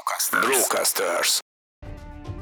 Brocasters. 0.00 0.46
Brocasters. 0.46 1.38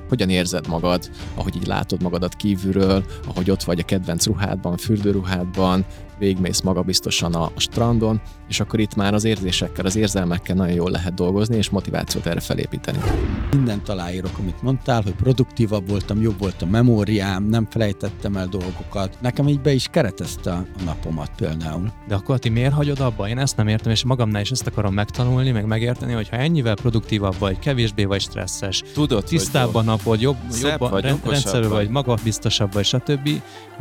Hogyan 0.08 0.30
érzed 0.30 0.68
magad, 0.68 1.10
ahogy 1.34 1.56
így 1.56 1.66
látod 1.66 2.02
magadat 2.02 2.34
kívülről, 2.34 3.04
ahogy 3.28 3.50
ott 3.50 3.62
vagy 3.62 3.78
a 3.78 3.84
kedvenc 3.84 4.26
ruhádban, 4.26 4.76
fürdőruhádban, 4.76 5.86
végmész 6.18 6.60
magabiztosan 6.60 7.34
a, 7.34 7.42
a 7.54 7.60
strandon, 7.60 8.20
és 8.48 8.60
akkor 8.60 8.80
itt 8.80 8.94
már 8.94 9.14
az 9.14 9.24
érzésekkel, 9.24 9.86
az 9.86 9.96
érzelmekkel 9.96 10.56
nagyon 10.56 10.74
jól 10.74 10.90
lehet 10.90 11.14
dolgozni, 11.14 11.56
és 11.56 11.70
motivációt 11.70 12.26
erre 12.26 12.40
felépíteni. 12.40 12.98
Mindent 13.50 13.88
aláírok, 13.88 14.38
amit 14.38 14.62
mondtál, 14.62 15.02
hogy 15.02 15.14
produktívabb 15.14 15.88
voltam, 15.88 16.20
jobb 16.20 16.38
volt 16.38 16.62
a 16.62 16.66
memóriám, 16.66 17.44
nem 17.44 17.66
felejtettem 17.70 18.36
el 18.36 18.46
dolgokat. 18.46 19.18
Nekem 19.20 19.48
így 19.48 19.60
be 19.60 19.72
is 19.72 19.88
keretezte 19.90 20.52
a 20.52 20.66
napomat 20.84 21.30
például. 21.36 21.92
De 22.08 22.14
akkor 22.14 22.38
ti 22.38 22.48
miért 22.48 22.72
hagyod 22.72 23.00
abba? 23.00 23.28
Én 23.28 23.38
ezt 23.38 23.56
nem 23.56 23.68
értem, 23.68 23.92
és 23.92 24.04
magamnál 24.04 24.42
is 24.42 24.50
ezt 24.50 24.66
akarom 24.66 24.94
megtanulni, 24.94 25.50
meg 25.50 25.66
megérteni, 25.66 26.12
hogy 26.12 26.28
ha 26.28 26.36
ennyivel 26.36 26.74
produktívabb 26.74 27.38
vagy, 27.38 27.58
kevésbé 27.58 28.04
vagy 28.04 28.20
stresszes, 28.20 28.82
Tudod, 28.92 29.24
tisztább 29.24 29.74
a 29.74 29.82
napod, 29.82 30.20
jobb, 30.20 30.36
jobb 30.60 30.90
vagy, 30.90 31.02
rend, 31.02 31.20
rendszerű 31.24 31.66
vagy. 31.66 31.76
vagy, 31.76 31.88
magabiztosabb 31.88 32.72
vagy, 32.72 32.84
stb. 32.84 33.28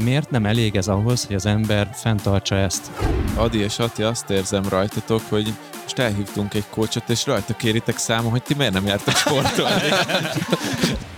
Miért 0.04 0.30
nem 0.30 0.46
elég 0.46 0.76
ez 0.76 0.88
ahhoz, 0.88 1.26
hogy 1.26 1.36
az 1.36 1.46
ember 1.46 1.90
fenntartsa 2.28 2.56
ezt? 2.56 2.92
Adi 3.36 3.60
és 3.60 3.80
Ati, 3.80 4.04
azt 4.04 4.30
érzem 4.30 4.64
rajtatok, 4.70 5.22
hogy 5.30 5.54
most 5.82 6.00
elhívtunk 6.00 6.54
egy 6.54 6.66
kócsot, 6.70 7.10
és 7.10 7.26
rajta 7.26 7.54
kéritek 7.56 7.98
számon, 7.98 8.32
hogy 8.32 8.44
ti 8.44 8.54
miért 8.54 8.74
nem 8.74 8.86
jártak 8.86 9.16
sportolni. 9.16 9.90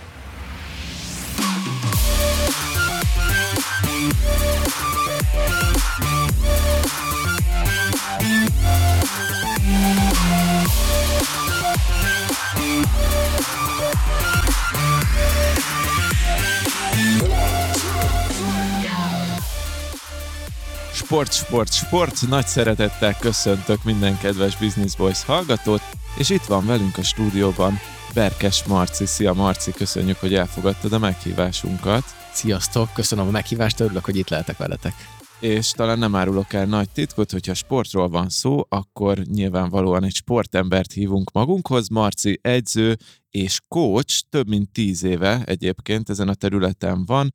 Sport, 21.10 21.32
sport, 21.32 21.72
sport! 21.72 22.28
Nagy 22.28 22.46
szeretettel 22.46 23.16
köszöntök 23.16 23.84
minden 23.84 24.18
kedves 24.18 24.56
Business 24.56 24.96
Boys 24.96 25.24
hallgatót, 25.24 25.80
és 26.18 26.30
itt 26.30 26.44
van 26.44 26.66
velünk 26.66 26.98
a 26.98 27.02
stúdióban 27.02 27.78
Berkes 28.14 28.64
Marci. 28.64 29.06
Szia 29.06 29.32
Marci, 29.32 29.72
köszönjük, 29.72 30.16
hogy 30.16 30.34
elfogadtad 30.34 30.92
a 30.92 30.98
meghívásunkat. 30.98 32.04
Sziasztok, 32.32 32.92
köszönöm 32.94 33.26
a 33.26 33.30
meghívást, 33.30 33.80
örülök, 33.80 34.04
hogy 34.04 34.16
itt 34.16 34.28
lehetek 34.28 34.56
veletek. 34.56 34.94
És 35.40 35.70
talán 35.70 35.98
nem 35.98 36.14
árulok 36.14 36.52
el 36.52 36.66
nagy 36.66 36.90
titkot, 36.90 37.30
hogyha 37.30 37.54
sportról 37.54 38.08
van 38.08 38.28
szó, 38.28 38.66
akkor 38.68 39.18
nyilvánvalóan 39.18 40.04
egy 40.04 40.14
sportembert 40.14 40.92
hívunk 40.92 41.32
magunkhoz. 41.32 41.88
Marci 41.88 42.38
edző 42.42 42.96
és 43.30 43.60
coach, 43.68 44.20
több 44.28 44.48
mint 44.48 44.72
tíz 44.72 45.02
éve 45.02 45.42
egyébként 45.44 46.10
ezen 46.10 46.28
a 46.28 46.34
területen 46.34 47.04
van, 47.04 47.34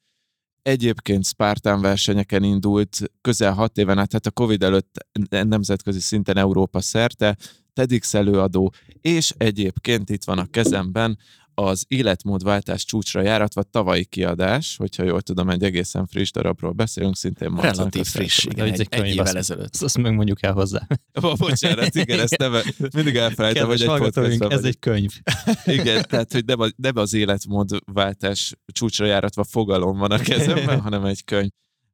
Egyébként 0.65 1.25
Spartan 1.25 1.81
versenyeken 1.81 2.43
indult 2.43 2.99
közel 3.21 3.53
hat 3.53 3.77
éven 3.77 3.97
át, 3.97 4.11
hát 4.11 4.25
a 4.25 4.31
Covid 4.31 4.63
előtt 4.63 5.05
nemzetközi 5.29 5.99
szinten 5.99 6.37
Európa 6.37 6.81
szerte, 6.81 7.37
TEDx 7.73 8.13
előadó, 8.13 8.73
és 9.01 9.33
egyébként 9.37 10.09
itt 10.09 10.23
van 10.23 10.37
a 10.37 10.45
kezemben 10.45 11.17
az 11.55 11.85
életmódváltás 11.87 12.85
csúcsra 12.85 13.21
járatva 13.21 13.63
tavalyi 13.63 14.05
kiadás, 14.05 14.77
hogyha 14.77 15.03
jól 15.03 15.21
tudom, 15.21 15.49
egy 15.49 15.63
egészen 15.63 16.07
friss 16.07 16.31
darabról 16.31 16.71
beszélünk, 16.71 17.15
szintén 17.15 17.49
Marcinak 17.49 17.75
Relatív 17.75 18.05
friss, 18.05 18.45
igen, 18.45 18.65
egy, 18.65 18.79
egy 18.79 18.87
egy 18.89 19.07
évvel 19.07 19.25
azt- 19.25 19.35
ezelőtt. 19.35 19.73
Ezt, 19.73 19.83
azt 19.83 19.97
meg 19.97 20.13
mondjuk 20.13 20.43
el 20.43 20.53
hozzá. 20.53 20.87
Ó, 21.23 21.33
bocsánat, 21.33 21.95
igen, 21.95 22.19
ezt 22.19 22.37
nem, 22.37 22.53
mindig 22.93 23.15
elfelejtem, 23.15 23.67
hogy 23.67 23.81
egy 23.81 23.87
podcastban 23.87 24.51
ez 24.51 24.63
egy 24.63 24.79
könyv. 24.79 25.11
Igen, 25.65 26.05
tehát, 26.09 26.31
hogy 26.31 26.45
nem, 26.45 26.59
a, 26.59 26.67
nem 26.75 26.97
az 26.97 27.13
életmódváltás 27.13 28.53
csúcsra 28.65 29.05
járatva 29.05 29.43
fogalom 29.43 29.97
van 29.97 30.11
a 30.11 30.17
kezemben, 30.17 30.81
hanem 30.89 31.05
egy 31.05 31.23
könyv. 31.23 31.49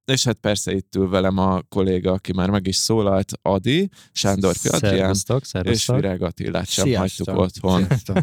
És 0.06 0.24
hát 0.24 0.38
persze 0.38 0.74
itt 0.74 0.96
ül 0.96 1.10
velem 1.10 1.38
a 1.38 1.62
kolléga, 1.62 2.12
aki 2.12 2.34
már 2.34 2.50
meg 2.50 2.68
is 2.68 2.76
szólalt, 2.76 3.32
Adi, 3.42 3.90
Sándor 4.12 4.56
Adrián, 4.64 5.16
és. 5.62 5.88
Virág 5.88 6.22
Attilát 6.22 6.70
sem 6.70 6.86
Sziasztok. 6.86 7.28
hagytuk 7.28 7.44
otthon. 7.44 7.86
Sziasztok. 7.86 8.18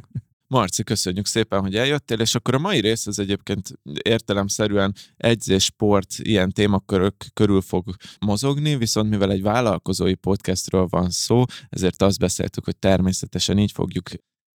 Marci, 0.51 0.83
köszönjük 0.83 1.27
szépen, 1.27 1.61
hogy 1.61 1.77
eljöttél, 1.77 2.21
és 2.21 2.35
akkor 2.35 2.55
a 2.55 2.59
mai 2.59 2.81
rész 2.81 3.07
az 3.07 3.19
egyébként 3.19 3.71
értelemszerűen 4.03 4.95
edzés, 5.17 5.65
sport, 5.65 6.15
ilyen 6.19 6.53
témakörök 6.53 7.15
körül 7.35 7.61
fog 7.61 7.95
mozogni, 8.21 8.77
viszont 8.77 9.11
mivel 9.11 9.31
egy 9.31 9.43
vállalkozói 9.43 10.15
podcastről 10.15 10.87
van 10.91 11.11
szó, 11.11 11.45
ezért 11.69 12.03
azt 12.03 12.19
beszéltük, 12.19 12.65
hogy 12.65 12.77
természetesen 12.77 13.59
így 13.59 13.73
fogjuk 13.73 14.09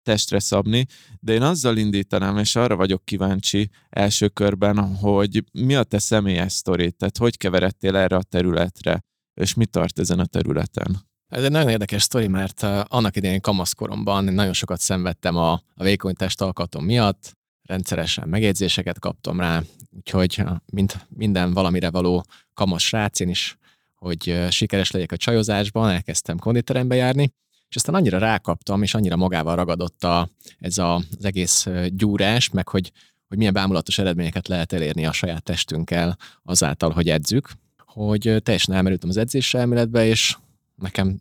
testre 0.02 0.38
szabni, 0.38 0.86
de 1.20 1.32
én 1.32 1.42
azzal 1.42 1.76
indítanám, 1.76 2.38
és 2.38 2.56
arra 2.56 2.76
vagyok 2.76 3.04
kíváncsi 3.04 3.70
első 3.88 4.28
körben, 4.28 4.96
hogy 4.96 5.44
mi 5.52 5.74
a 5.74 5.82
te 5.82 5.98
személyes 5.98 6.52
sztorid, 6.52 6.96
tehát 6.96 7.16
hogy 7.16 7.36
keveredtél 7.36 7.96
erre 7.96 8.16
a 8.16 8.22
területre, 8.22 9.00
és 9.40 9.54
mi 9.54 9.66
tart 9.66 9.98
ezen 9.98 10.18
a 10.18 10.26
területen? 10.26 11.09
Ez 11.30 11.42
egy 11.42 11.50
nagyon 11.50 11.68
érdekes 11.68 12.02
sztori, 12.02 12.26
mert 12.26 12.62
uh, 12.62 12.80
annak 12.88 13.16
idején 13.16 13.40
kamaszkoromban 13.40 14.24
nagyon 14.24 14.52
sokat 14.52 14.80
szenvedtem 14.80 15.36
a, 15.36 15.52
a 15.52 15.82
vékony 15.82 16.14
testalkatom 16.14 16.84
miatt, 16.84 17.36
rendszeresen 17.62 18.28
megjegyzéseket 18.28 18.98
kaptam 18.98 19.40
rá, 19.40 19.62
úgyhogy 19.96 20.40
uh, 20.40 20.50
mint 20.66 21.06
minden 21.08 21.52
valamire 21.52 21.90
való 21.90 22.24
kamasz 22.54 22.82
srác, 22.82 23.20
én 23.20 23.28
is, 23.28 23.58
hogy 23.94 24.28
uh, 24.28 24.48
sikeres 24.48 24.90
legyek 24.90 25.12
a 25.12 25.16
csajozásban, 25.16 25.90
elkezdtem 25.90 26.38
konditerembe 26.38 26.94
járni, 26.94 27.32
és 27.68 27.76
aztán 27.76 27.94
annyira 27.94 28.18
rákaptam, 28.18 28.82
és 28.82 28.94
annyira 28.94 29.16
magával 29.16 29.56
ragadott 29.56 30.04
a, 30.04 30.28
ez 30.58 30.78
a, 30.78 30.94
az 30.94 31.24
egész 31.24 31.66
gyúrás, 31.88 32.50
meg 32.50 32.68
hogy, 32.68 32.92
hogy 33.28 33.38
milyen 33.38 33.52
bámulatos 33.52 33.98
eredményeket 33.98 34.48
lehet 34.48 34.72
elérni 34.72 35.06
a 35.06 35.12
saját 35.12 35.42
testünkkel 35.42 36.16
azáltal, 36.42 36.90
hogy 36.90 37.08
edzük, 37.08 37.50
hogy 37.84 38.36
teljesen 38.42 38.74
elmerültem 38.74 39.08
az 39.08 39.16
edzés 39.16 39.54
elméletbe, 39.54 40.06
és 40.06 40.36
nekem 40.80 41.18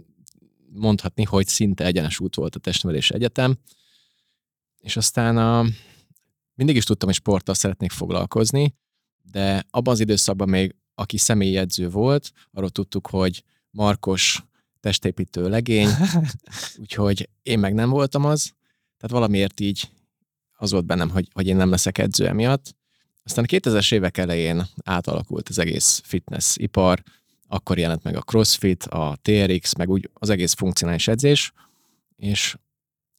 mondhatni, 0.72 1.24
hogy 1.24 1.48
szinte 1.48 1.86
egyenes 1.86 2.20
út 2.20 2.36
volt 2.36 2.56
a 2.56 2.60
testnevelési 2.60 3.14
egyetem, 3.14 3.58
és 4.80 4.98
aztán 4.98 5.38
a, 5.38 5.66
mindig 6.54 6.76
is 6.76 6.84
tudtam, 6.84 7.08
hogy 7.08 7.18
sporttal 7.18 7.56
szeretnék 7.56 7.92
foglalkozni, 7.92 8.76
de 9.22 9.66
abban 9.70 9.94
az 9.94 10.00
időszakban 10.00 10.50
még, 10.50 10.76
aki 10.96 11.18
személyi 11.18 11.58
edző 11.58 11.90
volt, 11.90 12.32
arról 12.52 12.70
tudtuk, 12.70 13.08
hogy 13.08 13.44
Markos 13.72 14.44
testépítő 14.80 15.50
legény, 15.50 15.90
úgyhogy 16.82 17.30
én 17.44 17.60
meg 17.60 17.74
nem 17.74 17.90
voltam 17.90 18.26
az, 18.26 18.54
tehát 18.98 19.16
valamiért 19.16 19.60
így 19.60 19.90
az 20.54 20.72
volt 20.72 20.86
bennem, 20.86 21.10
hogy, 21.10 21.28
hogy 21.34 21.48
én 21.48 21.56
nem 21.56 21.70
leszek 21.70 21.98
edző 21.98 22.28
emiatt. 22.28 22.76
Aztán 23.24 23.44
a 23.44 23.48
2000-es 23.48 23.94
évek 23.94 24.18
elején 24.18 24.68
átalakult 24.84 25.50
az 25.50 25.60
egész 25.60 26.02
fitness 26.06 26.56
ipar, 26.58 27.04
akkor 27.52 27.78
jelent 27.78 28.04
meg 28.04 28.16
a 28.16 28.22
CrossFit, 28.22 28.84
a 28.84 29.18
TRX, 29.22 29.76
meg 29.76 29.90
úgy 29.90 30.10
az 30.14 30.30
egész 30.30 30.54
funkcionális 30.54 31.08
edzés, 31.08 31.54
és 32.16 32.58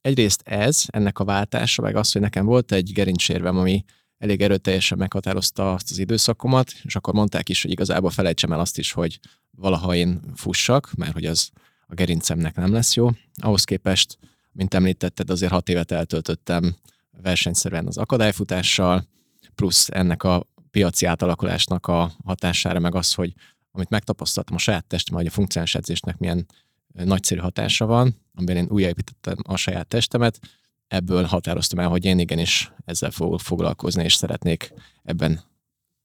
egyrészt 0.01 0.41
ez, 0.45 0.83
ennek 0.87 1.19
a 1.19 1.23
váltása, 1.23 1.81
meg 1.81 1.95
az, 1.95 2.11
hogy 2.11 2.21
nekem 2.21 2.45
volt 2.45 2.71
egy 2.71 2.91
gerincsérvem, 2.93 3.57
ami 3.57 3.83
elég 4.17 4.41
erőteljesen 4.41 4.97
meghatározta 4.97 5.73
azt 5.73 5.91
az 5.91 5.97
időszakomat, 5.97 6.71
és 6.83 6.95
akkor 6.95 7.13
mondták 7.13 7.49
is, 7.49 7.61
hogy 7.61 7.71
igazából 7.71 8.09
felejtsem 8.09 8.51
el 8.51 8.59
azt 8.59 8.77
is, 8.77 8.91
hogy 8.91 9.19
valaha 9.51 9.95
én 9.95 10.19
fussak, 10.35 10.91
mert 10.97 11.13
hogy 11.13 11.25
az 11.25 11.49
a 11.87 11.93
gerincemnek 11.93 12.55
nem 12.55 12.73
lesz 12.73 12.95
jó. 12.95 13.09
Ahhoz 13.41 13.63
képest, 13.63 14.17
mint 14.51 14.73
említetted, 14.73 15.29
azért 15.29 15.51
hat 15.51 15.69
évet 15.69 15.91
eltöltöttem 15.91 16.75
versenyszerűen 17.21 17.87
az 17.87 17.97
akadályfutással, 17.97 19.07
plusz 19.55 19.89
ennek 19.89 20.23
a 20.23 20.47
piaci 20.71 21.05
átalakulásnak 21.05 21.87
a 21.87 22.11
hatására, 22.25 22.79
meg 22.79 22.95
az, 22.95 23.13
hogy 23.13 23.33
amit 23.71 23.89
megtapasztaltam 23.89 24.55
a 24.55 24.59
saját 24.59 24.85
testem, 24.85 25.15
hogy 25.15 25.25
a 25.25 25.31
funkcionális 25.31 25.75
edzésnek 25.75 26.17
milyen 26.17 26.45
nagyszerű 26.93 27.39
hatása 27.39 27.85
van, 27.85 28.15
amiben 28.35 28.55
én 28.55 28.67
újjáépítettem 28.69 29.37
a 29.43 29.55
saját 29.55 29.87
testemet, 29.87 30.39
ebből 30.87 31.23
határoztam 31.23 31.79
el, 31.79 31.89
hogy 31.89 32.05
én 32.05 32.19
igenis 32.19 32.71
ezzel 32.85 33.11
fogok 33.11 33.39
foglalkozni, 33.41 34.03
és 34.03 34.13
szeretnék 34.13 34.73
ebben 35.03 35.41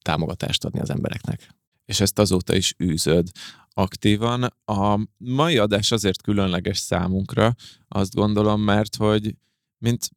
támogatást 0.02 0.64
adni 0.64 0.80
az 0.80 0.90
embereknek. 0.90 1.54
és 1.84 2.00
ezt 2.00 2.18
azóta 2.18 2.54
is 2.54 2.74
űzöd 2.82 3.28
aktívan. 3.72 4.42
A 4.64 5.00
mai 5.16 5.58
adás 5.58 5.90
azért 5.90 6.22
különleges 6.22 6.78
számunkra, 6.78 7.54
azt 7.88 8.14
gondolom, 8.14 8.60
mert 8.60 8.96
hogy 8.96 9.34
mint 9.78 10.10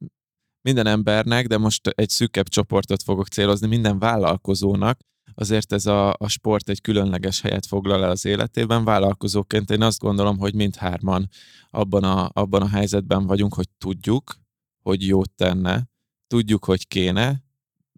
minden 0.62 0.86
embernek, 0.86 1.46
de 1.46 1.58
most 1.58 1.88
egy 1.88 2.08
szűkebb 2.08 2.48
csoportot 2.48 3.02
fogok 3.02 3.28
célozni, 3.28 3.66
minden 3.66 3.98
vállalkozónak, 3.98 5.00
azért 5.34 5.72
ez 5.72 5.86
a, 5.86 6.12
a 6.12 6.28
sport 6.28 6.68
egy 6.68 6.80
különleges 6.80 7.40
helyet 7.40 7.66
foglal 7.66 8.04
el 8.04 8.10
az 8.10 8.24
életében. 8.24 8.84
Vállalkozóként 8.84 9.70
én 9.70 9.82
azt 9.82 9.98
gondolom, 9.98 10.38
hogy 10.38 10.54
mindhárman 10.54 11.28
abban 11.70 12.04
a, 12.04 12.30
abban 12.32 12.62
a 12.62 12.68
helyzetben 12.68 13.26
vagyunk, 13.26 13.54
hogy 13.54 13.68
tudjuk, 13.78 14.34
hogy 14.82 15.06
jót 15.06 15.30
tenne, 15.30 15.88
tudjuk, 16.26 16.64
hogy 16.64 16.88
kéne, 16.88 17.42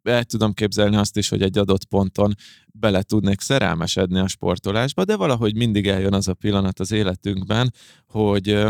el 0.03 0.25
tudom 0.25 0.53
képzelni 0.53 0.97
azt 0.97 1.17
is, 1.17 1.29
hogy 1.29 1.43
egy 1.43 1.59
adott 1.59 1.85
ponton 1.85 2.35
bele 2.67 3.03
tudnék 3.03 3.41
szerelmesedni 3.41 4.19
a 4.19 4.29
sportolásba, 4.29 5.05
de 5.05 5.17
valahogy 5.17 5.57
mindig 5.57 5.89
eljön 5.89 6.15
az 6.15 6.29
a 6.29 6.35
pillanat 6.35 6.81
az 6.81 6.91
életünkben, 6.93 7.73
hogy 8.07 8.65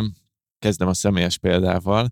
kezdem 0.59 0.89
a 0.89 0.95
személyes 0.95 1.39
példával, 1.39 2.09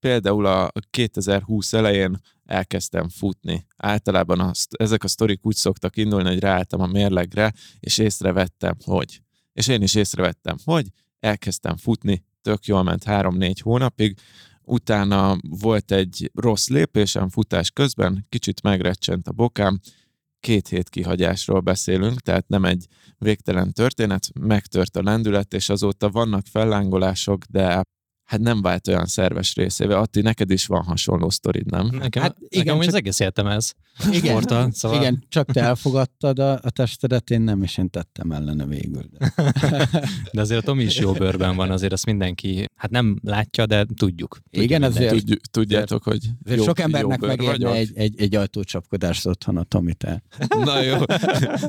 például 0.00 0.46
a 0.46 0.70
2020 0.90 1.72
elején 1.72 2.20
elkezdtem 2.48 3.08
futni. 3.08 3.66
Általában 3.76 4.40
azt, 4.40 4.74
ezek 4.74 5.04
a 5.04 5.08
sztorik 5.08 5.46
úgy 5.46 5.54
szoktak 5.54 5.96
indulni, 5.96 6.28
hogy 6.28 6.40
ráálltam 6.40 6.80
a 6.80 6.86
mérlegre, 6.86 7.52
és 7.80 7.98
észrevettem, 7.98 8.76
hogy. 8.84 9.22
És 9.52 9.68
én 9.68 9.82
is 9.82 9.94
észrevettem, 9.94 10.56
hogy 10.64 10.86
elkezdtem 11.20 11.76
futni, 11.76 12.24
tök 12.42 12.66
jól 12.66 12.82
ment 12.82 13.04
három-négy 13.04 13.60
hónapig, 13.60 14.18
utána 14.62 15.36
volt 15.48 15.92
egy 15.92 16.30
rossz 16.34 16.68
lépésem 16.68 17.28
futás 17.28 17.70
közben, 17.70 18.26
kicsit 18.28 18.62
megrecsent 18.62 19.28
a 19.28 19.32
bokám, 19.32 19.80
két 20.40 20.68
hét 20.68 20.88
kihagyásról 20.88 21.60
beszélünk, 21.60 22.20
tehát 22.20 22.48
nem 22.48 22.64
egy 22.64 22.86
végtelen 23.18 23.72
történet, 23.72 24.28
megtört 24.40 24.96
a 24.96 25.02
lendület, 25.02 25.54
és 25.54 25.68
azóta 25.68 26.10
vannak 26.10 26.46
fellángolások, 26.46 27.44
de 27.44 27.82
hát 28.28 28.40
nem 28.40 28.62
vált 28.62 28.88
olyan 28.88 29.06
szerves 29.06 29.54
részével. 29.54 29.98
Atti, 29.98 30.20
neked 30.20 30.50
is 30.50 30.66
van 30.66 30.82
hasonló 30.82 31.30
sztorid, 31.30 31.66
nem? 31.70 31.86
Nekem, 31.86 32.22
Hát 32.22 32.36
igen, 32.38 32.48
igen, 32.48 32.64
nekem 32.64 32.78
csak- 32.80 32.88
az 32.88 32.94
egész 32.94 33.20
életem 33.20 33.46
ez. 33.46 33.72
Igen, 34.12 34.30
Sporttal, 34.30 34.70
szóval... 34.72 34.98
igen, 35.00 35.24
csak 35.28 35.52
te 35.52 35.60
elfogadtad 35.60 36.38
a, 36.38 36.52
a 36.62 36.70
testedet, 36.70 37.30
én 37.30 37.40
nem, 37.40 37.62
és 37.62 37.78
én 37.78 37.90
tettem 37.90 38.30
ellene 38.30 38.66
végül. 38.66 39.02
De. 39.18 39.32
De 40.32 40.40
azért 40.40 40.60
a 40.60 40.64
Tomi 40.64 40.82
is 40.82 40.98
jó 40.98 41.12
bőrben 41.12 41.56
van, 41.56 41.70
azért 41.70 41.92
azt 41.92 42.06
mindenki, 42.06 42.64
hát 42.74 42.90
nem 42.90 43.18
látja, 43.22 43.66
de 43.66 43.86
tudjuk. 43.96 44.38
Igen, 44.50 44.80
Tudjuk 44.80 44.96
azért- 44.96 45.24
Tudj, 45.24 45.34
tudjátok, 45.50 46.02
hogy 46.02 46.20
Azért 46.44 46.58
jó, 46.58 46.64
sok 46.64 46.78
embernek 46.78 47.20
megérne 47.20 47.70
egy, 47.72 47.90
egy, 47.94 48.20
egy 48.20 48.34
ajtócsapkodást 48.34 49.26
otthon 49.26 49.56
a 49.56 49.62
Tomitál. 49.62 50.22
Na 50.64 50.82
jó, 50.82 50.96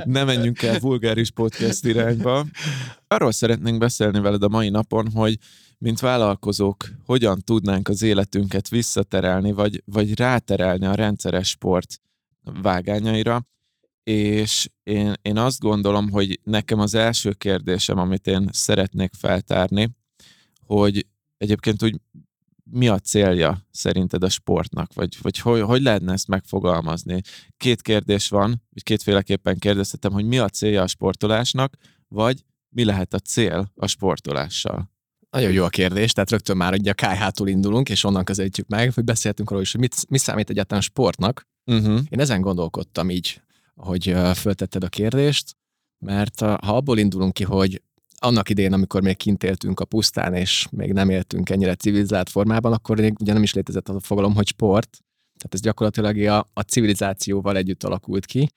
ne 0.05 0.23
menjünk 0.23 0.61
el 0.61 0.79
vulgáris 0.79 1.31
podcast 1.31 1.85
irányba. 1.85 2.45
Arról 3.07 3.31
szeretnénk 3.31 3.77
beszélni 3.77 4.19
veled 4.19 4.43
a 4.43 4.49
mai 4.49 4.69
napon, 4.69 5.11
hogy 5.13 5.37
mint 5.79 5.99
vállalkozók, 5.99 6.89
hogyan 7.05 7.41
tudnánk 7.41 7.87
az 7.87 8.01
életünket 8.01 8.69
visszaterelni, 8.69 9.51
vagy, 9.51 9.83
vagy 9.85 10.17
ráterelni 10.17 10.85
a 10.85 10.95
rendszeres 10.95 11.49
sport 11.49 12.01
vágányaira. 12.61 13.47
És 14.03 14.69
én, 14.83 15.13
én 15.21 15.37
azt 15.37 15.59
gondolom, 15.59 16.09
hogy 16.09 16.39
nekem 16.43 16.79
az 16.79 16.95
első 16.95 17.31
kérdésem, 17.33 17.97
amit 17.97 18.27
én 18.27 18.49
szeretnék 18.51 19.11
feltárni, 19.17 19.89
hogy 20.65 21.05
egyébként 21.37 21.83
úgy 21.83 22.01
mi 22.71 22.87
a 22.87 22.99
célja 22.99 23.65
szerinted 23.71 24.23
a 24.23 24.29
sportnak, 24.29 24.93
vagy, 24.93 25.17
vagy 25.21 25.37
hogy, 25.37 25.61
hogy 25.61 25.81
lehetne 25.81 26.13
ezt 26.13 26.27
megfogalmazni? 26.27 27.21
Két 27.57 27.81
kérdés 27.81 28.29
van, 28.29 28.61
vagy 28.69 28.83
kétféleképpen 28.83 29.57
kérdeztetem, 29.57 30.11
hogy 30.11 30.25
mi 30.25 30.37
a 30.37 30.49
célja 30.49 30.81
a 30.81 30.87
sportolásnak, 30.87 31.75
vagy 32.07 32.43
mi 32.69 32.83
lehet 32.83 33.13
a 33.13 33.19
cél 33.19 33.71
a 33.75 33.87
sportolással? 33.87 34.89
Nagyon 35.29 35.51
jó 35.51 35.63
a 35.63 35.69
kérdés, 35.69 36.11
tehát 36.11 36.29
rögtön 36.29 36.57
már 36.57 36.73
ugye 36.73 36.91
a 36.91 36.93
KH-tól 36.93 37.47
indulunk, 37.47 37.89
és 37.89 38.03
onnan 38.03 38.23
közelítjük 38.23 38.67
meg, 38.67 38.93
hogy 38.93 39.03
beszéltünk 39.03 39.49
arról 39.49 39.61
is, 39.61 39.71
hogy 39.71 39.81
mit, 39.81 40.09
mi 40.09 40.17
számít 40.17 40.49
egyáltalán 40.49 40.83
sportnak. 40.83 41.47
Uh-huh. 41.65 41.99
Én 42.09 42.19
ezen 42.19 42.41
gondolkodtam 42.41 43.09
így, 43.09 43.41
hogy 43.75 44.15
föltetted 44.35 44.83
a 44.83 44.89
kérdést, 44.89 45.55
mert 45.99 46.39
ha 46.39 46.53
abból 46.53 46.97
indulunk 46.97 47.33
ki, 47.33 47.43
hogy 47.43 47.81
annak 48.19 48.49
idején, 48.49 48.73
amikor 48.73 49.01
még 49.01 49.17
kint 49.17 49.43
éltünk 49.43 49.79
a 49.79 49.85
pusztán, 49.85 50.33
és 50.33 50.67
még 50.71 50.93
nem 50.93 51.09
éltünk 51.09 51.49
ennyire 51.49 51.75
civilizált 51.75 52.29
formában, 52.29 52.73
akkor 52.73 52.99
még 52.99 53.15
ugye 53.19 53.33
nem 53.33 53.43
is 53.43 53.53
létezett 53.53 53.89
az 53.89 53.95
a 53.95 53.99
fogalom, 53.99 54.35
hogy 54.35 54.47
sport. 54.47 54.97
Tehát 55.37 55.53
ez 55.53 55.61
gyakorlatilag 55.61 56.17
a, 56.17 56.47
a 56.53 56.61
civilizációval 56.61 57.57
együtt 57.57 57.83
alakult 57.83 58.25
ki, 58.25 58.49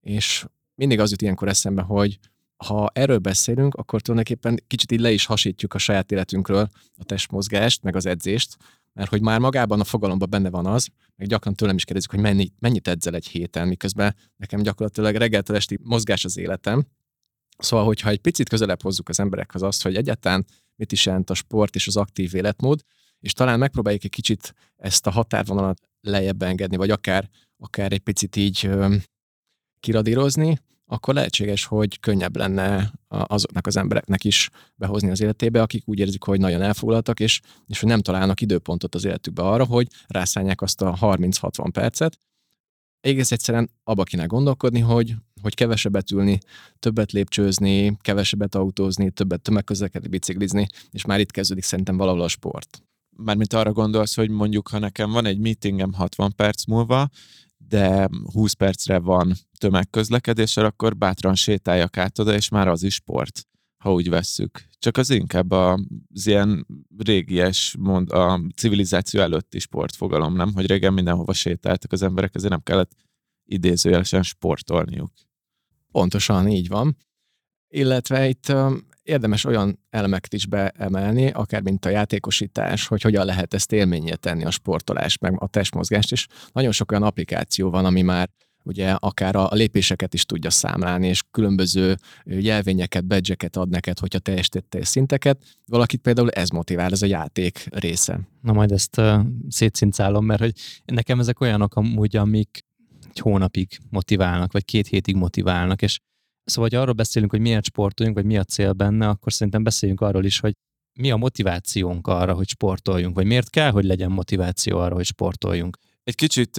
és 0.00 0.44
mindig 0.74 1.00
az 1.00 1.10
jut 1.10 1.22
ilyenkor 1.22 1.48
eszembe, 1.48 1.82
hogy 1.82 2.18
ha 2.64 2.90
erről 2.92 3.18
beszélünk, 3.18 3.74
akkor 3.74 4.00
tulajdonképpen 4.00 4.64
kicsit 4.66 4.92
így 4.92 5.00
le 5.00 5.10
is 5.10 5.26
hasítjuk 5.26 5.74
a 5.74 5.78
saját 5.78 6.12
életünkről 6.12 6.68
a 6.96 7.04
testmozgást, 7.04 7.82
meg 7.82 7.96
az 7.96 8.06
edzést, 8.06 8.56
mert 8.92 9.10
hogy 9.10 9.22
már 9.22 9.40
magában 9.40 9.80
a 9.80 9.84
fogalomban 9.84 10.30
benne 10.30 10.50
van 10.50 10.66
az, 10.66 10.88
meg 11.16 11.28
gyakran 11.28 11.54
tőlem 11.54 11.76
is 11.76 11.84
kérdezik, 11.84 12.10
hogy 12.10 12.20
mennyit, 12.20 12.54
mennyit 12.58 12.88
edzel 12.88 13.14
egy 13.14 13.26
héten, 13.26 13.68
miközben 13.68 14.16
nekem 14.36 14.62
gyakorlatilag 14.62 15.14
reggeltől 15.14 15.56
esti 15.56 15.78
mozgás 15.82 16.24
az 16.24 16.36
életem. 16.36 16.86
Szóval, 17.58 17.86
hogyha 17.86 18.08
egy 18.08 18.18
picit 18.18 18.48
közelebb 18.48 18.82
hozzuk 18.82 19.08
az 19.08 19.20
emberekhez 19.20 19.62
azt, 19.62 19.82
hogy 19.82 19.96
egyáltalán 19.96 20.46
mit 20.76 20.92
is 20.92 21.06
jelent 21.06 21.30
a 21.30 21.34
sport 21.34 21.74
és 21.74 21.86
az 21.86 21.96
aktív 21.96 22.34
életmód, 22.34 22.80
és 23.20 23.32
talán 23.32 23.58
megpróbáljuk 23.58 24.04
egy 24.04 24.10
kicsit 24.10 24.54
ezt 24.76 25.06
a 25.06 25.10
határvonalat 25.10 25.80
lejjebb 26.00 26.42
engedni, 26.42 26.76
vagy 26.76 26.90
akár, 26.90 27.28
akár 27.56 27.92
egy 27.92 28.00
picit 28.00 28.36
így 28.36 28.66
ö, 28.66 28.96
kiradírozni, 29.80 30.58
akkor 30.90 31.14
lehetséges, 31.14 31.64
hogy 31.64 32.00
könnyebb 32.00 32.36
lenne 32.36 32.92
azoknak 33.08 33.66
az 33.66 33.76
embereknek 33.76 34.24
is 34.24 34.50
behozni 34.74 35.10
az 35.10 35.20
életébe, 35.20 35.62
akik 35.62 35.88
úgy 35.88 35.98
érzik, 35.98 36.22
hogy 36.22 36.40
nagyon 36.40 36.62
elfoglaltak, 36.62 37.20
és, 37.20 37.40
és 37.66 37.80
hogy 37.80 37.88
nem 37.88 38.00
találnak 38.00 38.40
időpontot 38.40 38.94
az 38.94 39.04
életükbe 39.04 39.42
arra, 39.42 39.64
hogy 39.64 39.88
rászállják 40.06 40.62
azt 40.62 40.82
a 40.82 40.96
30-60 41.00 41.68
percet. 41.72 42.18
Egész 43.00 43.32
egyszerűen 43.32 43.70
abba 43.84 44.02
kéne 44.02 44.24
gondolkodni, 44.24 44.80
hogy, 44.80 45.14
hogy 45.42 45.54
kevesebbet 45.54 46.10
ülni, 46.10 46.38
többet 46.78 47.12
lépcsőzni, 47.12 47.96
kevesebbet 48.00 48.54
autózni, 48.54 49.10
többet 49.10 49.42
tömegközlekedni, 49.42 50.08
biciklizni, 50.08 50.66
és 50.90 51.04
már 51.04 51.20
itt 51.20 51.30
kezdődik 51.30 51.64
szerintem 51.64 51.96
valahol 51.96 52.20
a 52.20 52.28
sport. 52.28 52.82
Mármint 53.16 53.52
arra 53.52 53.72
gondolsz, 53.72 54.14
hogy 54.14 54.30
mondjuk, 54.30 54.68
ha 54.68 54.78
nekem 54.78 55.10
van 55.10 55.26
egy 55.26 55.38
meetingem 55.38 55.92
60 55.92 56.32
perc 56.36 56.64
múlva, 56.64 57.08
de 57.68 58.08
20 58.32 58.52
percre 58.52 58.98
van 58.98 59.32
tömegközlekedéssel, 59.58 60.64
akkor 60.64 60.96
bátran 60.96 61.34
sétáljak 61.34 61.96
át 61.96 62.18
oda, 62.18 62.34
és 62.34 62.48
már 62.48 62.68
az 62.68 62.82
is 62.82 62.94
sport, 62.94 63.46
ha 63.76 63.92
úgy 63.92 64.08
vesszük. 64.08 64.66
Csak 64.78 64.96
az 64.96 65.10
inkább 65.10 65.50
az 65.50 66.26
ilyen 66.26 66.66
régies, 66.98 67.76
mond, 67.78 68.12
a 68.12 68.40
civilizáció 68.56 69.20
előtti 69.20 69.58
sportfogalom, 69.58 70.34
nem? 70.34 70.52
Hogy 70.54 70.66
régen 70.66 70.92
mindenhova 70.92 71.32
sétáltak 71.32 71.92
az 71.92 72.02
emberek, 72.02 72.34
ezért 72.34 72.50
nem 72.50 72.62
kellett 72.62 72.92
idézőjelesen 73.44 74.22
sportolniuk. 74.22 75.12
Pontosan 75.92 76.48
így 76.48 76.68
van. 76.68 76.96
Illetve 77.68 78.28
itt 78.28 78.52
érdemes 79.08 79.44
olyan 79.44 79.78
elemeket 79.90 80.32
is 80.32 80.46
beemelni, 80.46 81.30
akár 81.30 81.62
mint 81.62 81.84
a 81.84 81.88
játékosítás, 81.88 82.86
hogy 82.86 83.02
hogyan 83.02 83.24
lehet 83.26 83.54
ezt 83.54 83.72
élményé 83.72 84.12
tenni 84.14 84.44
a 84.44 84.50
sportolást, 84.50 85.20
meg 85.20 85.34
a 85.42 85.46
testmozgást, 85.46 86.12
és 86.12 86.26
nagyon 86.52 86.72
sok 86.72 86.90
olyan 86.90 87.02
applikáció 87.02 87.70
van, 87.70 87.84
ami 87.84 88.02
már 88.02 88.28
ugye 88.62 88.90
akár 88.90 89.36
a, 89.36 89.48
lépéseket 89.50 90.14
is 90.14 90.24
tudja 90.24 90.50
számlálni, 90.50 91.06
és 91.06 91.22
különböző 91.30 91.96
jelvényeket, 92.24 93.06
badge 93.06 93.36
ad 93.52 93.68
neked, 93.68 93.98
hogyha 93.98 94.18
teljesítettél 94.18 94.84
szinteket. 94.84 95.42
Valakit 95.66 96.00
például 96.00 96.30
ez 96.30 96.48
motivál, 96.48 96.90
ez 96.90 97.02
a 97.02 97.06
játék 97.06 97.66
része. 97.70 98.20
Na 98.42 98.52
majd 98.52 98.72
ezt 98.72 98.98
uh, 98.98 99.20
szétszincálom, 99.48 100.24
mert 100.24 100.40
hogy 100.40 100.52
nekem 100.84 101.18
ezek 101.18 101.40
olyanok 101.40 101.74
amúgy, 101.74 102.16
amik 102.16 102.64
egy 103.08 103.18
hónapig 103.18 103.78
motiválnak, 103.90 104.52
vagy 104.52 104.64
két 104.64 104.86
hétig 104.86 105.16
motiválnak, 105.16 105.82
és 105.82 105.98
szóval, 106.48 106.68
hogy 106.70 106.78
arról 106.78 106.94
beszélünk, 106.94 107.30
hogy 107.30 107.40
miért 107.40 107.64
sportoljunk, 107.64 108.18
vagy 108.18 108.26
mi 108.26 108.38
a 108.38 108.44
cél 108.44 108.72
benne, 108.72 109.08
akkor 109.08 109.32
szerintem 109.32 109.62
beszéljünk 109.62 110.00
arról 110.00 110.24
is, 110.24 110.40
hogy 110.40 110.52
mi 111.00 111.10
a 111.10 111.16
motivációnk 111.16 112.06
arra, 112.06 112.34
hogy 112.34 112.48
sportoljunk, 112.48 113.14
vagy 113.14 113.26
miért 113.26 113.50
kell, 113.50 113.70
hogy 113.70 113.84
legyen 113.84 114.10
motiváció 114.10 114.78
arra, 114.78 114.94
hogy 114.94 115.04
sportoljunk. 115.04 115.78
Egy 116.04 116.14
kicsit 116.14 116.50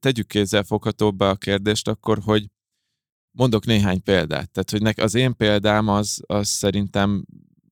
tegyük 0.00 0.26
kézzelfoghatóbbá 0.26 1.30
a 1.30 1.36
kérdést 1.36 1.88
akkor, 1.88 2.18
hogy 2.22 2.46
mondok 3.30 3.66
néhány 3.66 4.02
példát. 4.02 4.50
Tehát, 4.50 4.70
hogy 4.70 4.82
nek 4.82 4.98
az 4.98 5.14
én 5.14 5.36
példám 5.36 5.88
az, 5.88 6.20
az 6.26 6.48
szerintem 6.48 7.24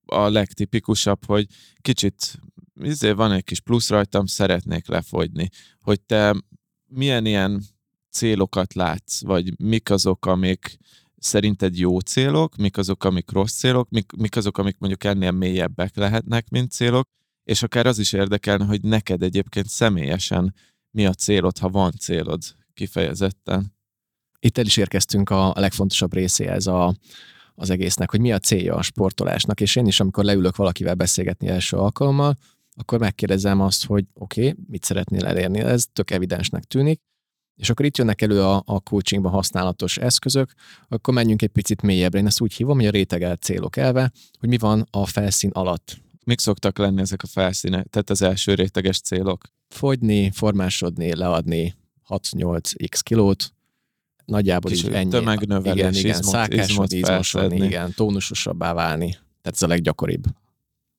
a 0.05 0.29
legtipikusabb, 0.29 1.25
hogy 1.25 1.45
kicsit 1.81 2.39
izé, 2.81 3.11
van 3.11 3.31
egy 3.31 3.43
kis 3.43 3.59
plusz 3.59 3.89
rajtam, 3.89 4.25
szeretnék 4.25 4.87
lefogyni. 4.87 5.49
Hogy 5.79 6.01
te 6.01 6.43
milyen 6.85 7.25
ilyen 7.25 7.63
célokat 8.09 8.73
látsz, 8.73 9.21
vagy 9.21 9.59
mik 9.59 9.89
azok, 9.89 10.25
amik 10.25 10.77
szerinted 11.19 11.77
jó 11.77 11.99
célok, 11.99 12.55
mik 12.55 12.77
azok, 12.77 13.03
amik 13.03 13.31
rossz 13.31 13.57
célok, 13.57 13.89
mik, 13.89 14.11
mik 14.11 14.35
azok, 14.35 14.57
amik 14.57 14.77
mondjuk 14.77 15.03
ennél 15.03 15.31
mélyebbek 15.31 15.95
lehetnek, 15.95 16.49
mint 16.49 16.71
célok, 16.71 17.07
és 17.43 17.63
akár 17.63 17.85
az 17.85 17.99
is 17.99 18.13
érdekelne, 18.13 18.65
hogy 18.65 18.81
neked 18.81 19.23
egyébként 19.23 19.67
személyesen 19.67 20.53
mi 20.91 21.05
a 21.05 21.13
célod, 21.13 21.57
ha 21.57 21.69
van 21.69 21.91
célod 21.91 22.41
kifejezetten. 22.73 23.75
Itt 24.39 24.57
el 24.57 24.65
is 24.65 24.77
érkeztünk 24.77 25.29
a, 25.29 25.55
a 25.55 25.59
legfontosabb 25.59 26.13
részéhez 26.13 26.67
a, 26.67 26.95
az 27.55 27.69
egésznek, 27.69 28.11
hogy 28.11 28.19
mi 28.19 28.31
a 28.31 28.39
célja 28.39 28.75
a 28.75 28.81
sportolásnak, 28.81 29.61
és 29.61 29.75
én 29.75 29.85
is, 29.85 29.99
amikor 29.99 30.23
leülök 30.23 30.55
valakivel 30.55 30.95
beszélgetni 30.95 31.47
első 31.47 31.77
alkalommal, 31.77 32.37
akkor 32.75 32.99
megkérdezem 32.99 33.61
azt, 33.61 33.85
hogy 33.85 34.05
oké, 34.13 34.49
okay, 34.49 34.63
mit 34.67 34.83
szeretnél 34.83 35.25
elérni, 35.25 35.59
ez 35.59 35.85
tök 35.93 36.11
evidensnek 36.11 36.63
tűnik, 36.63 37.01
és 37.57 37.69
akkor 37.69 37.85
itt 37.85 37.97
jönnek 37.97 38.21
elő 38.21 38.41
a, 38.43 38.63
a 38.65 38.79
coachingban 38.79 39.31
használatos 39.31 39.97
eszközök, 39.97 40.53
akkor 40.87 41.13
menjünk 41.13 41.41
egy 41.41 41.49
picit 41.49 41.81
mélyebbre. 41.81 42.19
Én 42.19 42.25
ezt 42.25 42.41
úgy 42.41 42.53
hívom, 42.53 42.77
hogy 42.77 42.85
a 42.85 42.91
rétegelt 42.91 43.41
célok 43.41 43.75
elve, 43.75 44.11
hogy 44.39 44.49
mi 44.49 44.57
van 44.57 44.87
a 44.91 45.05
felszín 45.05 45.49
alatt. 45.53 45.97
Mik 46.25 46.39
szoktak 46.39 46.77
lenni 46.77 47.01
ezek 47.01 47.23
a 47.23 47.27
felszínek, 47.27 47.87
tehát 47.87 48.09
az 48.09 48.21
első 48.21 48.53
réteges 48.53 48.99
célok? 48.99 49.43
Fogyni, 49.69 50.31
formásodni, 50.31 51.15
leadni 51.15 51.75
6-8x 52.09 52.99
kilót, 53.03 53.53
nagyjából 54.25 54.71
Kis 54.71 54.83
így 54.83 54.93
ennyi. 54.93 55.09
tömegnövelés, 55.09 55.79
igen, 55.79 55.93
igen, 55.93 56.09
izmot- 56.09 56.33
szákásodni, 56.33 56.97
izmosodni, 56.97 57.65
igen, 57.65 57.93
tónusosabbá 57.95 58.73
válni. 58.73 59.09
Tehát 59.09 59.55
ez 59.55 59.61
a 59.61 59.67
leggyakoribb. 59.67 60.23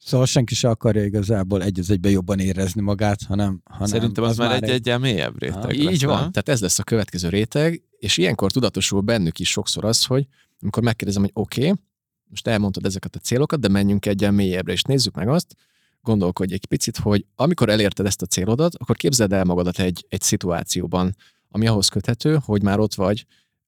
Szóval 0.08 0.26
senki 0.26 0.54
se 0.54 0.68
akarja 0.68 1.04
igazából 1.04 1.62
egy 1.62 1.78
az 1.78 1.90
egyben 1.90 2.12
jobban 2.12 2.38
érezni 2.38 2.80
magát, 2.80 3.22
hanem... 3.22 3.60
hanem 3.64 3.86
Szerintem 3.86 4.24
az, 4.24 4.30
az 4.30 4.36
már 4.36 4.62
egy 4.62 4.70
egyen 4.70 5.00
mélyebb 5.00 5.40
réteg 5.40 5.62
ha, 5.62 5.72
Így 5.72 6.04
van, 6.04 6.20
nem? 6.20 6.30
tehát 6.30 6.48
ez 6.48 6.60
lesz 6.60 6.78
a 6.78 6.82
következő 6.82 7.28
réteg, 7.28 7.82
és 7.98 8.16
ilyenkor 8.16 8.50
tudatosul 8.52 9.00
bennük 9.00 9.38
is 9.38 9.50
sokszor 9.50 9.84
az, 9.84 10.04
hogy 10.04 10.26
amikor 10.60 10.82
megkérdezem, 10.82 11.22
hogy 11.22 11.30
oké, 11.34 11.60
okay, 11.60 11.82
most 12.28 12.46
elmondtad 12.46 12.84
ezeket 12.84 13.16
a 13.16 13.18
célokat, 13.18 13.60
de 13.60 13.68
menjünk 13.68 14.06
egyen 14.06 14.34
mélyebbre, 14.34 14.72
és 14.72 14.82
nézzük 14.82 15.14
meg 15.14 15.28
azt, 15.28 15.54
gondolkodj 16.00 16.52
egy 16.52 16.66
picit, 16.66 16.96
hogy 16.96 17.26
amikor 17.34 17.68
elérted 17.68 18.06
ezt 18.06 18.22
a 18.22 18.26
célodat, 18.26 18.74
akkor 18.74 18.96
képzeld 18.96 19.32
el 19.32 19.44
magadat 19.44 19.78
egy, 19.78 20.06
egy 20.08 20.22
szituációban, 20.22 21.16
ami 21.48 21.66
ahhoz 21.66 21.88
köthető, 21.88 22.38
hogy 22.44 22.62
már 22.62 22.78
ott 22.78 22.94
vagy, 22.94 23.26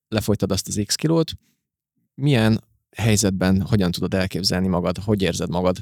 lefolytad 0.08 0.52
azt 0.52 0.68
az 0.68 0.82
X 0.86 0.94
kilót, 0.94 1.32
milyen 2.14 2.64
helyzetben 2.96 3.60
hogyan 3.62 3.90
tudod 3.90 4.14
elképzelni 4.14 4.68
magad, 4.68 4.98
hogy 4.98 5.22
érzed 5.22 5.50
magad, 5.50 5.76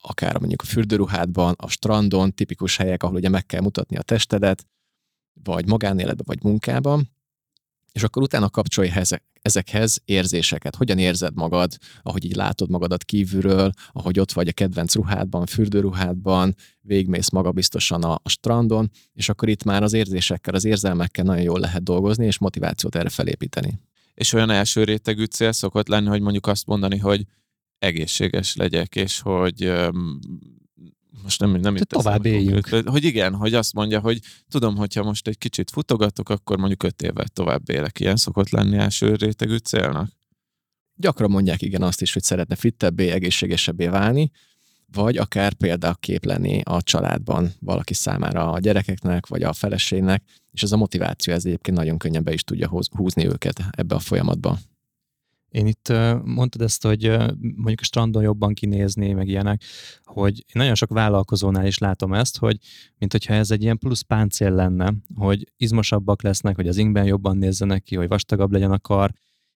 akár 0.00 0.38
mondjuk 0.38 0.62
a 0.62 0.66
fürdőruhádban, 0.66 1.54
a 1.58 1.68
strandon, 1.68 2.32
tipikus 2.32 2.76
helyek, 2.76 3.02
ahol 3.02 3.16
ugye 3.16 3.28
meg 3.28 3.46
kell 3.46 3.60
mutatni 3.60 3.96
a 3.96 4.02
testedet, 4.02 4.66
vagy 5.42 5.66
magánéletben, 5.66 6.24
vagy 6.26 6.42
munkában, 6.42 7.10
és 7.92 8.02
akkor 8.02 8.22
utána 8.22 8.50
kapcsolj 8.50 8.90
ezekhez 9.42 10.00
érzéseket. 10.04 10.76
Hogyan 10.76 10.98
érzed 10.98 11.34
magad, 11.34 11.76
ahogy 12.02 12.24
így 12.24 12.36
látod 12.36 12.70
magadat 12.70 13.04
kívülről, 13.04 13.70
ahogy 13.92 14.20
ott 14.20 14.32
vagy 14.32 14.48
a 14.48 14.52
kedvenc 14.52 14.94
ruhádban, 14.94 15.46
fürdőruhádban, 15.46 16.54
végmész 16.80 17.30
magabiztosan 17.30 18.02
a, 18.02 18.12
a 18.22 18.28
strandon, 18.28 18.90
és 19.12 19.28
akkor 19.28 19.48
itt 19.48 19.64
már 19.64 19.82
az 19.82 19.92
érzésekkel, 19.92 20.54
az 20.54 20.64
érzelmekkel 20.64 21.24
nagyon 21.24 21.42
jól 21.42 21.60
lehet 21.60 21.82
dolgozni, 21.82 22.26
és 22.26 22.38
motivációt 22.38 22.96
erre 22.96 23.08
felépíteni. 23.08 23.80
És 24.14 24.32
olyan 24.32 24.50
első 24.50 24.84
rétegű 24.84 25.24
cél 25.24 25.52
szokott 25.52 25.88
lenni, 25.88 26.08
hogy 26.08 26.20
mondjuk 26.20 26.46
azt 26.46 26.66
mondani, 26.66 26.98
hogy 26.98 27.24
egészséges 27.78 28.56
legyek, 28.56 28.96
és 28.96 29.20
hogy 29.20 29.72
most 31.22 31.40
nem, 31.40 31.50
nem 31.50 31.76
itt 31.76 31.88
tovább 31.88 32.26
éljünk. 32.26 32.52
Konkrét, 32.52 32.88
hogy 32.88 33.04
igen, 33.04 33.34
hogy 33.34 33.54
azt 33.54 33.72
mondja, 33.72 34.00
hogy 34.00 34.20
tudom, 34.48 34.76
hogyha 34.76 35.02
most 35.02 35.28
egy 35.28 35.38
kicsit 35.38 35.70
futogatok, 35.70 36.28
akkor 36.28 36.58
mondjuk 36.58 36.82
öt 36.82 37.02
évet 37.02 37.32
tovább 37.32 37.70
élek. 37.70 38.00
Ilyen 38.00 38.16
szokott 38.16 38.48
lenni 38.48 38.76
első 38.76 39.14
rétegű 39.14 39.56
célnak? 39.56 40.10
Gyakran 40.94 41.30
mondják 41.30 41.62
igen 41.62 41.82
azt 41.82 42.02
is, 42.02 42.12
hogy 42.12 42.22
szeretne 42.22 42.56
fittebbé, 42.56 43.10
egészségesebbé 43.10 43.86
válni, 43.86 44.30
vagy 44.92 45.16
akár 45.16 45.52
példakép 45.52 46.24
lenni 46.24 46.60
a 46.64 46.82
családban 46.82 47.52
valaki 47.60 47.94
számára, 47.94 48.50
a 48.50 48.58
gyerekeknek, 48.58 49.26
vagy 49.26 49.42
a 49.42 49.52
feleségnek, 49.52 50.22
és 50.52 50.62
ez 50.62 50.72
a 50.72 50.76
motiváció 50.76 51.34
ez 51.34 51.44
egyébként 51.44 51.76
nagyon 51.76 51.98
könnyen 51.98 52.24
be 52.24 52.32
is 52.32 52.44
tudja 52.44 52.68
húzni 52.90 53.26
őket 53.26 53.62
ebbe 53.70 53.94
a 53.94 53.98
folyamatba. 53.98 54.58
Én 55.56 55.66
itt 55.66 55.92
mondtad 56.24 56.60
ezt, 56.60 56.82
hogy 56.82 57.08
mondjuk 57.40 57.80
a 57.80 57.84
strandon 57.84 58.22
jobban 58.22 58.54
kinézni, 58.54 59.12
meg 59.12 59.28
ilyenek, 59.28 59.62
hogy 60.04 60.38
én 60.38 60.52
nagyon 60.52 60.74
sok 60.74 60.90
vállalkozónál 60.90 61.66
is 61.66 61.78
látom 61.78 62.14
ezt, 62.14 62.38
hogy 62.38 62.58
mint 62.98 63.12
hogyha 63.12 63.34
ez 63.34 63.50
egy 63.50 63.62
ilyen 63.62 63.78
plusz 63.78 64.00
páncél 64.00 64.50
lenne, 64.50 64.94
hogy 65.14 65.52
izmosabbak 65.56 66.22
lesznek, 66.22 66.56
hogy 66.56 66.68
az 66.68 66.76
ingben 66.76 67.04
jobban 67.04 67.36
nézzenek 67.36 67.82
ki, 67.82 67.96
hogy 67.96 68.08
vastagabb 68.08 68.52
legyen 68.52 68.70
a 68.70 68.78
kar. 68.78 69.12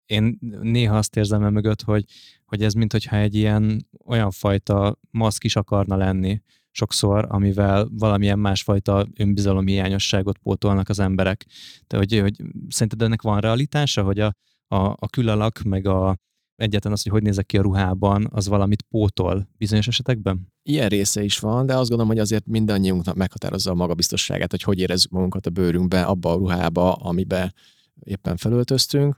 Én 0.07 0.39
néha 0.61 0.97
azt 0.97 1.17
érzem 1.17 1.43
el 1.43 1.51
mögött, 1.51 1.83
hogy, 1.83 2.05
hogy 2.45 2.63
ez 2.63 2.73
mint 2.73 2.93
hogyha 2.93 3.17
egy 3.17 3.35
ilyen 3.35 3.87
olyan 4.05 4.31
fajta 4.31 4.99
maszk 5.11 5.45
is 5.45 5.57
akarna 5.57 5.97
lenni, 5.97 6.43
sokszor, 6.71 7.27
amivel 7.29 7.89
valamilyen 7.93 8.39
másfajta 8.39 9.07
önbizalomhiányosságot 9.17 10.39
pótolnak 10.39 10.89
az 10.89 10.99
emberek. 10.99 11.47
De 11.87 11.97
hogy, 11.97 12.19
hogy 12.21 12.37
szerinted 12.69 13.03
ennek 13.03 13.23
van 13.23 13.41
realitása, 13.41 14.03
hogy 14.03 14.21
a, 14.21 14.35
a, 14.69 14.77
a 14.77 15.09
külalak, 15.11 15.63
meg 15.63 15.87
a, 15.87 16.17
egyetlen 16.57 16.93
az, 16.93 17.03
hogy 17.03 17.13
hogy 17.13 17.23
nézek 17.23 17.47
ki 17.47 17.59
a 17.59 17.63
ruhában, 17.63 18.29
az 18.33 18.49
valamit 18.49 18.83
pótol 18.83 19.49
bizonyos 19.57 19.89
esetekben? 19.89 20.53
Ilyen 20.63 20.89
része 20.89 21.23
is 21.23 21.39
van, 21.39 21.67
de 21.67 21.73
azt 21.77 21.89
gondolom, 21.89 22.13
hogy 22.13 22.21
azért 22.21 22.47
mindannyiunknak 22.47 23.17
meghatározza 23.17 23.71
a 23.71 23.75
magabiztosságát, 23.75 24.51
hogy 24.51 24.63
hogy 24.63 24.79
érezzük 24.79 25.11
magunkat 25.11 25.47
a 25.47 25.51
bőrünkbe, 25.51 26.03
abba 26.03 26.33
a 26.33 26.37
ruhába, 26.37 26.93
amibe 26.93 27.53
éppen 28.01 28.37
felöltöztünk. 28.37 29.17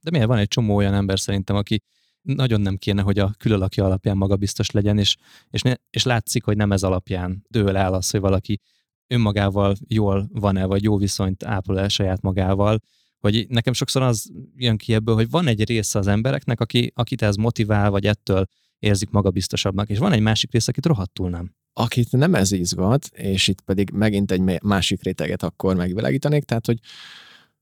De 0.00 0.10
miért 0.10 0.26
van 0.26 0.38
egy 0.38 0.48
csomó 0.48 0.76
olyan 0.76 0.94
ember 0.94 1.20
szerintem, 1.20 1.56
aki 1.56 1.82
nagyon 2.22 2.60
nem 2.60 2.76
kéne, 2.76 3.02
hogy 3.02 3.18
a 3.18 3.34
külalakja 3.38 3.84
alapján 3.84 4.16
magabiztos 4.16 4.70
legyen, 4.70 4.98
és, 4.98 5.16
és, 5.50 5.62
ne, 5.62 5.74
és 5.90 6.02
látszik, 6.02 6.44
hogy 6.44 6.56
nem 6.56 6.72
ez 6.72 6.82
alapján 6.82 7.44
dől 7.48 7.76
el 7.76 7.94
az, 7.94 8.10
hogy 8.10 8.20
valaki 8.20 8.60
önmagával 9.06 9.74
jól 9.88 10.28
van-e, 10.32 10.64
vagy 10.64 10.82
jó 10.82 10.96
viszonyt 10.96 11.44
ápol 11.44 11.78
el 11.78 11.88
saját 11.88 12.20
magával, 12.20 12.80
hogy 13.22 13.46
nekem 13.48 13.72
sokszor 13.72 14.02
az 14.02 14.30
jön 14.56 14.76
ki 14.76 14.94
ebből, 14.94 15.14
hogy 15.14 15.30
van 15.30 15.46
egy 15.46 15.68
része 15.68 15.98
az 15.98 16.06
embereknek, 16.06 16.60
aki, 16.60 16.92
akit 16.94 17.22
ez 17.22 17.36
motivál, 17.36 17.90
vagy 17.90 18.06
ettől 18.06 18.46
érzik 18.78 19.10
magabiztosabbnak, 19.10 19.88
és 19.88 19.98
van 19.98 20.12
egy 20.12 20.20
másik 20.20 20.52
része, 20.52 20.70
akit 20.70 20.86
rohadtul 20.86 21.30
nem. 21.30 21.54
Akit 21.72 22.12
nem 22.12 22.34
ez 22.34 22.52
izgat, 22.52 23.06
és 23.06 23.48
itt 23.48 23.60
pedig 23.60 23.90
megint 23.90 24.30
egy 24.30 24.62
másik 24.62 25.02
réteget 25.02 25.42
akkor 25.42 25.76
megvilágítanék, 25.76 26.44
tehát, 26.44 26.66
hogy 26.66 26.78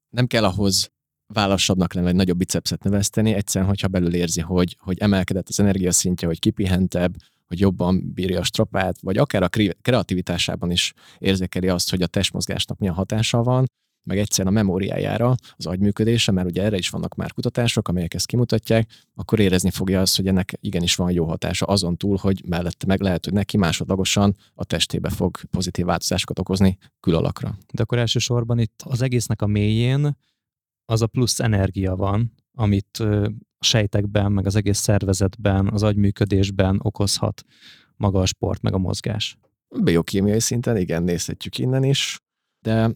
nem 0.09 0.27
kell 0.27 0.45
ahhoz 0.45 0.91
válassabbnak 1.27 1.93
lenni, 1.93 2.07
vagy 2.07 2.17
nagyobb 2.17 2.39
bicepszet 2.39 2.83
növeszteni, 2.83 3.33
egyszerűen, 3.33 3.71
hogyha 3.71 3.89
belül 3.89 4.15
érzi, 4.15 4.41
hogy, 4.41 4.77
hogy 4.81 4.99
emelkedett 4.99 5.49
az 5.49 5.61
energiaszintje, 5.61 6.29
hogy 6.29 6.39
kipihentebb, 6.39 7.17
hogy 7.47 7.61
jobban 7.61 8.13
bírja 8.15 8.41
a 8.41 8.45
stropát, 8.45 9.01
vagy 9.01 9.17
akár 9.17 9.43
a 9.43 9.49
kreativitásában 9.83 10.71
is 10.71 10.93
érzékeli 11.19 11.69
azt, 11.69 11.91
hogy 11.91 12.03
a 12.03 12.07
testmozgásnak 12.07 12.79
milyen 12.79 12.95
hatása 12.95 13.43
van, 13.43 13.67
meg 14.03 14.19
egyszerűen 14.19 14.55
a 14.55 14.59
memóriájára, 14.59 15.35
az 15.57 15.67
agyműködése, 15.67 16.33
mert 16.33 16.49
ugye 16.49 16.63
erre 16.63 16.77
is 16.77 16.89
vannak 16.89 17.15
már 17.15 17.33
kutatások, 17.33 17.89
amelyek 17.89 18.15
ezt 18.15 18.27
kimutatják, 18.27 18.91
akkor 19.15 19.41
érezni 19.41 19.71
fogja 19.71 20.01
azt, 20.01 20.17
hogy 20.17 20.27
ennek 20.27 20.53
igenis 20.61 20.95
van 20.95 21.11
jó 21.11 21.25
hatása 21.25 21.67
azon 21.67 21.97
túl, 21.97 22.17
hogy 22.21 22.43
mellette 22.49 22.87
meg 22.87 23.01
lehet, 23.01 23.25
hogy 23.25 23.35
neki 23.35 23.57
másodlagosan 23.57 24.37
a 24.55 24.65
testébe 24.65 25.11
fog 25.11 25.37
pozitív 25.51 25.85
változásokat 25.85 26.39
okozni 26.39 26.79
külalakra. 27.01 27.59
De 27.73 27.83
akkor 27.83 27.99
elsősorban 27.99 28.59
itt 28.59 28.83
az 28.85 29.03
egésznek 29.03 29.43
a 29.43 29.47
mélyén 29.47 30.17
az 30.85 31.03
a 31.03 31.07
plusz 31.07 31.41
energia 31.41 31.97
van, 31.97 32.33
amit 32.55 32.99
a 33.59 33.65
sejtekben, 33.65 34.33
meg 34.33 34.47
az 34.47 34.57
egész 34.57 34.79
szervezetben, 34.79 35.69
az 35.69 35.83
agyműködésben 35.83 36.81
okozhat 36.83 37.45
maga 37.97 38.21
a 38.21 38.27
sport, 38.27 38.63
meg 38.63 38.75
a 38.75 38.79
mozgás. 38.79 39.39
Biokémiai 39.83 40.41
szinten 40.41 40.77
igen, 40.77 41.03
nézhetjük 41.03 41.59
innen 41.59 41.85
is, 41.85 42.21
de 42.63 42.91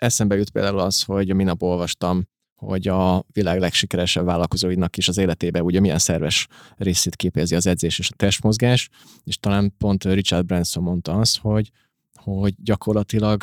eszembe 0.00 0.36
jut 0.36 0.50
például 0.50 0.78
az, 0.78 1.02
hogy 1.02 1.34
minap 1.34 1.62
olvastam, 1.62 2.24
hogy 2.54 2.88
a 2.88 3.24
világ 3.32 3.58
legsikeresebb 3.60 4.24
vállalkozóinak 4.24 4.96
is 4.96 5.08
az 5.08 5.18
életében 5.18 5.62
ugye 5.62 5.80
milyen 5.80 5.98
szerves 5.98 6.46
részét 6.76 7.16
képezi 7.16 7.54
az 7.54 7.66
edzés 7.66 7.98
és 7.98 8.10
a 8.10 8.16
testmozgás, 8.16 8.88
és 9.24 9.38
talán 9.38 9.74
pont 9.78 10.04
Richard 10.04 10.46
Branson 10.46 10.82
mondta 10.82 11.18
azt, 11.18 11.38
hogy, 11.38 11.70
hogy 12.14 12.54
gyakorlatilag 12.62 13.42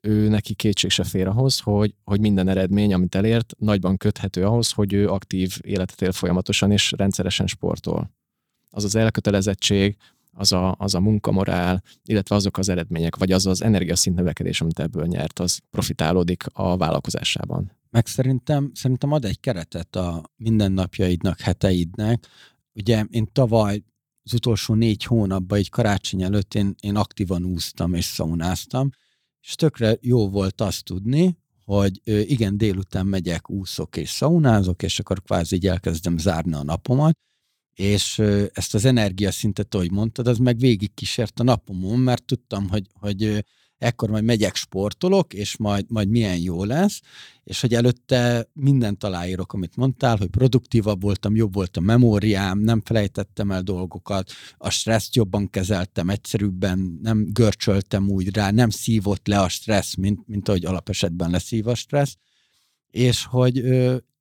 ő 0.00 0.28
neki 0.28 0.54
kétség 0.54 0.90
se 0.90 1.04
fér 1.04 1.26
ahhoz, 1.26 1.60
hogy, 1.60 1.94
hogy 2.04 2.20
minden 2.20 2.48
eredmény, 2.48 2.94
amit 2.94 3.14
elért, 3.14 3.54
nagyban 3.58 3.96
köthető 3.96 4.44
ahhoz, 4.44 4.70
hogy 4.70 4.92
ő 4.92 5.08
aktív 5.08 5.56
életet 5.60 6.02
él 6.02 6.12
folyamatosan 6.12 6.70
és 6.70 6.92
rendszeresen 6.96 7.46
sportol. 7.46 8.10
Az 8.70 8.84
az 8.84 8.94
elkötelezettség, 8.94 9.96
az 10.36 10.52
a, 10.52 10.74
az 10.78 10.94
a 10.94 11.00
munkamorál, 11.00 11.82
illetve 12.04 12.34
azok 12.34 12.58
az 12.58 12.68
eredmények, 12.68 13.16
vagy 13.16 13.32
az 13.32 13.46
az 13.46 13.62
energiaszint 13.62 14.16
növekedés, 14.16 14.60
amit 14.60 14.78
ebből 14.78 15.06
nyert, 15.06 15.38
az 15.38 15.60
profitálódik 15.70 16.44
a 16.52 16.76
vállalkozásában. 16.76 17.72
Meg 17.90 18.06
szerintem, 18.06 18.70
szerintem 18.74 19.12
ad 19.12 19.24
egy 19.24 19.40
keretet 19.40 19.96
a 19.96 20.30
mindennapjaidnak, 20.36 21.40
heteidnek. 21.40 22.26
Ugye 22.74 23.04
én 23.10 23.28
tavaly 23.32 23.82
az 24.22 24.34
utolsó 24.34 24.74
négy 24.74 25.04
hónapban, 25.04 25.58
egy 25.58 25.70
karácsony 25.70 26.22
előtt 26.22 26.54
én, 26.54 26.74
én 26.80 26.96
aktívan 26.96 27.44
úsztam 27.44 27.94
és 27.94 28.04
szaunáztam, 28.04 28.90
és 29.40 29.54
tökre 29.54 29.96
jó 30.00 30.28
volt 30.28 30.60
azt 30.60 30.84
tudni, 30.84 31.38
hogy 31.64 32.00
igen, 32.04 32.56
délután 32.56 33.06
megyek, 33.06 33.50
úszok 33.50 33.96
és 33.96 34.10
szaunázok, 34.10 34.82
és 34.82 34.98
akkor 34.98 35.22
kvázi 35.22 35.54
így 35.54 35.66
elkezdem 35.66 36.18
zárni 36.18 36.54
a 36.54 36.62
napomat, 36.62 37.18
és 37.76 38.18
ezt 38.52 38.74
az 38.74 38.84
energiaszintet, 38.84 39.74
ahogy 39.74 39.90
mondtad, 39.90 40.26
az 40.26 40.38
meg 40.38 40.58
végig 40.58 40.94
kísért 40.94 41.40
a 41.40 41.42
napomon, 41.42 41.98
mert 41.98 42.24
tudtam, 42.24 42.68
hogy, 42.68 42.86
hogy 42.92 43.44
ekkor 43.78 44.10
majd 44.10 44.24
megyek, 44.24 44.54
sportolok, 44.54 45.34
és 45.34 45.56
majd, 45.56 45.84
majd 45.88 46.08
milyen 46.08 46.38
jó 46.38 46.64
lesz, 46.64 47.00
és 47.44 47.60
hogy 47.60 47.74
előtte 47.74 48.48
mindent 48.52 49.04
aláírok, 49.04 49.52
amit 49.52 49.76
mondtál, 49.76 50.16
hogy 50.16 50.28
produktívabb 50.28 51.02
voltam, 51.02 51.36
jobb 51.36 51.54
volt 51.54 51.76
a 51.76 51.80
memóriám, 51.80 52.58
nem 52.58 52.80
felejtettem 52.84 53.50
el 53.50 53.62
dolgokat, 53.62 54.30
a 54.56 54.70
stresszt 54.70 55.14
jobban 55.14 55.50
kezeltem, 55.50 56.10
egyszerűbben 56.10 56.98
nem 57.02 57.26
görcsöltem 57.32 58.08
úgy 58.08 58.34
rá, 58.34 58.50
nem 58.50 58.70
szívott 58.70 59.26
le 59.26 59.40
a 59.40 59.48
stressz, 59.48 59.94
mint, 59.94 60.26
mint 60.26 60.48
ahogy 60.48 60.64
alapesetben 60.64 61.30
leszív 61.30 61.66
a 61.66 61.74
stressz, 61.74 62.16
és 62.90 63.24
hogy 63.24 63.64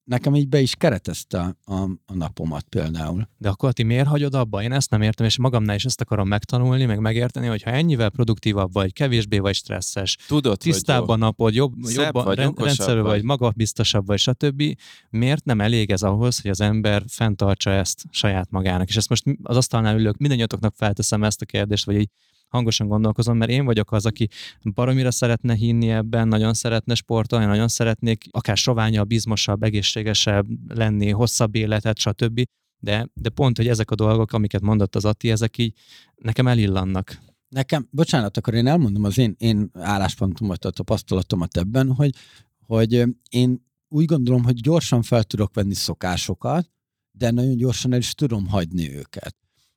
nekem 0.05 0.35
így 0.35 0.47
be 0.47 0.61
is 0.61 0.75
keretezte 0.75 1.55
a, 1.63 1.73
a, 1.73 1.89
napomat 2.13 2.65
például. 2.69 3.29
De 3.37 3.49
akkor 3.49 3.73
ti 3.73 3.83
miért 3.83 4.07
hagyod 4.07 4.33
abba? 4.33 4.61
Én 4.61 4.71
ezt 4.71 4.89
nem 4.89 5.01
értem, 5.01 5.25
és 5.25 5.37
magamnál 5.37 5.75
is 5.75 5.85
ezt 5.85 6.01
akarom 6.01 6.27
megtanulni, 6.27 6.85
meg 6.85 6.99
megérteni, 6.99 7.47
hogy 7.47 7.63
ha 7.63 7.71
ennyivel 7.71 8.09
produktívabb 8.09 8.73
vagy, 8.73 8.93
kevésbé 8.93 9.39
vagy 9.39 9.55
stresszes, 9.55 10.17
Tudod, 10.27 10.57
tisztább 10.57 11.07
a 11.07 11.15
napod, 11.15 11.53
jobb, 11.53 11.73
jobban 11.93 12.25
vagy, 12.25 12.37
rend, 12.37 12.59
rendszerű 12.59 12.99
vagy, 12.99 13.11
vagy. 13.11 13.23
magabiztosabb 13.23 14.05
vagy, 14.05 14.19
stb. 14.19 14.63
Miért 15.09 15.45
nem 15.45 15.61
elég 15.61 15.91
ez 15.91 16.01
ahhoz, 16.01 16.41
hogy 16.41 16.51
az 16.51 16.61
ember 16.61 17.03
fenntartsa 17.07 17.71
ezt 17.71 18.03
saját 18.09 18.51
magának? 18.51 18.89
És 18.89 18.95
ezt 18.95 19.09
most 19.09 19.23
az 19.43 19.57
asztalnál 19.57 19.99
ülök, 19.99 20.17
mindannyiatoknak 20.17 20.75
felteszem 20.75 21.23
ezt 21.23 21.41
a 21.41 21.45
kérdést, 21.45 21.85
vagy 21.85 21.95
így 21.95 22.09
hangosan 22.55 22.87
gondolkozom, 22.87 23.37
mert 23.37 23.51
én 23.51 23.65
vagyok 23.65 23.91
az, 23.91 24.05
aki 24.05 24.27
baromira 24.73 25.11
szeretne 25.11 25.53
hinni 25.53 25.89
ebben, 25.89 26.27
nagyon 26.27 26.53
szeretne 26.53 26.93
sportolni, 26.93 27.45
nagyon 27.45 27.67
szeretnék 27.67 28.23
akár 28.31 28.57
soványabb, 28.57 29.11
izmosabb, 29.11 29.63
egészségesebb 29.63 30.45
lenni, 30.67 31.09
hosszabb 31.09 31.55
életet, 31.55 31.97
stb. 31.97 32.43
De, 32.79 33.07
de 33.13 33.29
pont, 33.29 33.57
hogy 33.57 33.67
ezek 33.67 33.91
a 33.91 33.95
dolgok, 33.95 34.33
amiket 34.33 34.61
mondott 34.61 34.95
az 34.95 35.05
Ati, 35.05 35.31
ezek 35.31 35.57
így 35.57 35.73
nekem 36.15 36.47
elillannak. 36.47 37.17
Nekem, 37.49 37.87
bocsánat, 37.91 38.37
akkor 38.37 38.53
én 38.53 38.67
elmondom 38.67 39.03
az 39.03 39.17
én, 39.17 39.35
én 39.37 39.69
álláspontomat, 39.73 40.65
a 40.65 40.69
tapasztalatomat 40.69 41.57
ebben, 41.57 41.93
hogy, 41.93 42.11
hogy 42.65 43.03
én 43.29 43.65
úgy 43.87 44.05
gondolom, 44.05 44.43
hogy 44.43 44.61
gyorsan 44.61 45.01
fel 45.01 45.23
tudok 45.23 45.53
venni 45.53 45.73
szokásokat, 45.73 46.69
de 47.11 47.31
nagyon 47.31 47.55
gyorsan 47.55 47.93
el 47.93 47.99
is 47.99 48.13
tudom 48.13 48.47
hagyni 48.47 48.95
őket. 48.95 49.35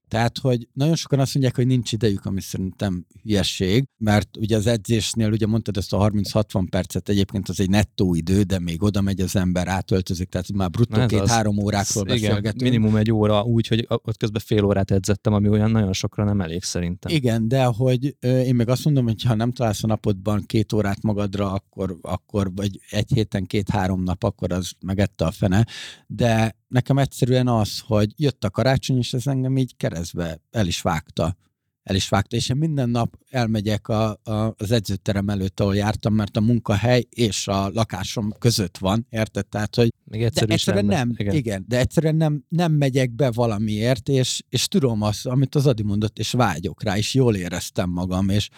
Tehát, 0.08 0.38
hogy 0.38 0.68
nagyon 0.72 0.94
sokan 0.94 1.18
azt 1.20 1.34
mondják, 1.34 1.56
hogy 1.56 1.66
nincs 1.66 1.92
idejük, 1.92 2.24
ami 2.24 2.40
szerintem 2.40 3.06
hülyesség, 3.22 3.84
mert 3.98 4.36
ugye 4.36 4.56
az 4.56 4.66
edzésnél, 4.66 5.30
ugye 5.30 5.46
mondtad 5.46 5.76
ezt 5.76 5.92
a 5.92 6.10
30-60 6.10 6.66
percet, 6.70 7.08
egyébként 7.08 7.48
az 7.48 7.60
egy 7.60 7.70
nettó 7.70 8.14
idő, 8.14 8.42
de 8.42 8.58
még 8.58 8.82
oda 8.82 9.00
megy 9.00 9.20
az 9.20 9.36
ember, 9.36 9.68
átöltözik, 9.68 10.28
tehát 10.28 10.52
már 10.52 10.70
bruttó 10.70 11.06
két-három 11.06 11.58
órákról 11.58 12.04
Igen, 12.04 12.20
beszélgetünk. 12.20 12.62
minimum 12.62 12.96
egy 12.96 13.12
óra 13.12 13.42
úgy, 13.42 13.66
hogy 13.66 13.86
ott 13.88 14.16
közben 14.16 14.42
fél 14.44 14.64
órát 14.64 14.90
edzettem, 14.90 15.32
ami 15.32 15.48
olyan 15.48 15.70
nagyon 15.70 15.92
sokra 15.92 16.24
nem 16.24 16.40
elég 16.40 16.62
szerintem. 16.62 17.14
Igen, 17.14 17.48
de 17.48 17.64
hogy 17.64 18.16
én 18.20 18.54
meg 18.54 18.68
azt 18.68 18.84
mondom, 18.84 19.04
hogy 19.04 19.22
ha 19.22 19.34
nem 19.34 19.52
találsz 19.52 19.84
a 19.84 19.86
napodban 19.86 20.42
két 20.46 20.72
órát 20.72 21.02
magadra, 21.02 21.52
akkor, 21.52 21.96
akkor 22.02 22.54
vagy 22.54 22.80
egy 22.90 23.12
héten 23.14 23.44
két-három 23.44 24.02
nap, 24.02 24.24
akkor 24.24 24.52
az 24.52 24.72
megette 24.80 25.24
a 25.24 25.30
fene. 25.30 25.66
De 26.06 26.56
nekem 26.68 26.98
egyszerűen 26.98 27.48
az, 27.48 27.78
hogy 27.86 28.12
jött 28.16 28.44
a 28.44 28.50
karácsony, 28.50 28.96
és 28.96 29.12
ez 29.12 29.26
engem 29.26 29.56
így 29.56 29.76
keresztbe 29.76 30.40
el 30.50 30.66
is 30.66 30.80
vágta. 30.80 31.36
El 31.82 31.94
is 31.94 32.08
vágta, 32.08 32.36
és 32.36 32.48
én 32.48 32.56
minden 32.56 32.88
nap 32.88 33.18
elmegyek 33.30 33.88
a, 33.88 34.20
a, 34.22 34.54
az 34.56 34.70
edzőterem 34.70 35.28
előtt, 35.28 35.60
ahol 35.60 35.76
jártam, 35.76 36.14
mert 36.14 36.36
a 36.36 36.40
munkahely 36.40 37.06
és 37.10 37.48
a 37.48 37.70
lakásom 37.70 38.32
között 38.38 38.78
van, 38.78 39.06
érted? 39.10 39.46
Tehát, 39.46 39.74
hogy 39.74 39.92
Még 40.04 40.20
de 40.20 40.26
egyszerű 40.26 40.46
is 40.46 40.54
egyszerűen 40.54 40.84
lenne. 40.84 40.98
nem, 40.98 41.14
igen. 41.16 41.34
igen, 41.34 41.64
de 41.68 41.78
egyszerűen 41.78 42.16
nem, 42.16 42.44
nem 42.48 42.72
megyek 42.72 43.10
be 43.10 43.30
valamiért, 43.30 44.08
és, 44.08 44.42
és 44.48 44.68
tudom 44.68 45.02
azt, 45.02 45.26
amit 45.26 45.54
az 45.54 45.66
Adi 45.66 45.82
mondott, 45.82 46.18
és 46.18 46.30
vágyok 46.30 46.82
rá, 46.82 46.96
és 46.96 47.14
jól 47.14 47.34
éreztem 47.34 47.90
magam, 47.90 48.28
és 48.28 48.48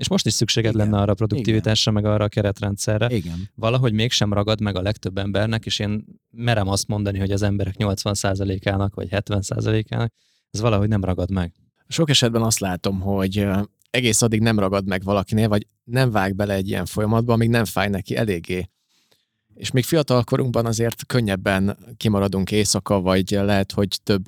És 0.00 0.08
most 0.08 0.26
is 0.26 0.32
szükséged 0.32 0.74
Igen. 0.74 0.86
lenne 0.86 1.02
arra 1.02 1.12
a 1.12 1.14
produktivitásra, 1.14 1.92
meg 1.92 2.04
arra 2.04 2.24
a 2.24 2.28
keretrendszerre. 2.28 3.10
igen. 3.10 3.50
Valahogy 3.54 3.92
mégsem 3.92 4.32
ragad 4.32 4.60
meg 4.60 4.76
a 4.76 4.82
legtöbb 4.82 5.18
embernek, 5.18 5.66
és 5.66 5.78
én 5.78 6.04
merem 6.30 6.68
azt 6.68 6.88
mondani, 6.88 7.18
hogy 7.18 7.30
az 7.30 7.42
emberek 7.42 7.74
80%-ának, 7.78 8.94
vagy 8.94 9.08
70%-ának, 9.10 10.12
ez 10.50 10.60
valahogy 10.60 10.88
nem 10.88 11.04
ragad 11.04 11.30
meg. 11.30 11.52
Sok 11.88 12.10
esetben 12.10 12.42
azt 12.42 12.58
látom, 12.58 13.00
hogy 13.00 13.46
egész 13.90 14.22
addig 14.22 14.40
nem 14.40 14.58
ragad 14.58 14.86
meg 14.86 15.02
valakinél, 15.02 15.48
vagy 15.48 15.66
nem 15.84 16.10
vág 16.10 16.34
bele 16.34 16.54
egy 16.54 16.68
ilyen 16.68 16.86
folyamatba, 16.86 17.32
amíg 17.32 17.48
nem 17.48 17.64
fáj 17.64 17.88
neki 17.88 18.16
eléggé. 18.16 18.70
És 19.54 19.70
még 19.70 19.84
fiatal 19.84 20.24
korunkban 20.24 20.66
azért 20.66 21.06
könnyebben 21.06 21.78
kimaradunk 21.96 22.50
éjszaka, 22.50 23.00
vagy 23.00 23.30
lehet, 23.30 23.72
hogy 23.72 24.00
több 24.02 24.24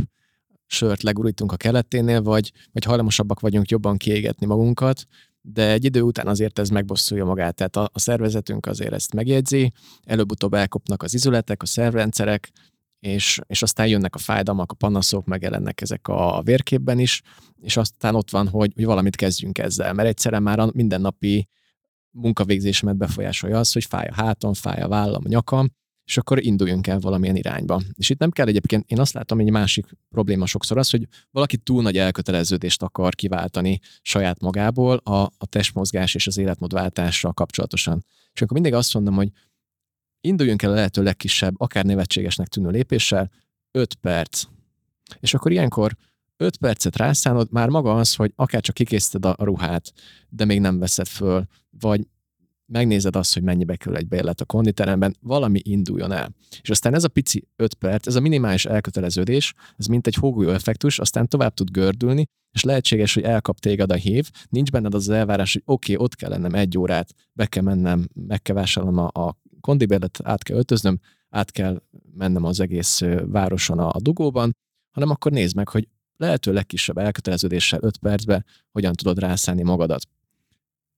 sört 0.67 1.03
legurítunk 1.03 1.53
a 1.53 1.57
keleténél, 1.57 2.23
vagy, 2.23 2.53
vagy 2.73 2.85
hajlamosabbak 2.85 3.41
vagyunk 3.41 3.71
jobban 3.71 3.97
kiégetni 3.97 4.47
magunkat, 4.47 5.07
de 5.43 5.71
egy 5.71 5.85
idő 5.85 6.01
után 6.01 6.27
azért 6.27 6.59
ez 6.59 6.69
megbosszulja 6.69 7.25
magát. 7.25 7.55
Tehát 7.55 7.77
a, 7.77 7.91
a 7.93 7.99
szervezetünk 7.99 8.67
azért 8.67 8.93
ezt 8.93 9.15
megjegyzi, 9.15 9.73
előbb-utóbb 10.05 10.55
elkopnak 10.55 11.03
az 11.03 11.15
izületek, 11.15 11.63
a 11.63 11.67
szervrendszerek, 11.67 12.51
és, 13.01 13.41
és 13.47 13.63
aztán 13.63 13.87
jönnek 13.87 14.15
a 14.15 14.19
fájdalmak, 14.19 14.73
a 14.73 14.75
panaszok, 14.75 15.27
megjelennek 15.27 15.81
ezek 15.81 16.09
a 16.09 16.43
vérképben 16.45 16.99
is, 16.99 17.23
és 17.61 17.77
aztán 17.77 18.15
ott 18.15 18.31
van, 18.31 18.49
hogy, 18.49 18.73
hogy 18.75 18.85
valamit 18.85 19.17
kezdjünk 19.17 19.59
ezzel, 19.59 19.93
mert 19.93 20.09
egyszerűen 20.09 20.43
már 20.43 20.59
a 20.59 20.71
mindennapi 20.73 21.49
munkavégzésemet 22.11 22.97
befolyásolja 22.97 23.59
az, 23.59 23.73
hogy 23.73 23.85
fáj 23.85 24.07
a 24.07 24.15
hátam, 24.15 24.55
fáj 24.55 24.83
a 24.83 24.89
vállam, 24.89 25.23
a 25.25 25.29
nyakam, 25.29 25.71
és 26.05 26.17
akkor 26.17 26.45
induljunk 26.45 26.87
el 26.87 26.99
valamilyen 26.99 27.37
irányba. 27.37 27.81
És 27.95 28.11
itt 28.11 28.19
nem 28.19 28.31
kell 28.31 28.47
egyébként, 28.47 28.91
én 28.91 29.01
azt 29.01 29.13
látom, 29.13 29.39
egy 29.39 29.51
másik 29.51 29.87
probléma 30.09 30.47
sokszor 30.47 30.79
az, 30.79 30.91
hogy 30.91 31.07
valaki 31.31 31.57
túl 31.57 31.83
nagy 31.83 31.97
elköteleződést 31.97 32.83
akar 32.83 33.15
kiváltani 33.15 33.81
saját 34.03 34.41
magából 34.41 34.97
a, 34.97 35.21
a 35.21 35.47
testmozgás 35.49 36.15
és 36.15 36.27
az 36.27 36.39
életmódváltással 36.39 37.33
kapcsolatosan. 37.33 38.05
És 38.33 38.43
akkor 38.43 38.53
mindig 38.53 38.75
azt 38.75 38.95
mondom, 38.95 39.15
hogy 39.15 39.31
induljunk 40.21 40.63
el 40.63 40.71
a 40.71 40.75
lehető 40.75 41.03
legkisebb, 41.03 41.55
akár 41.61 41.85
nevetségesnek 41.85 42.49
tűnő 42.49 42.71
lépéssel, 42.71 43.31
5 43.71 43.95
perc. 43.95 44.45
És 45.21 45.35
akkor 45.35 45.53
ilyenkor 45.53 45.97
5 46.37 46.57
percet 46.57 46.97
rászánod, 46.97 47.53
már 47.53 47.69
maga 47.69 47.95
az, 47.95 48.15
hogy 48.15 48.33
akár 48.37 48.61
csak 48.61 48.75
kikészíted 48.75 49.25
a 49.25 49.37
ruhát, 49.39 49.93
de 50.29 50.45
még 50.45 50.61
nem 50.61 50.79
veszed 50.79 51.07
föl, 51.07 51.47
vagy 51.71 52.07
megnézed 52.73 53.17
azt, 53.17 53.35
hogy 53.35 53.43
mennyibe 53.43 53.77
kerül 53.77 53.97
egy 53.97 54.09
bérlet 54.09 54.41
a 54.41 54.45
konditeremben, 54.45 55.17
valami 55.21 55.61
induljon 55.63 56.13
el. 56.13 56.35
És 56.61 56.71
aztán 56.71 56.95
ez 56.95 57.05
a 57.05 57.09
pici 57.09 57.49
5 57.57 57.75
perc, 57.75 58.07
ez 58.07 58.15
a 58.15 58.21
minimális 58.21 58.65
elköteleződés, 58.65 59.55
ez 59.77 59.87
mint 59.87 60.07
egy 60.07 60.15
hógolyó 60.15 60.51
effektus, 60.51 60.99
aztán 60.99 61.29
tovább 61.29 61.55
tud 61.55 61.71
gördülni, 61.71 62.25
és 62.53 62.63
lehetséges, 62.63 63.15
hogy 63.15 63.23
elkap 63.23 63.59
téged 63.59 63.91
a 63.91 63.95
hív, 63.95 64.31
nincs 64.49 64.71
benned 64.71 64.95
az 64.95 65.09
az 65.09 65.15
elvárás, 65.15 65.53
hogy 65.53 65.63
oké, 65.65 65.93
okay, 65.93 66.05
ott 66.05 66.15
kell 66.15 66.31
lennem 66.31 66.55
egy 66.55 66.79
órát, 66.79 67.15
be 67.33 67.47
kell 67.47 67.63
mennem, 67.63 68.09
meg 68.27 68.43
kell 68.43 68.55
vásárolnom 68.55 69.11
a, 69.13 69.27
a 69.27 69.37
kondibérlet, 69.61 70.19
át 70.23 70.43
kell 70.43 70.57
öltöznöm, 70.57 71.01
át 71.31 71.51
kell 71.51 71.83
mennem 72.15 72.45
az 72.45 72.61
egész 72.61 73.03
városon 73.25 73.79
a, 73.79 73.89
a 73.89 74.01
dugóban, 74.01 74.57
hanem 74.91 75.11
akkor 75.11 75.33
nézd 75.33 75.57
meg, 75.57 75.69
hogy 75.69 75.89
lehető 76.17 76.53
legkisebb 76.53 76.99
elköteleződéssel 76.99 77.79
5 77.83 77.97
percbe 77.97 78.45
hogyan 78.71 78.93
tudod 78.93 79.19
rászállni 79.19 79.63
magadat. 79.63 80.03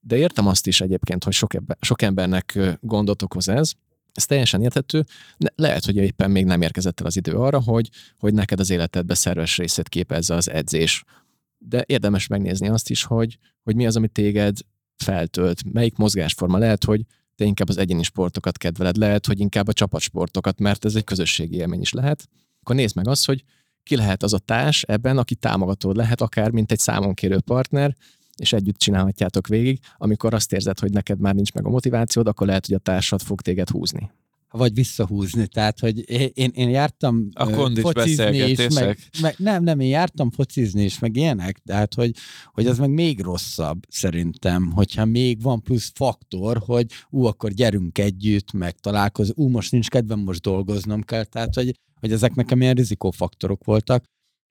De 0.07 0.17
értem 0.17 0.47
azt 0.47 0.67
is 0.67 0.81
egyébként, 0.81 1.25
hogy 1.25 1.33
sok, 1.33 1.55
ebbe, 1.55 1.77
sok 1.81 2.03
embernek 2.03 2.59
gondot 2.81 3.23
okoz 3.23 3.49
ez, 3.49 3.73
ez 4.13 4.27
teljesen 4.27 4.63
érthető, 4.63 5.05
lehet, 5.55 5.85
hogy 5.85 5.97
éppen 5.97 6.31
még 6.31 6.45
nem 6.45 6.63
érkezett 6.63 7.01
el 7.01 7.07
az 7.07 7.17
idő 7.17 7.33
arra, 7.33 7.61
hogy, 7.61 7.91
hogy 8.19 8.35
neked 8.35 8.61
az 8.61 8.71
életedbe 8.71 9.15
szerves 9.15 9.57
részét 9.57 9.89
képezze 9.89 10.35
az 10.35 10.51
edzés. 10.51 11.05
De 11.59 11.85
érdemes 11.87 12.27
megnézni 12.27 12.69
azt 12.69 12.91
is, 12.91 13.05
hogy, 13.05 13.39
hogy 13.63 13.75
mi 13.75 13.87
az, 13.87 13.97
ami 13.97 14.09
téged 14.09 14.57
feltölt, 14.97 15.73
melyik 15.73 15.97
mozgásforma. 15.97 16.59
Lehet, 16.59 16.85
hogy 16.85 17.01
te 17.35 17.45
inkább 17.45 17.69
az 17.69 17.77
egyéni 17.77 18.03
sportokat 18.03 18.59
kedveled, 18.59 18.97
lehet, 18.97 19.27
hogy 19.27 19.41
inkább 19.41 19.69
a 19.69 19.73
csapatsportokat, 19.73 20.59
mert 20.59 20.85
ez 20.85 20.95
egy 20.95 21.05
közösségi 21.05 21.57
élmény 21.57 21.81
is 21.81 21.93
lehet. 21.93 22.29
Akkor 22.61 22.77
nézd 22.77 22.97
meg 22.97 23.09
azt, 23.09 23.27
hogy 23.27 23.45
ki 23.83 23.97
lehet 23.97 24.23
az 24.23 24.33
a 24.33 24.39
társ 24.39 24.83
ebben, 24.83 25.19
aki 25.19 25.35
támogatód 25.35 25.97
lehet, 25.97 26.21
akár 26.21 26.51
mint 26.51 26.73
egy 26.73 26.79
számonkérő 26.79 27.41
partner, 27.41 27.97
és 28.37 28.53
együtt 28.53 28.79
csinálhatjátok 28.79 29.47
végig. 29.47 29.79
Amikor 29.97 30.35
azt 30.35 30.53
érzed, 30.53 30.79
hogy 30.79 30.93
neked 30.93 31.19
már 31.19 31.35
nincs 31.35 31.53
meg 31.53 31.67
a 31.67 31.71
motivációd, 31.71 32.27
akkor 32.27 32.47
lehet, 32.47 32.67
hogy 32.67 32.75
a 32.75 32.79
társad 32.79 33.23
fog 33.23 33.41
téged 33.41 33.69
húzni. 33.69 34.11
vagy 34.51 34.75
visszahúzni. 34.75 35.47
Tehát, 35.47 35.79
hogy 35.79 36.11
én, 36.39 36.51
én 36.55 36.69
jártam 36.69 37.29
A 37.33 37.51
kondis 37.51 37.83
focizni 37.83 38.39
is, 38.39 38.75
meg, 38.75 38.99
meg, 39.21 39.35
nem, 39.39 39.63
nem, 39.63 39.81
én 39.81 39.89
jártam 39.89 40.31
focizni 40.31 40.83
is, 40.83 40.99
meg 40.99 41.17
ilyenek, 41.17 41.59
tehát, 41.59 41.95
hogy, 41.95 42.13
hogy 42.53 42.67
az 42.67 42.79
meg 42.79 42.91
még 42.91 43.21
rosszabb 43.21 43.79
szerintem, 43.89 44.73
hogyha 44.73 45.05
még 45.05 45.43
van 45.43 45.63
plusz 45.63 45.93
faktor, 45.95 46.63
hogy 46.67 46.87
ú, 47.11 47.25
akkor 47.25 47.51
gyerünk 47.51 47.99
együtt, 47.99 48.53
meg 48.53 48.79
találkozunk, 48.79 49.39
ú, 49.39 49.49
most 49.49 49.73
nincs 49.73 49.89
kedvem, 49.89 50.21
most 50.21 50.41
dolgoznom 50.41 51.03
kell, 51.03 51.25
tehát, 51.25 51.55
hogy, 51.55 51.79
hogy 52.01 52.13
ezek 52.13 52.35
nekem 52.35 52.61
ilyen 52.61 52.75
rizikófaktorok 52.75 53.65
voltak, 53.65 54.05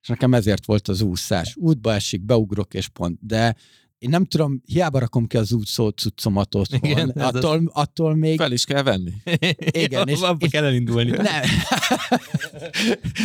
és 0.04 0.10
nekem 0.10 0.34
ezért 0.34 0.64
volt 0.64 0.88
az 0.88 1.00
úszás. 1.00 1.54
Útba 1.56 1.92
esik, 1.92 2.24
beugrok, 2.24 2.74
és 2.74 2.88
pont. 2.88 3.18
De 3.20 3.54
én 3.98 4.10
nem 4.10 4.24
tudom, 4.24 4.62
hiába 4.66 4.98
rakom 4.98 5.26
ki 5.26 5.36
az 5.36 5.52
útszó 5.52 5.88
cuccomat 5.88 6.54
otthon. 6.54 6.80
Igen, 6.82 7.12
ez 7.18 7.24
az- 7.26 7.34
attól, 7.34 7.70
attól 7.72 8.14
még... 8.14 8.38
Fel 8.38 8.52
is 8.52 8.64
kell 8.64 8.82
venni. 8.82 9.12
Igen, 9.84 10.08
és- 10.08 10.20
Abba 10.20 10.46
kell 10.48 10.64
elindulni. 10.64 11.10
Nem. 11.10 11.42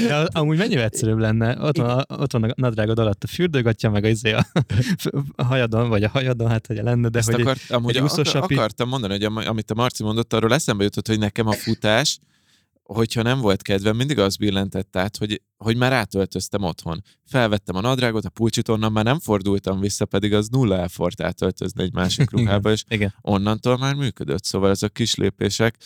De 0.08 0.16
amúgy 0.32 0.58
mennyivel 0.58 0.84
egyszerűbb 0.84 1.18
lenne? 1.18 1.62
Ott 1.62 1.78
van, 1.78 1.90
a, 1.90 2.06
ott 2.22 2.32
van 2.32 2.44
a 2.44 2.54
nadrágod 2.56 3.00
alatt 3.00 3.24
a 3.24 3.28
fürdőgatja, 3.28 3.90
meg 3.90 4.04
a, 4.04 4.08
izé 4.08 4.32
a, 4.32 4.48
a 5.36 5.44
hajadon, 5.44 5.90
vagy 5.90 6.04
a 6.04 6.10
hajadon, 6.10 6.50
hát 6.50 6.68
hogy 6.68 6.78
lenne, 6.78 7.10
de 7.10 7.20
Ezt 7.20 7.32
hogy 7.32 7.42
akart, 7.42 7.70
amúgy 7.70 7.90
egy 7.90 7.98
akar, 7.98 8.10
úszósapi- 8.20 8.56
akartam 8.56 8.90
mondani, 8.90 9.14
hogy 9.14 9.24
am- 9.24 9.38
amit 9.38 9.72
a 9.72 9.74
Marci 9.74 10.04
mondott, 10.04 10.34
arról 10.34 10.54
eszembe 10.54 10.84
jutott, 10.84 11.08
hogy 11.08 11.20
nekem 11.20 11.48
a 11.48 11.52
futás, 11.54 12.20
hogyha 12.94 13.22
nem 13.22 13.40
volt 13.40 13.62
kedvem, 13.62 13.96
mindig 13.96 14.20
az 14.20 14.36
billentett 14.36 14.96
át, 14.96 15.18
hogy, 15.18 15.42
hogy 15.58 15.78
már 15.78 15.94
átöltöztem 15.94 16.64
otthon. 16.64 17.04
Felvettem 17.26 17.76
a 17.76 17.82
nadrágot, 17.82 18.26
a 18.26 18.30
pulcsit, 18.30 18.68
onnan 18.68 18.92
már 18.92 19.04
nem 19.04 19.20
fordultam 19.20 19.80
vissza, 19.80 20.06
pedig 20.06 20.34
az 20.34 20.48
nulla 20.48 20.78
elfort 20.78 21.22
átöltözni 21.22 21.84
egy 21.84 21.94
másik 21.94 22.30
ruhába, 22.32 22.72
és 22.72 22.84
igen. 22.88 23.14
onnantól 23.22 23.78
már 23.78 23.96
működött. 23.96 24.44
Szóval 24.44 24.70
ezek 24.70 24.90
a 24.90 24.94
kis 24.94 25.16
lépések 25.16 25.78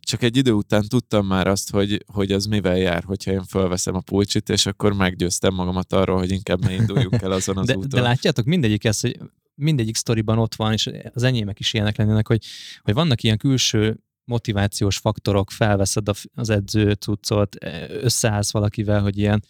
csak 0.00 0.22
egy 0.22 0.36
idő 0.36 0.52
után 0.52 0.88
tudtam 0.88 1.26
már 1.26 1.46
azt, 1.46 1.70
hogy, 1.70 2.04
hogy 2.06 2.32
az 2.32 2.46
mivel 2.46 2.78
jár, 2.78 3.02
hogyha 3.04 3.30
én 3.30 3.44
felveszem 3.44 3.94
a 3.94 4.00
pulcsit, 4.00 4.48
és 4.48 4.66
akkor 4.66 4.92
meggyőztem 4.92 5.54
magamat 5.54 5.92
arról, 5.92 6.18
hogy 6.18 6.30
inkább 6.30 6.64
ne 6.64 6.74
induljunk 6.74 7.22
el 7.22 7.32
azon 7.32 7.56
az 7.56 7.66
de, 7.66 7.76
úton. 7.76 7.88
De 7.88 8.00
látjátok, 8.00 8.44
mindegyik 8.44 8.84
ez, 8.84 9.00
hogy 9.00 9.18
mindegyik 9.54 9.96
sztoriban 9.96 10.38
ott 10.38 10.54
van, 10.54 10.72
és 10.72 10.90
az 11.14 11.22
enyémek 11.22 11.58
is 11.58 11.72
ilyenek 11.72 11.96
lennének, 11.96 12.26
hogy, 12.26 12.44
hogy 12.82 12.94
vannak 12.94 13.22
ilyen 13.22 13.36
külső 13.36 14.00
motivációs 14.28 14.98
faktorok, 14.98 15.50
felveszed 15.50 16.08
az 16.34 16.50
edző 16.50 16.92
cuccot, 16.92 17.56
összeállsz 18.02 18.52
valakivel, 18.52 19.02
hogy 19.02 19.18
ilyen 19.18 19.42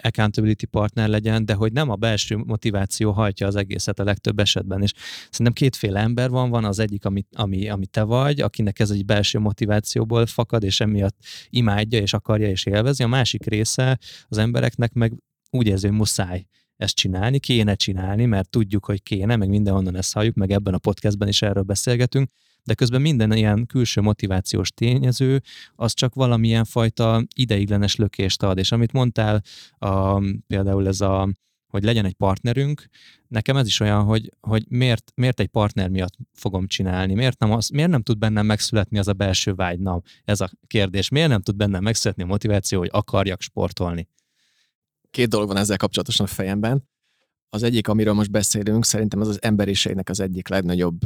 accountability 0.00 0.66
partner 0.66 1.08
legyen, 1.08 1.44
de 1.44 1.54
hogy 1.54 1.72
nem 1.72 1.90
a 1.90 1.96
belső 1.96 2.36
motiváció 2.36 3.10
hajtja 3.10 3.46
az 3.46 3.56
egészet 3.56 3.98
a 3.98 4.04
legtöbb 4.04 4.38
esetben. 4.38 4.82
És 4.82 4.92
szerintem 5.30 5.52
kétféle 5.52 6.00
ember 6.00 6.30
van, 6.30 6.50
van 6.50 6.64
az 6.64 6.78
egyik, 6.78 7.04
ami, 7.04 7.24
ami, 7.36 7.68
ami 7.68 7.86
te 7.86 8.02
vagy, 8.02 8.40
akinek 8.40 8.78
ez 8.78 8.90
egy 8.90 9.04
belső 9.04 9.38
motivációból 9.38 10.26
fakad, 10.26 10.62
és 10.62 10.80
emiatt 10.80 11.16
imádja, 11.48 12.00
és 12.00 12.12
akarja, 12.12 12.48
és 12.48 12.66
élvezi. 12.66 13.02
A 13.02 13.08
másik 13.08 13.46
része 13.46 13.98
az 14.28 14.38
embereknek 14.38 14.92
meg 14.92 15.12
úgy 15.50 15.66
érzi, 15.66 15.86
hogy 15.86 15.96
muszáj 15.96 16.46
ezt 16.76 16.94
csinálni, 16.94 17.38
kéne 17.38 17.74
csinálni, 17.74 18.24
mert 18.24 18.50
tudjuk, 18.50 18.84
hogy 18.84 19.02
kéne, 19.02 19.36
meg 19.36 19.48
mindenhonnan 19.48 19.96
ezt 19.96 20.12
halljuk, 20.12 20.34
meg 20.34 20.50
ebben 20.50 20.74
a 20.74 20.78
podcastben 20.78 21.28
is 21.28 21.42
erről 21.42 21.62
beszélgetünk, 21.62 22.30
de 22.68 22.74
közben 22.74 23.00
minden 23.00 23.32
ilyen 23.32 23.66
külső 23.66 24.00
motivációs 24.00 24.70
tényező, 24.70 25.42
az 25.74 25.94
csak 25.94 26.14
valamilyen 26.14 26.64
fajta 26.64 27.24
ideiglenes 27.34 27.96
lökést 27.96 28.42
ad. 28.42 28.58
És 28.58 28.72
amit 28.72 28.92
mondtál, 28.92 29.42
a, 29.78 30.22
például 30.46 30.86
ez 30.86 31.00
a 31.00 31.28
hogy 31.68 31.84
legyen 31.84 32.04
egy 32.04 32.14
partnerünk, 32.14 32.86
nekem 33.28 33.56
ez 33.56 33.66
is 33.66 33.80
olyan, 33.80 34.04
hogy, 34.04 34.30
hogy 34.40 34.64
miért, 34.68 35.12
miért 35.14 35.40
egy 35.40 35.46
partner 35.46 35.88
miatt 35.88 36.14
fogom 36.32 36.66
csinálni, 36.66 37.14
miért 37.14 37.38
nem, 37.38 37.52
az, 37.52 37.68
miért 37.68 37.90
nem 37.90 38.02
tud 38.02 38.18
bennem 38.18 38.46
megszületni 38.46 38.98
az 38.98 39.08
a 39.08 39.12
belső 39.12 39.54
vágy, 39.54 39.78
na, 39.78 40.00
ez 40.24 40.40
a 40.40 40.50
kérdés, 40.66 41.08
miért 41.08 41.28
nem 41.28 41.40
tud 41.40 41.56
bennem 41.56 41.82
megszületni 41.82 42.22
a 42.22 42.26
motiváció, 42.26 42.78
hogy 42.78 42.90
akarjak 42.92 43.40
sportolni? 43.40 44.08
Két 45.10 45.28
dolog 45.28 45.48
van 45.48 45.56
ezzel 45.56 45.76
kapcsolatosan 45.76 46.26
a 46.26 46.28
fejemben. 46.28 46.88
Az 47.50 47.62
egyik, 47.62 47.88
amiről 47.88 48.14
most 48.14 48.30
beszélünk, 48.30 48.84
szerintem 48.84 49.20
az 49.20 49.28
az 49.28 49.42
emberiségnek 49.42 50.08
az 50.08 50.20
egyik 50.20 50.48
legnagyobb 50.48 50.98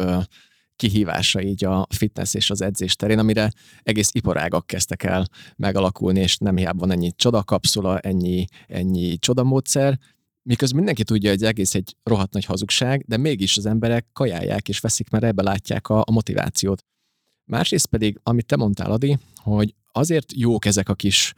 kihívása 0.76 1.42
így 1.42 1.64
a 1.64 1.86
fitness 1.94 2.34
és 2.34 2.50
az 2.50 2.62
edzés 2.62 2.96
terén, 2.96 3.18
amire 3.18 3.52
egész 3.82 4.10
iparágak 4.12 4.66
kezdtek 4.66 5.02
el 5.02 5.26
megalakulni, 5.56 6.20
és 6.20 6.36
nem 6.36 6.56
hiába 6.56 6.78
van 6.78 6.90
ennyi 6.90 7.12
csodakapszula, 7.12 7.98
ennyi, 7.98 8.44
ennyi 8.66 9.18
csodamódszer, 9.18 9.98
miközben 10.42 10.76
mindenki 10.76 11.04
tudja, 11.04 11.30
hogy 11.30 11.44
egész 11.44 11.74
egy 11.74 11.96
rohadt 12.02 12.32
nagy 12.32 12.44
hazugság, 12.44 13.04
de 13.06 13.16
mégis 13.16 13.56
az 13.56 13.66
emberek 13.66 14.06
kajálják 14.12 14.68
és 14.68 14.80
veszik, 14.80 15.10
mert 15.10 15.24
ebbe 15.24 15.42
látják 15.42 15.88
a, 15.88 16.00
a 16.00 16.12
motivációt. 16.12 16.84
Másrészt 17.44 17.86
pedig, 17.86 18.20
amit 18.22 18.46
te 18.46 18.56
mondtál, 18.56 18.90
Adi, 18.90 19.18
hogy 19.42 19.74
azért 19.92 20.32
jók 20.32 20.64
ezek 20.64 20.88
a 20.88 20.94
kis 20.94 21.34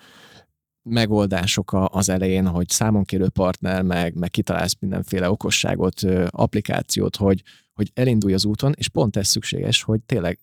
megoldások 0.83 1.71
az 1.73 2.09
elején, 2.09 2.47
hogy 2.47 2.69
számonkérő 2.69 3.29
partner, 3.29 3.83
meg, 3.83 4.15
meg 4.15 4.31
kitalálsz 4.31 4.77
mindenféle 4.81 5.31
okosságot, 5.31 6.01
applikációt, 6.29 7.17
hogy, 7.17 7.43
hogy 7.75 7.91
elindulj 7.95 8.35
az 8.35 8.45
úton, 8.45 8.73
és 8.77 8.89
pont 8.89 9.17
ez 9.17 9.27
szükséges, 9.27 9.83
hogy 9.83 10.01
tényleg 10.03 10.39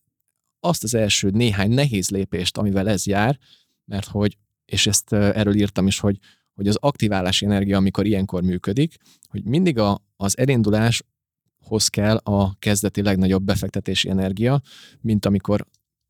azt 0.60 0.84
az 0.84 0.94
első 0.94 1.30
néhány 1.30 1.72
nehéz 1.72 2.10
lépést, 2.10 2.58
amivel 2.58 2.90
ez 2.90 3.06
jár, 3.06 3.40
mert 3.86 4.08
hogy, 4.08 4.38
és 4.66 4.88
ezt 4.88 5.14
erről 5.14 5.56
írtam 5.56 5.88
is, 5.88 6.00
hogy, 6.00 6.20
hogy 6.54 6.68
az 6.68 6.78
aktiválási 6.80 7.46
energia, 7.46 7.78
amikor 7.78 8.06
ilyenkor 8.06 8.44
működik, 8.44 8.96
hogy 9.30 9.44
mindig 9.44 9.78
a, 9.80 10.04
az 10.16 10.38
elinduláshoz 10.38 11.88
kell 11.90 12.16
a 12.16 12.56
kezdeti 12.60 13.02
legnagyobb 13.02 13.44
befektetési 13.44 14.10
energia, 14.10 14.62
mint 15.02 15.26
amikor 15.26 15.66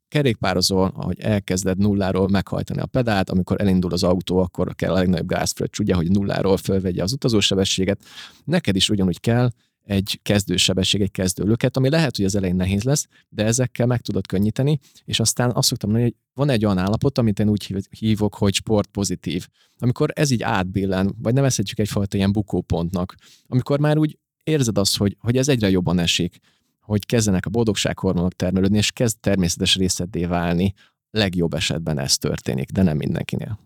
kerékpározol, 0.07 0.91
ahogy 0.95 1.19
elkezded 1.19 1.77
nulláról 1.77 2.27
meghajtani 2.27 2.79
a 2.79 2.85
pedált, 2.85 3.29
amikor 3.29 3.61
elindul 3.61 3.93
az 3.93 4.03
autó, 4.03 4.37
akkor 4.37 4.75
kell 4.75 4.91
a 4.91 4.97
legnagyobb 4.97 5.27
gázfröccs, 5.27 5.79
ugye, 5.79 5.93
hogy 5.93 6.11
nulláról 6.11 6.57
fölvegye 6.57 7.03
az 7.03 7.13
utazósebességet. 7.13 8.03
Neked 8.43 8.75
is 8.75 8.89
ugyanúgy 8.89 9.19
kell 9.19 9.51
egy 9.83 10.19
kezdősebesség, 10.21 11.01
egy 11.01 11.11
kezdőlöket, 11.11 11.77
ami 11.77 11.89
lehet, 11.89 12.15
hogy 12.15 12.25
az 12.25 12.35
elején 12.35 12.55
nehéz 12.55 12.83
lesz, 12.83 13.07
de 13.29 13.45
ezekkel 13.45 13.85
meg 13.85 14.01
tudod 14.01 14.27
könnyíteni, 14.27 14.79
és 15.05 15.19
aztán 15.19 15.51
azt 15.51 15.67
szoktam 15.67 15.89
mondani, 15.89 16.11
hogy 16.11 16.21
van 16.33 16.49
egy 16.49 16.65
olyan 16.65 16.77
állapot, 16.77 17.17
amit 17.17 17.39
én 17.39 17.49
úgy 17.49 17.75
hívok, 17.89 18.35
hogy 18.35 18.53
sport 18.53 18.87
pozitív. 18.87 19.47
Amikor 19.79 20.09
ez 20.13 20.31
így 20.31 20.43
átbillen, 20.43 21.15
vagy 21.17 21.33
nevezhetjük 21.33 21.79
egyfajta 21.79 22.17
ilyen 22.17 22.31
bukópontnak, 22.31 23.15
amikor 23.47 23.79
már 23.79 23.97
úgy 23.97 24.17
érzed 24.43 24.77
azt, 24.77 24.97
hogy, 24.97 25.17
hogy 25.19 25.37
ez 25.37 25.47
egyre 25.47 25.69
jobban 25.69 25.99
esik, 25.99 26.39
hogy 26.81 27.05
kezdenek 27.05 27.45
a 27.45 27.49
boldogsághormonok 27.49 28.33
termelődni, 28.33 28.77
és 28.77 28.91
kezd 28.91 29.19
természetes 29.19 29.75
részedé 29.75 30.25
válni. 30.25 30.73
Legjobb 31.11 31.53
esetben 31.53 31.99
ez 31.99 32.17
történik, 32.17 32.71
de 32.71 32.83
nem 32.83 32.97
mindenkinél. 32.97 33.59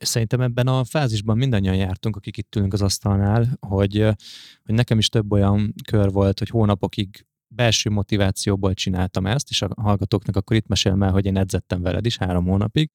Szerintem 0.00 0.40
ebben 0.40 0.66
a 0.66 0.84
fázisban 0.84 1.36
mindannyian 1.36 1.76
jártunk, 1.76 2.16
akik 2.16 2.36
itt 2.36 2.56
ülünk 2.56 2.72
az 2.72 2.82
asztalnál, 2.82 3.56
hogy, 3.60 4.02
hogy 4.64 4.74
nekem 4.74 4.98
is 4.98 5.08
több 5.08 5.32
olyan 5.32 5.74
kör 5.84 6.10
volt, 6.10 6.38
hogy 6.38 6.48
hónapokig 6.48 7.26
belső 7.54 7.90
motivációból 7.90 8.74
csináltam 8.74 9.26
ezt, 9.26 9.50
és 9.50 9.62
a 9.62 9.68
hallgatóknak 9.76 10.36
akkor 10.36 10.56
itt 10.56 10.66
mesélem 10.66 11.02
el, 11.02 11.12
hogy 11.12 11.26
én 11.26 11.36
edzettem 11.36 11.82
veled 11.82 12.06
is 12.06 12.16
három 12.16 12.44
hónapig, 12.44 12.90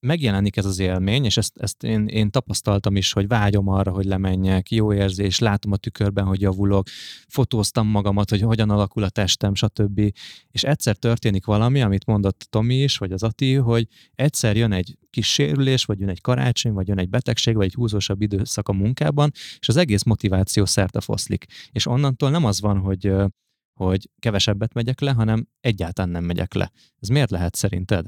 megjelenik 0.00 0.56
ez 0.56 0.64
az 0.64 0.78
élmény, 0.78 1.24
és 1.24 1.36
ezt, 1.36 1.58
ezt 1.58 1.82
én, 1.82 2.06
én 2.06 2.30
tapasztaltam 2.30 2.96
is, 2.96 3.12
hogy 3.12 3.26
vágyom 3.26 3.68
arra, 3.68 3.90
hogy 3.90 4.04
lemenjek, 4.04 4.70
jó 4.70 4.92
érzés, 4.92 5.38
látom 5.38 5.72
a 5.72 5.76
tükörben, 5.76 6.24
hogy 6.24 6.40
javulok, 6.40 6.86
fotóztam 7.28 7.86
magamat, 7.86 8.30
hogy 8.30 8.40
hogyan 8.40 8.70
alakul 8.70 9.02
a 9.02 9.08
testem, 9.08 9.54
stb. 9.54 10.00
És 10.50 10.62
egyszer 10.62 10.96
történik 10.96 11.44
valami, 11.44 11.82
amit 11.82 12.06
mondott 12.06 12.46
Tomi 12.50 12.82
is, 12.82 12.96
vagy 12.96 13.12
az 13.12 13.22
Ati, 13.22 13.54
hogy 13.54 13.86
egyszer 14.14 14.56
jön 14.56 14.72
egy 14.72 14.98
kis 15.10 15.32
sérülés, 15.32 15.84
vagy 15.84 16.00
jön 16.00 16.08
egy 16.08 16.20
karácsony, 16.20 16.72
vagy 16.72 16.88
jön 16.88 16.98
egy 16.98 17.08
betegség, 17.08 17.54
vagy 17.54 17.64
egy 17.64 17.74
húzósabb 17.74 18.22
időszak 18.22 18.68
a 18.68 18.72
munkában, 18.72 19.30
és 19.58 19.68
az 19.68 19.76
egész 19.76 20.02
motiváció 20.02 20.64
szerte 20.64 21.00
foszlik. 21.00 21.44
És 21.70 21.86
onnantól 21.86 22.30
nem 22.30 22.44
az 22.44 22.60
van, 22.60 22.78
hogy 22.78 23.12
hogy 23.74 24.08
kevesebbet 24.18 24.74
megyek 24.74 25.00
le, 25.00 25.10
hanem 25.10 25.46
egyáltalán 25.60 26.10
nem 26.10 26.24
megyek 26.24 26.54
le. 26.54 26.70
Ez 27.00 27.08
miért 27.08 27.30
lehet 27.30 27.54
szerinted? 27.54 28.06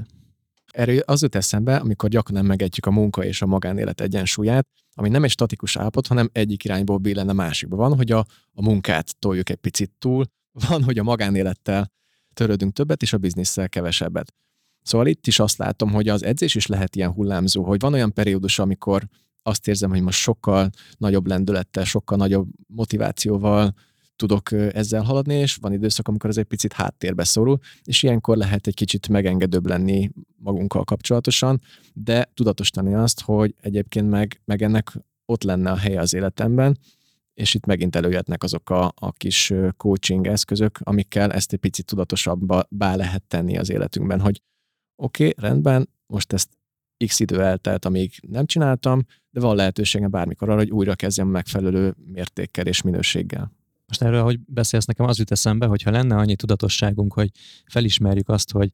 Erről 0.73 0.99
az 0.99 1.23
jut 1.23 1.35
eszembe, 1.35 1.77
amikor 1.77 2.09
gyakran 2.09 2.45
megetjük 2.45 2.87
a 2.87 2.91
munka 2.91 3.25
és 3.25 3.43
a 3.43 3.47
magánélet 3.47 4.01
egyensúlyát, 4.01 4.69
ami 4.95 5.09
nem 5.09 5.25
egy 5.25 5.31
statikus 5.31 5.77
állapot, 5.77 6.07
hanem 6.07 6.29
egyik 6.33 6.65
irányból 6.65 6.99
billen 6.99 7.29
a 7.29 7.33
másikba. 7.33 7.77
Van, 7.77 7.97
hogy 7.97 8.13
a, 8.13 8.19
a 8.53 8.63
munkát 8.63 9.19
toljuk 9.19 9.51
egy 9.51 9.57
picit 9.57 9.91
túl, 9.99 10.25
van, 10.69 10.83
hogy 10.83 10.99
a 10.99 11.03
magánélettel 11.03 11.91
törődünk 12.35 12.73
többet, 12.73 13.03
és 13.03 13.13
a 13.13 13.19
bizniszsel 13.19 13.69
kevesebbet. 13.69 14.35
Szóval 14.83 15.07
itt 15.07 15.27
is 15.27 15.39
azt 15.39 15.59
látom, 15.59 15.91
hogy 15.91 16.09
az 16.09 16.23
edzés 16.23 16.55
is 16.55 16.67
lehet 16.67 16.97
ilyen 16.97 17.13
hullámzó, 17.13 17.65
hogy 17.65 17.81
van 17.81 17.93
olyan 17.93 18.13
periódus, 18.13 18.59
amikor 18.59 19.09
azt 19.43 19.69
érzem, 19.69 19.91
hogy 19.91 20.03
most 20.03 20.19
sokkal 20.19 20.71
nagyobb 20.97 21.27
lendülettel, 21.27 21.85
sokkal 21.85 22.17
nagyobb 22.17 22.49
motivációval 22.67 23.75
tudok 24.17 24.53
ezzel 24.53 25.03
haladni, 25.03 25.35
és 25.35 25.55
van 25.55 25.73
időszak, 25.73 26.09
amikor 26.09 26.31
ez 26.31 26.37
egy 26.37 26.45
picit 26.45 26.73
háttérbe 26.73 27.25
szorul, 27.25 27.59
és 27.83 28.03
ilyenkor 28.03 28.37
lehet 28.37 28.67
egy 28.67 28.75
kicsit 28.75 29.09
megengedőbb 29.09 29.67
lenni 29.67 30.11
magunkkal 30.37 30.85
kapcsolatosan, 30.85 31.61
de 31.93 32.31
tudatosítani 32.35 32.95
azt, 32.95 33.21
hogy 33.21 33.55
egyébként 33.61 34.11
meg, 34.11 34.41
meg 34.45 34.63
ennek 34.63 34.93
ott 35.25 35.43
lenne 35.43 35.71
a 35.71 35.77
helye 35.77 36.01
az 36.01 36.15
életemben, 36.15 36.79
és 37.35 37.55
itt 37.55 37.67
megint 37.67 37.97
előjöhetnek 37.97 38.43
azok 38.43 38.71
a, 38.71 38.93
a 38.95 39.13
kis 39.13 39.53
coaching 39.77 40.27
eszközök, 40.27 40.79
amikkel 40.83 41.33
ezt 41.33 41.53
egy 41.53 41.59
picit 41.59 41.87
tudatosabbá 41.87 42.95
lehet 42.95 43.23
tenni 43.23 43.59
az 43.59 43.71
életünkben, 43.71 44.21
hogy 44.21 44.43
oké, 44.97 45.29
okay, 45.29 45.49
rendben, 45.49 45.89
most 46.07 46.33
ezt 46.33 46.49
x 47.07 47.21
idő 47.21 47.43
eltelt, 47.43 47.85
amíg 47.85 48.13
nem 48.29 48.47
csináltam, 48.47 49.05
de 49.31 49.41
van 49.41 49.57
lehetőségem 49.57 50.11
bármikor 50.11 50.49
arra, 50.49 50.59
hogy 50.59 50.71
újra 50.71 50.95
kezdjem 50.95 51.29
megfelelő 51.29 51.95
mértékkel 52.13 52.67
és 52.67 52.83
minőséggel. 52.83 53.53
Most 53.93 54.05
erről, 54.05 54.23
hogy 54.23 54.41
beszélsz 54.41 54.85
nekem, 54.85 55.07
az 55.07 55.19
jut 55.19 55.31
eszembe, 55.31 55.67
hogy 55.67 55.83
ha 55.83 55.91
lenne 55.91 56.17
annyi 56.17 56.37
tudatosságunk, 56.37 57.13
hogy 57.13 57.31
felismerjük 57.67 58.29
azt, 58.29 58.51
hogy 58.51 58.71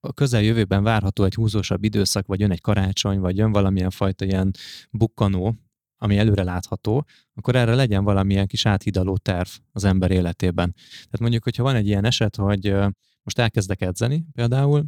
a 0.00 0.12
közeljövőben 0.12 0.82
várható 0.82 1.24
egy 1.24 1.34
húzósabb 1.34 1.84
időszak, 1.84 2.26
vagy 2.26 2.40
jön 2.40 2.50
egy 2.50 2.60
karácsony, 2.60 3.18
vagy 3.18 3.36
jön 3.36 3.52
valamilyen 3.52 3.90
fajta 3.90 4.24
ilyen 4.24 4.50
bukkanó, 4.90 5.56
ami 5.96 6.18
előre 6.18 6.42
látható, 6.42 7.06
akkor 7.34 7.56
erre 7.56 7.74
legyen 7.74 8.04
valamilyen 8.04 8.46
kis 8.46 8.66
áthidaló 8.66 9.16
terv 9.16 9.48
az 9.72 9.84
ember 9.84 10.10
életében. 10.10 10.72
Tehát 10.74 11.20
mondjuk, 11.20 11.44
hogyha 11.44 11.62
van 11.62 11.74
egy 11.74 11.86
ilyen 11.86 12.04
eset, 12.04 12.36
hogy 12.36 12.74
most 13.22 13.38
elkezdek 13.38 13.80
edzeni 13.80 14.24
például, 14.32 14.84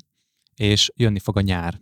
és 0.55 0.91
jönni 0.97 1.19
fog 1.19 1.37
a 1.37 1.41
nyár, 1.41 1.81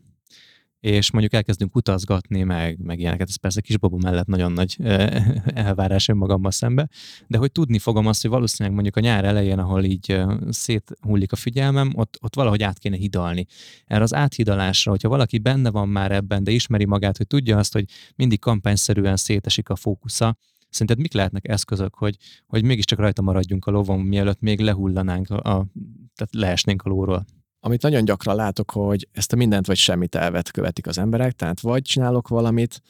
és 0.82 1.10
mondjuk 1.10 1.32
elkezdünk 1.32 1.76
utazgatni, 1.76 2.42
meg, 2.42 2.78
meg 2.78 2.98
ilyeneket, 2.98 3.28
ez 3.28 3.36
persze 3.36 3.60
kisbabó 3.60 3.98
mellett 3.98 4.26
nagyon 4.26 4.52
nagy 4.52 4.76
elvárás 5.54 6.08
önmagammal 6.08 6.50
szembe, 6.50 6.88
de 7.26 7.38
hogy 7.38 7.52
tudni 7.52 7.78
fogom 7.78 8.06
azt, 8.06 8.22
hogy 8.22 8.30
valószínűleg 8.30 8.74
mondjuk 8.74 8.96
a 8.96 9.00
nyár 9.00 9.24
elején, 9.24 9.58
ahol 9.58 9.84
így 9.84 10.20
széthullik 10.48 11.32
a 11.32 11.36
figyelmem, 11.36 11.92
ott, 11.94 12.18
ott 12.20 12.34
valahogy 12.34 12.62
át 12.62 12.78
kéne 12.78 12.96
hidalni. 12.96 13.46
Erre 13.86 14.02
az 14.02 14.14
áthidalásra, 14.14 14.90
hogyha 14.90 15.08
valaki 15.08 15.38
benne 15.38 15.70
van 15.70 15.88
már 15.88 16.12
ebben, 16.12 16.44
de 16.44 16.50
ismeri 16.50 16.84
magát, 16.84 17.16
hogy 17.16 17.26
tudja 17.26 17.58
azt, 17.58 17.72
hogy 17.72 17.84
mindig 18.16 18.38
kampányszerűen 18.38 19.16
szétesik 19.16 19.68
a 19.68 19.76
fókusza, 19.76 20.36
Szerinted 20.68 20.98
mik 20.98 21.12
lehetnek 21.12 21.48
eszközök, 21.48 21.94
hogy, 21.94 22.16
hogy 22.46 22.64
mégiscsak 22.64 22.98
rajta 22.98 23.22
maradjunk 23.22 23.66
a 23.66 23.70
lovon, 23.70 24.00
mielőtt 24.00 24.40
még 24.40 24.60
lehullanánk, 24.60 25.30
a, 25.30 25.34
a, 25.36 25.66
tehát 26.14 26.30
leesnénk 26.30 26.82
a 26.82 26.88
lóról? 26.88 27.26
Amit 27.64 27.82
nagyon 27.82 28.04
gyakran 28.04 28.36
látok, 28.36 28.70
hogy 28.70 29.08
ezt 29.12 29.32
a 29.32 29.36
mindent 29.36 29.66
vagy 29.66 29.76
semmit 29.76 30.14
elvet 30.14 30.50
követik 30.50 30.86
az 30.86 30.98
emberek, 30.98 31.32
tehát 31.32 31.60
vagy 31.60 31.82
csinálok 31.82 32.28
valamit, 32.28 32.82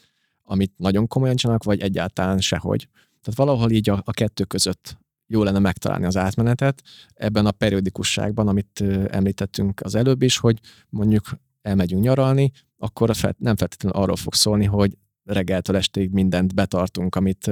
amit 0.42 0.72
nagyon 0.76 1.06
komolyan 1.06 1.36
csinálok, 1.36 1.64
vagy 1.64 1.80
egyáltalán 1.80 2.38
sehogy. 2.38 2.88
Tehát 3.22 3.38
valahol 3.38 3.70
így 3.70 3.90
a, 3.90 4.02
a 4.04 4.10
kettő 4.10 4.44
között 4.44 4.98
jó 5.26 5.42
lenne 5.42 5.58
megtalálni 5.58 6.06
az 6.06 6.16
átmenetet 6.16 6.82
ebben 7.14 7.46
a 7.46 7.50
periódikusságban, 7.50 8.48
amit 8.48 8.84
említettünk 9.10 9.80
az 9.80 9.94
előbb 9.94 10.22
is, 10.22 10.38
hogy 10.38 10.58
mondjuk 10.88 11.30
elmegyünk 11.62 12.02
nyaralni, 12.02 12.50
akkor 12.78 13.10
nem 13.38 13.56
feltétlenül 13.56 13.98
arról 13.98 14.16
fog 14.16 14.34
szólni, 14.34 14.64
hogy 14.64 14.98
reggeltől 15.24 15.76
estig 15.76 16.10
mindent 16.10 16.54
betartunk, 16.54 17.14
amit 17.14 17.50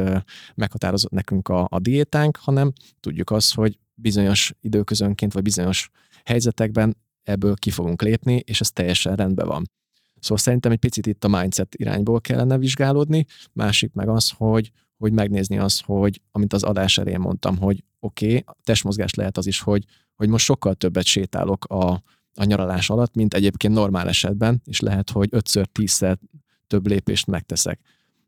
meghatározott 0.54 1.10
nekünk 1.10 1.48
a, 1.48 1.66
a 1.70 1.78
diétánk, 1.78 2.36
hanem 2.36 2.72
tudjuk 3.00 3.30
azt, 3.30 3.54
hogy 3.54 3.78
bizonyos 3.94 4.54
időközönként, 4.60 5.32
vagy 5.32 5.42
bizonyos 5.42 5.90
helyzetekben 6.24 6.96
ebből 7.22 7.54
ki 7.54 7.70
fogunk 7.70 8.02
lépni, 8.02 8.42
és 8.46 8.60
ez 8.60 8.70
teljesen 8.70 9.16
rendben 9.16 9.46
van. 9.46 9.70
Szóval 10.20 10.38
szerintem 10.38 10.72
egy 10.72 10.78
picit 10.78 11.06
itt 11.06 11.24
a 11.24 11.28
mindset 11.28 11.74
irányból 11.74 12.20
kellene 12.20 12.58
vizsgálódni, 12.58 13.26
másik 13.52 13.92
meg 13.92 14.08
az, 14.08 14.32
hogy, 14.36 14.70
hogy 14.96 15.12
megnézni 15.12 15.58
azt, 15.58 15.84
hogy 15.84 16.20
amit 16.30 16.52
az 16.52 16.62
adás 16.62 16.98
elején 16.98 17.20
mondtam, 17.20 17.58
hogy 17.58 17.84
oké, 18.00 18.26
okay, 18.26 18.44
testmozgás 18.64 19.14
lehet 19.14 19.36
az 19.36 19.46
is, 19.46 19.60
hogy, 19.60 19.84
hogy 20.14 20.28
most 20.28 20.44
sokkal 20.44 20.74
többet 20.74 21.04
sétálok 21.04 21.64
a, 21.64 22.02
a 22.34 22.44
nyaralás 22.44 22.90
alatt, 22.90 23.14
mint 23.14 23.34
egyébként 23.34 23.74
normál 23.74 24.08
esetben, 24.08 24.62
és 24.64 24.80
lehet, 24.80 25.10
hogy 25.10 25.28
5-10-szer 25.32 26.16
több 26.66 26.86
lépést 26.86 27.26
megteszek 27.26 27.80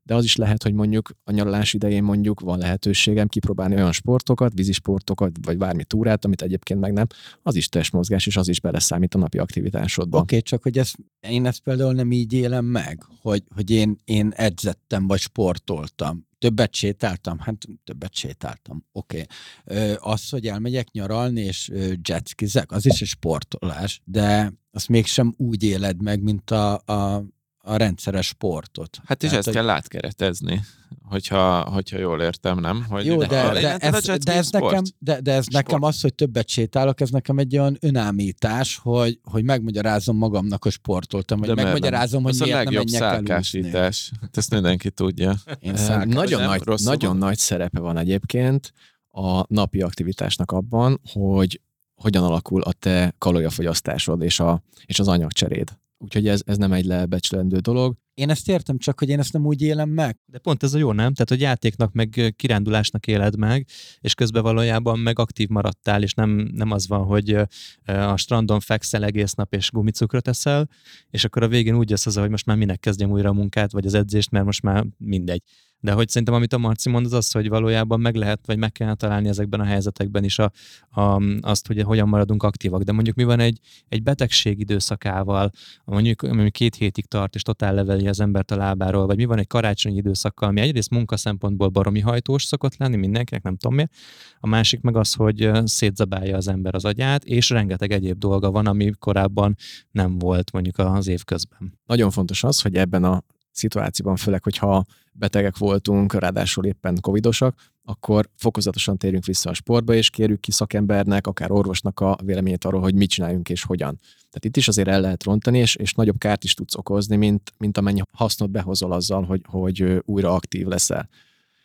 de 0.02 0.14
az 0.14 0.24
is 0.24 0.36
lehet, 0.36 0.62
hogy 0.62 0.72
mondjuk 0.72 1.10
a 1.24 1.32
nyaralás 1.32 1.74
idején 1.74 2.02
mondjuk 2.02 2.40
van 2.40 2.58
lehetőségem 2.58 3.28
kipróbálni 3.28 3.74
olyan 3.74 3.92
sportokat, 3.92 4.52
vízisportokat, 4.54 5.32
vagy 5.42 5.56
bármi 5.56 5.84
túrát, 5.84 6.24
amit 6.24 6.42
egyébként 6.42 6.80
meg 6.80 6.92
nem, 6.92 7.06
az 7.42 7.54
is 7.54 7.68
testmozgás, 7.68 8.26
és 8.26 8.36
az 8.36 8.48
is 8.48 8.60
beleszámít 8.60 9.14
a 9.14 9.18
napi 9.18 9.38
aktivitásodba. 9.38 10.18
Oké, 10.18 10.24
okay, 10.24 10.42
csak 10.42 10.62
hogy 10.62 10.78
ezt, 10.78 10.96
én 11.20 11.46
ezt 11.46 11.60
például 11.60 11.92
nem 11.92 12.12
így 12.12 12.32
élem 12.32 12.64
meg, 12.64 13.06
hogy, 13.20 13.42
hogy 13.54 13.70
én, 13.70 13.96
én 14.04 14.32
edzettem, 14.36 15.06
vagy 15.06 15.20
sportoltam. 15.20 16.26
Többet 16.38 16.74
sétáltam? 16.74 17.38
Hát 17.38 17.66
többet 17.84 18.14
sétáltam. 18.14 18.84
Oké. 18.92 19.26
Okay. 19.64 19.94
Az, 19.98 20.28
hogy 20.28 20.46
elmegyek 20.46 20.90
nyaralni, 20.90 21.40
és 21.40 21.70
jetskizek, 22.08 22.72
az 22.72 22.86
is 22.86 23.00
egy 23.00 23.08
sportolás, 23.08 24.00
de 24.04 24.52
azt 24.70 24.88
mégsem 24.88 25.34
úgy 25.36 25.62
éled 25.62 26.02
meg, 26.02 26.22
mint 26.22 26.50
a, 26.50 26.74
a 26.74 27.24
a 27.62 27.76
rendszeres 27.76 28.26
sportot. 28.26 28.98
Hát 29.04 29.22
és 29.22 29.28
Tehát, 29.28 29.46
ezt 29.46 29.56
hogy... 29.56 29.56
kell 29.56 29.74
átkeretezni, 29.74 30.60
hogyha, 31.02 31.70
hogyha 31.70 31.98
jól 31.98 32.22
értem, 32.22 32.58
nem? 32.58 32.86
Hogy 32.88 33.06
Jó, 33.06 33.18
de, 33.18 33.26
de, 33.26 33.52
de, 33.60 33.76
ez, 33.76 34.04
de, 34.24 34.32
ez 34.32 34.50
nekem, 34.50 34.82
de, 34.98 35.20
de 35.20 35.32
ez 35.32 35.44
sport. 35.44 35.66
nekem 35.66 35.82
az, 35.82 36.00
hogy 36.00 36.14
többet 36.14 36.48
sétálok, 36.48 37.00
ez 37.00 37.10
nekem 37.10 37.38
egy 37.38 37.58
olyan 37.58 37.76
önámítás, 37.80 38.80
hogy, 38.82 39.18
hogy 39.22 39.44
megmagyarázom 39.44 40.16
magamnak, 40.16 40.62
hogy 40.62 40.72
sportoltam, 40.72 41.38
vagy 41.38 41.48
de 41.48 41.62
megmagyarázom, 41.62 42.22
hogy 42.22 42.36
miért 42.38 42.64
nem 42.64 42.74
menjek 42.74 42.88
szálkásítás. 42.88 44.12
Hát 44.20 44.36
ezt 44.36 44.50
mindenki 44.50 44.90
tudja. 44.90 45.34
Én 45.58 45.74
nagyon, 46.04 46.42
nagy, 46.42 46.62
nagyon 46.84 47.16
nagy 47.16 47.38
szerepe 47.38 47.80
van 47.80 47.98
egyébként 47.98 48.72
a 49.10 49.54
napi 49.54 49.82
aktivitásnak 49.82 50.50
abban, 50.50 51.00
hogy 51.12 51.60
hogyan 51.94 52.24
alakul 52.24 52.62
a 52.62 52.72
te 52.72 53.14
kalóriafogyasztásod 53.18 54.22
és, 54.22 54.40
a, 54.40 54.62
és 54.86 54.98
az 54.98 55.08
anyagcseréd. 55.08 55.80
Úgyhogy 56.02 56.28
ez, 56.28 56.40
ez 56.44 56.56
nem 56.56 56.72
egy 56.72 56.84
lebecsülendő 56.84 57.58
dolog. 57.58 57.96
Én 58.14 58.30
ezt 58.30 58.48
értem, 58.48 58.78
csak 58.78 58.98
hogy 58.98 59.08
én 59.08 59.18
ezt 59.18 59.32
nem 59.32 59.46
úgy 59.46 59.62
élem 59.62 59.88
meg. 59.88 60.18
De 60.26 60.38
pont 60.38 60.62
ez 60.62 60.74
a 60.74 60.78
jó, 60.78 60.92
nem? 60.92 61.12
Tehát, 61.12 61.28
hogy 61.28 61.40
játéknak, 61.40 61.92
meg 61.92 62.34
kirándulásnak 62.36 63.06
éled 63.06 63.36
meg, 63.36 63.66
és 64.00 64.14
közben 64.14 64.42
valójában 64.42 64.98
meg 64.98 65.18
aktív 65.18 65.48
maradtál, 65.48 66.02
és 66.02 66.14
nem, 66.14 66.30
nem 66.52 66.70
az 66.70 66.88
van, 66.88 67.04
hogy 67.04 67.36
a 67.84 68.16
strandon 68.16 68.60
fekszel 68.60 69.04
egész 69.04 69.32
nap, 69.32 69.54
és 69.54 69.70
gumicukrot 69.70 70.28
eszel, 70.28 70.68
és 71.10 71.24
akkor 71.24 71.42
a 71.42 71.48
végén 71.48 71.76
úgy 71.76 71.90
jössz 71.90 72.06
az, 72.06 72.16
hogy 72.16 72.30
most 72.30 72.46
már 72.46 72.56
minek 72.56 72.80
kezdjem 72.80 73.10
újra 73.10 73.28
a 73.28 73.32
munkát, 73.32 73.72
vagy 73.72 73.86
az 73.86 73.94
edzést, 73.94 74.30
mert 74.30 74.44
most 74.44 74.62
már 74.62 74.86
mindegy. 74.98 75.42
De 75.82 75.92
hogy 75.92 76.08
szerintem, 76.08 76.34
amit 76.34 76.52
a 76.52 76.58
Marci 76.58 76.90
mond, 76.90 77.06
az 77.06 77.12
az, 77.12 77.32
hogy 77.32 77.48
valójában 77.48 78.00
meg 78.00 78.14
lehet, 78.14 78.46
vagy 78.46 78.58
meg 78.58 78.72
kell 78.72 78.94
találni 78.94 79.28
ezekben 79.28 79.60
a 79.60 79.64
helyzetekben 79.64 80.24
is 80.24 80.38
a, 80.38 80.52
a, 80.90 81.22
azt, 81.40 81.66
hogy 81.66 81.82
hogyan 81.82 82.08
maradunk 82.08 82.42
aktívak. 82.42 82.82
De 82.82 82.92
mondjuk 82.92 83.16
mi 83.16 83.24
van 83.24 83.40
egy, 83.40 83.58
egy 83.88 84.02
betegség 84.02 84.60
időszakával, 84.60 85.50
mondjuk 85.84 86.22
ami 86.22 86.50
két 86.50 86.74
hétig 86.74 87.06
tart, 87.06 87.34
és 87.34 87.42
totál 87.42 87.74
leveli 87.74 88.08
az 88.08 88.20
embert 88.20 88.50
a 88.50 88.56
lábáról, 88.56 89.06
vagy 89.06 89.16
mi 89.16 89.24
van 89.24 89.38
egy 89.38 89.46
karácsonyi 89.46 89.96
időszakkal, 89.96 90.48
ami 90.48 90.60
egyrészt 90.60 90.90
munka 90.90 91.16
szempontból 91.16 91.68
baromi 91.68 92.00
hajtós 92.00 92.44
szokott 92.44 92.76
lenni 92.76 92.96
mindenkinek, 92.96 93.42
nem 93.42 93.56
tudom 93.56 93.74
miért. 93.74 93.92
A 94.40 94.46
másik 94.46 94.80
meg 94.80 94.96
az, 94.96 95.14
hogy 95.14 95.50
szétzabálja 95.64 96.36
az 96.36 96.48
ember 96.48 96.74
az 96.74 96.84
agyát, 96.84 97.24
és 97.24 97.50
rengeteg 97.50 97.92
egyéb 97.92 98.18
dolga 98.18 98.50
van, 98.50 98.66
ami 98.66 98.90
korábban 98.98 99.56
nem 99.90 100.18
volt 100.18 100.52
mondjuk 100.52 100.78
az 100.78 101.08
év 101.08 101.24
közben. 101.24 101.78
Nagyon 101.86 102.10
fontos 102.10 102.44
az, 102.44 102.60
hogy 102.60 102.76
ebben 102.76 103.04
a 103.04 103.22
szituációban, 103.52 104.16
főleg, 104.16 104.42
hogyha 104.42 104.84
betegek 105.12 105.56
voltunk, 105.56 106.14
ráadásul 106.14 106.64
éppen 106.64 106.98
covidosak, 107.00 107.70
akkor 107.84 108.28
fokozatosan 108.36 108.96
térjünk 108.96 109.24
vissza 109.24 109.50
a 109.50 109.54
sportba, 109.54 109.94
és 109.94 110.10
kérjük 110.10 110.40
ki 110.40 110.50
szakembernek, 110.50 111.26
akár 111.26 111.50
orvosnak 111.50 112.00
a 112.00 112.18
véleményét 112.24 112.64
arról, 112.64 112.80
hogy 112.80 112.94
mit 112.94 113.10
csináljunk 113.10 113.48
és 113.48 113.62
hogyan. 113.62 113.98
Tehát 114.00 114.44
itt 114.44 114.56
is 114.56 114.68
azért 114.68 114.88
el 114.88 115.00
lehet 115.00 115.24
rontani, 115.24 115.58
és, 115.58 115.74
és 115.74 115.92
nagyobb 115.94 116.18
kárt 116.18 116.44
is 116.44 116.54
tudsz 116.54 116.76
okozni, 116.76 117.16
mint, 117.16 117.52
mint 117.58 117.78
amennyi 117.78 118.00
hasznot 118.12 118.50
behozol 118.50 118.92
azzal, 118.92 119.22
hogy, 119.22 119.40
hogy 119.44 120.02
újra 120.04 120.34
aktív 120.34 120.66
leszel. 120.66 121.08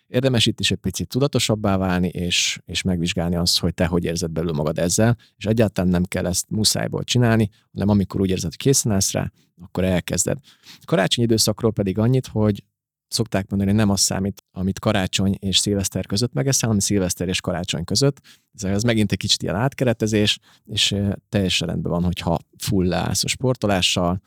Érdemes 0.08 0.46
itt 0.46 0.60
is 0.60 0.72
egy 0.72 0.78
picit 0.78 1.08
tudatosabbá 1.08 1.78
válni, 1.78 2.08
és, 2.08 2.60
és 2.65 2.82
megvizsgálni 2.82 3.36
azt, 3.36 3.60
hogy 3.60 3.74
te 3.74 3.86
hogy 3.86 4.04
érzed 4.04 4.32
belül 4.32 4.52
magad 4.52 4.80
ezzel, 4.80 5.17
és 5.38 5.46
egyáltalán 5.46 5.91
nem 5.91 6.04
kell 6.04 6.26
ezt 6.26 6.50
muszájból 6.50 7.04
csinálni, 7.04 7.50
hanem 7.72 7.89
amikor 7.89 8.22
úgy 8.22 8.30
érzed, 8.30 8.50
hogy 8.50 8.58
készen 8.58 8.91
állsz 8.91 9.12
rá, 9.12 9.32
akkor 9.62 9.84
elkezded. 9.84 10.38
Karácsonyi 10.86 11.28
időszakról 11.28 11.72
pedig 11.72 11.98
annyit, 11.98 12.28
hogy 12.28 12.63
szokták 13.08 13.50
mondani, 13.50 13.70
hogy 13.70 13.80
nem 13.80 13.89
az 13.89 14.00
számít, 14.00 14.43
amit 14.52 14.80
karácsony 14.80 15.38
és 15.39 15.58
szilveszter 15.58 16.06
között 16.06 16.34
megeszel, 16.34 16.67
hanem 16.67 16.82
szilveszter 16.82 17.28
és 17.28 17.41
karácsony 17.41 17.84
között. 17.84 18.22
Ez 18.54 18.63
az 18.63 18.84
megint 18.84 19.12
egy 19.12 19.17
kicsit 19.17 19.43
ilyen 19.43 19.56
átkeretezés, 19.56 20.39
és 20.65 20.96
teljesen 21.30 21.67
rendben 21.67 21.91
van, 21.91 22.04
hogyha 22.04 22.38
full 22.58 22.88
leállsz 22.88 23.24
a 23.24 23.28
sportolással, 23.28 24.22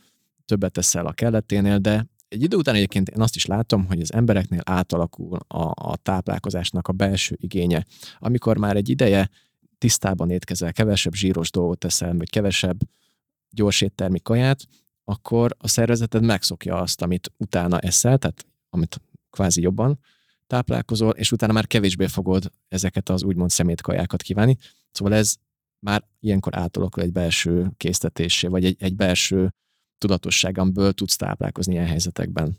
többet 0.44 0.72
teszel 0.72 1.06
a 1.06 1.12
kelleténél, 1.12 1.78
de 1.78 2.06
egy 2.30 2.42
idő 2.42 2.56
után 2.56 2.74
egyébként 2.74 3.08
én 3.08 3.20
azt 3.20 3.36
is 3.36 3.46
látom, 3.46 3.86
hogy 3.86 4.00
az 4.00 4.12
embereknél 4.12 4.60
átalakul 4.64 5.38
a, 5.46 5.90
a 5.90 5.96
táplálkozásnak 5.96 6.88
a 6.88 6.92
belső 6.92 7.36
igénye. 7.40 7.84
Amikor 8.18 8.56
már 8.56 8.76
egy 8.76 8.88
ideje 8.88 9.30
tisztában 9.78 10.30
étkezel, 10.30 10.72
kevesebb 10.72 11.14
zsíros 11.14 11.50
dolgot 11.50 11.78
teszel, 11.78 12.14
vagy 12.16 12.30
kevesebb 12.30 12.78
gyors 13.50 13.80
éttermi 13.80 14.20
kaját, 14.20 14.66
akkor 15.04 15.56
a 15.58 15.68
szervezeted 15.68 16.24
megszokja 16.24 16.76
azt, 16.76 17.02
amit 17.02 17.32
utána 17.36 17.78
eszel, 17.78 18.18
tehát 18.18 18.46
amit 18.68 19.00
kvázi 19.30 19.60
jobban 19.60 19.98
táplálkozol, 20.46 21.10
és 21.10 21.32
utána 21.32 21.52
már 21.52 21.66
kevésbé 21.66 22.06
fogod 22.06 22.52
ezeket 22.68 23.08
az 23.08 23.22
úgymond 23.22 23.50
szemétkajákat 23.50 24.22
kívánni. 24.22 24.56
Szóval 24.90 25.14
ez 25.14 25.34
már 25.78 26.04
ilyenkor 26.20 26.56
átalakul 26.56 27.02
egy 27.02 27.12
belső 27.12 27.70
késztetésé, 27.76 28.46
vagy 28.46 28.64
egy, 28.64 28.76
egy 28.78 28.96
belső 28.96 29.54
tudatosságamből 30.00 30.92
tudsz 30.92 31.16
táplálkozni 31.16 31.72
ilyen 31.72 31.86
helyzetekben. 31.86 32.56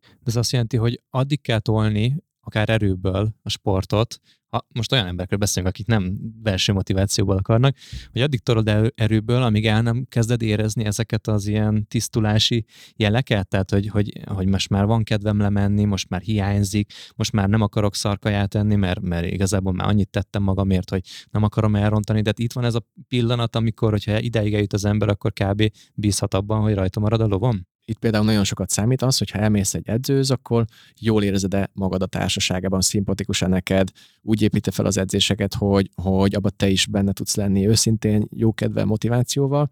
De 0.00 0.26
ez 0.26 0.36
azt 0.36 0.52
jelenti, 0.52 0.76
hogy 0.76 1.02
addig 1.10 1.40
kell 1.40 1.58
tolni, 1.58 2.16
akár 2.40 2.68
erőből 2.68 3.34
a 3.42 3.48
sportot, 3.48 4.20
ha 4.50 4.66
most 4.72 4.92
olyan 4.92 5.06
emberekről 5.06 5.38
beszélünk, 5.38 5.72
akik 5.74 5.86
nem 5.86 6.18
belső 6.42 6.72
motivációból 6.72 7.36
akarnak, 7.36 7.76
hogy 8.12 8.20
addig 8.20 8.40
tolod 8.40 8.92
erőből, 8.94 9.42
amíg 9.42 9.66
el 9.66 9.82
nem 9.82 10.06
kezded 10.08 10.42
érezni 10.42 10.84
ezeket 10.84 11.26
az 11.26 11.46
ilyen 11.46 11.86
tisztulási 11.88 12.64
jeleket, 12.96 13.48
tehát 13.48 13.70
hogy, 13.70 13.88
hogy, 13.88 14.20
hogy 14.24 14.48
most 14.48 14.68
már 14.68 14.86
van 14.86 15.02
kedvem 15.02 15.38
lemenni, 15.38 15.84
most 15.84 16.08
már 16.08 16.20
hiányzik, 16.20 16.92
most 17.16 17.32
már 17.32 17.48
nem 17.48 17.60
akarok 17.60 17.94
szarkaját 17.94 18.54
enni, 18.54 18.74
mert, 18.74 19.00
mert 19.00 19.26
igazából 19.26 19.72
már 19.72 19.88
annyit 19.88 20.10
tettem 20.10 20.42
magamért, 20.42 20.90
hogy 20.90 21.02
nem 21.30 21.42
akarom 21.42 21.76
elrontani, 21.76 22.20
de 22.20 22.32
itt 22.36 22.52
van 22.52 22.64
ez 22.64 22.74
a 22.74 22.86
pillanat, 23.08 23.56
amikor, 23.56 23.90
hogyha 23.90 24.18
ideig 24.18 24.54
eljut 24.54 24.72
az 24.72 24.84
ember, 24.84 25.08
akkor 25.08 25.32
kb. 25.32 25.62
bízhat 25.94 26.34
abban, 26.34 26.60
hogy 26.60 26.74
rajta 26.74 27.00
marad 27.00 27.20
a 27.20 27.26
lovom? 27.26 27.69
Itt 27.90 27.98
például 27.98 28.24
nagyon 28.24 28.44
sokat 28.44 28.70
számít 28.70 29.02
az, 29.02 29.18
hogy 29.18 29.30
ha 29.30 29.38
elmész 29.38 29.74
egy 29.74 29.88
edzőz, 29.88 30.30
akkor 30.30 30.64
jól 31.00 31.22
érzed-e 31.22 31.70
magad 31.72 32.02
a 32.02 32.06
társaságában, 32.06 32.80
szimpatikus-e 32.80 33.46
neked, 33.46 33.90
úgy 34.22 34.42
építe 34.42 34.70
fel 34.70 34.86
az 34.86 34.96
edzéseket, 34.96 35.54
hogy, 35.54 35.90
hogy 35.94 36.34
abba 36.34 36.50
te 36.50 36.68
is 36.68 36.86
benne 36.86 37.12
tudsz 37.12 37.36
lenni 37.36 37.66
őszintén, 37.66 38.26
jókedvel, 38.30 38.84
motivációval. 38.84 39.70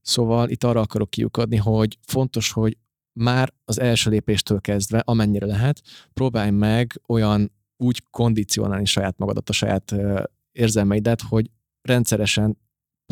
Szóval 0.00 0.48
itt 0.48 0.64
arra 0.64 0.80
akarok 0.80 1.10
kiukadni, 1.10 1.56
hogy 1.56 1.98
fontos, 2.06 2.52
hogy 2.52 2.76
már 3.12 3.52
az 3.64 3.80
első 3.80 4.10
lépéstől 4.10 4.60
kezdve, 4.60 4.98
amennyire 5.04 5.46
lehet, 5.46 5.82
próbálj 6.12 6.50
meg 6.50 7.00
olyan 7.06 7.52
úgy 7.76 8.02
kondicionálni 8.10 8.84
saját 8.84 9.18
magadat, 9.18 9.48
a 9.48 9.52
saját 9.52 9.94
érzelmeidet, 10.52 11.20
hogy 11.20 11.50
rendszeresen 11.80 12.58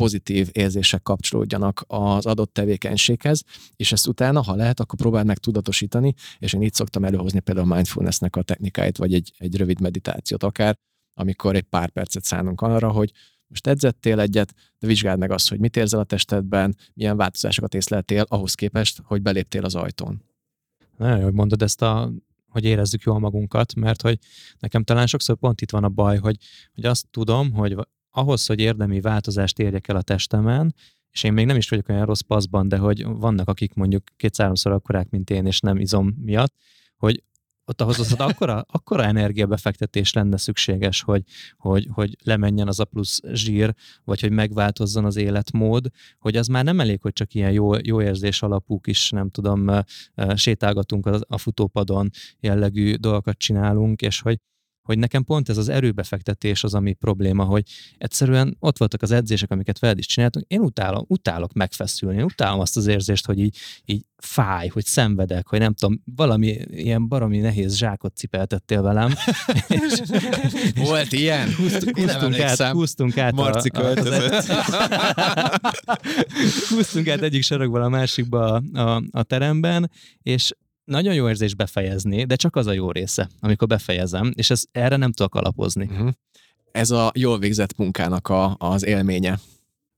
pozitív 0.01 0.49
érzések 0.51 1.01
kapcsolódjanak 1.01 1.83
az 1.87 2.25
adott 2.25 2.53
tevékenységhez, 2.53 3.43
és 3.75 3.91
ezt 3.91 4.07
utána, 4.07 4.41
ha 4.41 4.55
lehet, 4.55 4.79
akkor 4.79 4.99
próbáld 4.99 5.25
meg 5.25 5.37
tudatosítani, 5.37 6.13
és 6.39 6.53
én 6.53 6.61
itt 6.61 6.73
szoktam 6.73 7.03
előhozni 7.03 7.39
például 7.39 7.71
a 7.71 7.75
mindfulnessnek 7.75 8.35
a 8.35 8.41
technikáit, 8.41 8.97
vagy 8.97 9.13
egy, 9.13 9.33
egy 9.37 9.55
rövid 9.55 9.81
meditációt 9.81 10.43
akár, 10.43 10.77
amikor 11.13 11.55
egy 11.55 11.63
pár 11.63 11.89
percet 11.89 12.23
szánunk 12.23 12.61
arra, 12.61 12.91
hogy 12.91 13.11
most 13.47 13.67
edzettél 13.67 14.19
egyet, 14.19 14.53
de 14.79 14.87
vizsgáld 14.87 15.19
meg 15.19 15.31
azt, 15.31 15.49
hogy 15.49 15.59
mit 15.59 15.77
érzel 15.77 15.99
a 15.99 16.03
testedben, 16.03 16.75
milyen 16.93 17.17
változásokat 17.17 17.73
észleltél 17.73 18.25
ahhoz 18.27 18.53
képest, 18.53 19.01
hogy 19.03 19.21
beléptél 19.21 19.65
az 19.65 19.75
ajtón. 19.75 20.23
Nagyon 20.97 21.19
jól 21.19 21.31
mondod 21.31 21.61
ezt 21.61 21.81
a 21.81 22.11
hogy 22.47 22.63
érezzük 22.63 23.01
jól 23.01 23.19
magunkat, 23.19 23.75
mert 23.75 24.01
hogy 24.01 24.19
nekem 24.59 24.83
talán 24.83 25.07
sokszor 25.07 25.37
pont 25.37 25.61
itt 25.61 25.71
van 25.71 25.83
a 25.83 25.89
baj, 25.89 26.17
hogy, 26.17 26.37
hogy 26.73 26.85
azt 26.85 27.07
tudom, 27.11 27.51
hogy 27.51 27.75
ahhoz, 28.11 28.45
hogy 28.45 28.59
érdemi 28.59 29.01
változást 29.01 29.59
érjek 29.59 29.87
el 29.87 29.95
a 29.95 30.01
testemen, 30.01 30.75
és 31.11 31.23
én 31.23 31.33
még 31.33 31.45
nem 31.45 31.57
is 31.57 31.69
vagyok 31.69 31.89
olyan 31.89 32.05
rossz 32.05 32.19
paszban, 32.19 32.67
de 32.67 32.77
hogy 32.77 33.05
vannak, 33.05 33.47
akik 33.47 33.73
mondjuk 33.73 34.03
kétszáromszor 34.17 34.71
akkorák, 34.71 35.09
mint 35.09 35.29
én, 35.29 35.45
és 35.45 35.59
nem 35.59 35.77
izom 35.77 36.15
miatt, 36.21 36.53
hogy 36.97 37.23
ott 37.65 37.81
ahhoz 37.81 37.99
az 37.99 38.13
akkora, 38.13 38.65
akkora 38.71 39.03
energiabefektetés 39.03 40.13
lenne 40.13 40.37
szükséges, 40.37 41.01
hogy, 41.01 41.23
hogy, 41.57 41.87
hogy 41.91 42.17
lemenjen 42.23 42.67
az 42.67 42.79
a 42.79 42.85
plusz 42.85 43.19
zsír, 43.33 43.73
vagy 44.03 44.21
hogy 44.21 44.31
megváltozzon 44.31 45.05
az 45.05 45.15
életmód, 45.15 45.87
hogy 46.19 46.35
az 46.35 46.47
már 46.47 46.63
nem 46.63 46.79
elég, 46.79 47.01
hogy 47.01 47.13
csak 47.13 47.33
ilyen 47.33 47.51
jó, 47.51 47.73
jó 47.83 48.01
érzés 48.01 48.41
alapú 48.41 48.79
kis, 48.79 49.09
nem 49.09 49.29
tudom, 49.29 49.69
sétálgatunk 50.33 51.05
a, 51.05 51.19
a 51.27 51.37
futópadon 51.37 52.09
jellegű 52.39 52.95
dolgokat 52.95 53.37
csinálunk, 53.37 54.01
és 54.01 54.21
hogy, 54.21 54.39
hogy 54.83 54.97
nekem 54.97 55.23
pont 55.23 55.49
ez 55.49 55.57
az 55.57 55.69
erőbefektetés 55.69 56.63
az, 56.63 56.73
ami 56.73 56.93
probléma, 56.93 57.43
hogy 57.43 57.63
egyszerűen 57.97 58.55
ott 58.59 58.77
voltak 58.77 59.01
az 59.01 59.11
edzések, 59.11 59.51
amiket 59.51 59.79
veled 59.79 59.97
is 59.97 60.05
csináltunk, 60.05 60.45
én 60.47 60.59
utálom, 60.59 61.05
utálok 61.07 61.53
megfeszülni, 61.53 62.17
én 62.17 62.23
utálom 62.23 62.59
azt 62.59 62.77
az 62.77 62.87
érzést, 62.87 63.25
hogy 63.25 63.39
így, 63.39 63.57
így 63.85 64.05
fáj, 64.17 64.67
hogy 64.67 64.85
szenvedek, 64.85 65.47
hogy 65.47 65.59
nem 65.59 65.73
tudom, 65.73 66.01
valami 66.15 66.47
ilyen 66.69 67.07
baromi 67.07 67.37
nehéz 67.37 67.75
zsákot 67.75 68.15
cipeltettél 68.15 68.81
velem. 68.81 69.13
Volt 70.75 71.11
ilyen? 71.11 71.55
Húztunk, 71.55 71.99
húztunk 71.99 72.39
át, 72.39 72.61
húztunk 72.61 73.17
át 73.17 73.33
Marci 73.33 73.69
a, 73.73 73.79
költözött. 73.79 74.45
húztunk 76.69 77.07
át 77.07 77.21
egyik 77.21 77.43
sarokból 77.43 77.81
a 77.81 77.89
másikba 77.89 78.53
a, 78.53 78.79
a, 78.79 79.03
a 79.11 79.23
teremben, 79.23 79.91
és 80.21 80.51
nagyon 80.91 81.13
jó 81.13 81.29
érzés 81.29 81.55
befejezni, 81.55 82.23
de 82.25 82.35
csak 82.35 82.55
az 82.55 82.67
a 82.67 82.71
jó 82.71 82.91
része, 82.91 83.29
amikor 83.39 83.67
befejezem, 83.67 84.31
és 84.35 84.49
ez, 84.49 84.63
erre 84.71 84.95
nem 84.95 85.11
tudok 85.11 85.35
alapozni. 85.35 85.85
Uh-huh. 85.85 86.09
Ez 86.71 86.91
a 86.91 87.11
jól 87.15 87.39
végzett 87.39 87.77
munkának 87.77 88.27
a, 88.27 88.55
az 88.59 88.85
élménye. 88.85 89.39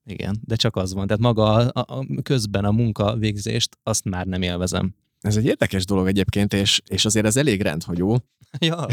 Igen, 0.05 0.35
de 0.45 0.55
csak 0.55 0.75
az 0.75 0.93
van. 0.93 1.07
Tehát 1.07 1.21
maga 1.21 1.53
a, 1.53 1.85
a, 1.97 2.05
közben 2.23 2.65
a 2.65 2.71
munka 2.71 3.15
végzést, 3.15 3.77
azt 3.83 4.05
már 4.05 4.25
nem 4.25 4.41
élvezem. 4.41 4.95
Ez 5.23 5.35
egy 5.35 5.45
érdekes 5.45 5.85
dolog 5.85 6.07
egyébként, 6.07 6.53
és, 6.53 6.81
és 6.89 7.05
azért 7.05 7.25
ez 7.25 7.37
elég 7.37 7.61
rendhagyó. 7.61 8.19
Ja. 8.59 8.85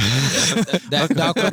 De, 0.89 1.07
de 1.07 1.23
akkor, 1.23 1.53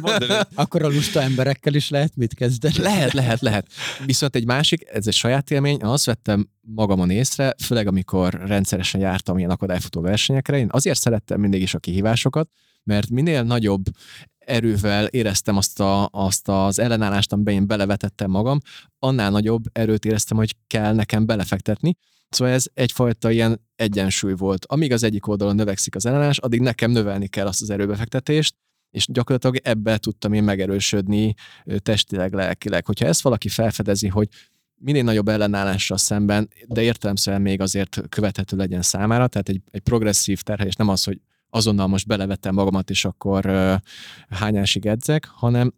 akkor 0.55 0.83
a 0.83 0.87
lusta 0.87 1.21
emberekkel 1.21 1.73
is 1.73 1.89
lehet 1.89 2.15
mit 2.15 2.33
kezdeni? 2.33 2.77
Lehet, 2.77 3.13
lehet, 3.13 3.41
lehet. 3.41 3.67
Viszont 4.05 4.35
egy 4.35 4.45
másik, 4.45 4.89
ez 4.91 5.07
egy 5.07 5.13
saját 5.13 5.51
élmény, 5.51 5.81
azt 5.81 6.05
vettem 6.05 6.49
magamon 6.61 7.09
észre, 7.09 7.53
főleg 7.63 7.87
amikor 7.87 8.33
rendszeresen 8.33 9.01
jártam 9.01 9.37
ilyen 9.37 9.49
akadályfutó 9.49 10.01
versenyekre, 10.01 10.57
én 10.57 10.67
azért 10.71 10.99
szerettem 10.99 11.39
mindig 11.39 11.61
is 11.61 11.73
a 11.73 11.79
kihívásokat, 11.79 12.49
mert 12.83 13.09
minél 13.09 13.43
nagyobb 13.43 13.83
erővel 14.37 15.05
éreztem 15.05 15.57
azt, 15.57 15.79
a, 15.79 16.09
azt 16.11 16.47
az 16.49 16.79
ellenállást, 16.79 17.33
amiben 17.33 17.53
én 17.53 17.67
belevetettem 17.67 18.29
magam, 18.29 18.59
annál 18.99 19.31
nagyobb 19.31 19.63
erőt 19.71 20.05
éreztem, 20.05 20.37
hogy 20.37 20.55
kell 20.67 20.93
nekem 20.93 21.25
belefektetni. 21.25 21.95
Szóval 22.29 22.53
ez 22.53 22.65
egyfajta 22.73 23.31
ilyen 23.31 23.61
egyensúly 23.75 24.33
volt. 24.33 24.65
Amíg 24.65 24.91
az 24.91 25.03
egyik 25.03 25.27
oldalon 25.27 25.55
növekszik 25.55 25.95
az 25.95 26.05
ellenállás, 26.05 26.37
addig 26.37 26.59
nekem 26.59 26.91
növelni 26.91 27.27
kell 27.27 27.47
azt 27.47 27.61
az 27.61 27.69
erőbefektetést, 27.69 28.55
és 28.91 29.07
gyakorlatilag 29.11 29.57
ebbe 29.63 29.97
tudtam 29.97 30.33
én 30.33 30.43
megerősödni 30.43 31.33
testileg, 31.77 32.33
lelkileg. 32.33 32.85
Hogyha 32.85 33.05
ezt 33.05 33.21
valaki 33.21 33.49
felfedezi, 33.49 34.07
hogy 34.07 34.27
minél 34.75 35.03
nagyobb 35.03 35.27
ellenállásra 35.27 35.97
szemben, 35.97 36.49
de 36.67 36.81
értelemszerűen 36.81 37.41
még 37.41 37.61
azért 37.61 38.01
követhető 38.09 38.57
legyen 38.57 38.81
számára, 38.81 39.27
tehát 39.27 39.49
egy, 39.49 39.61
egy 39.71 39.81
progresszív 39.81 40.41
terhelés 40.41 40.75
nem 40.75 40.87
az, 40.87 41.03
hogy 41.03 41.19
azonnal 41.49 41.87
most 41.87 42.07
belevettem 42.07 42.53
magamat, 42.53 42.89
és 42.89 43.05
akkor 43.05 43.45
uh, 43.45 43.75
hányásig 44.29 44.85
edzek, 44.85 45.25
hanem 45.25 45.73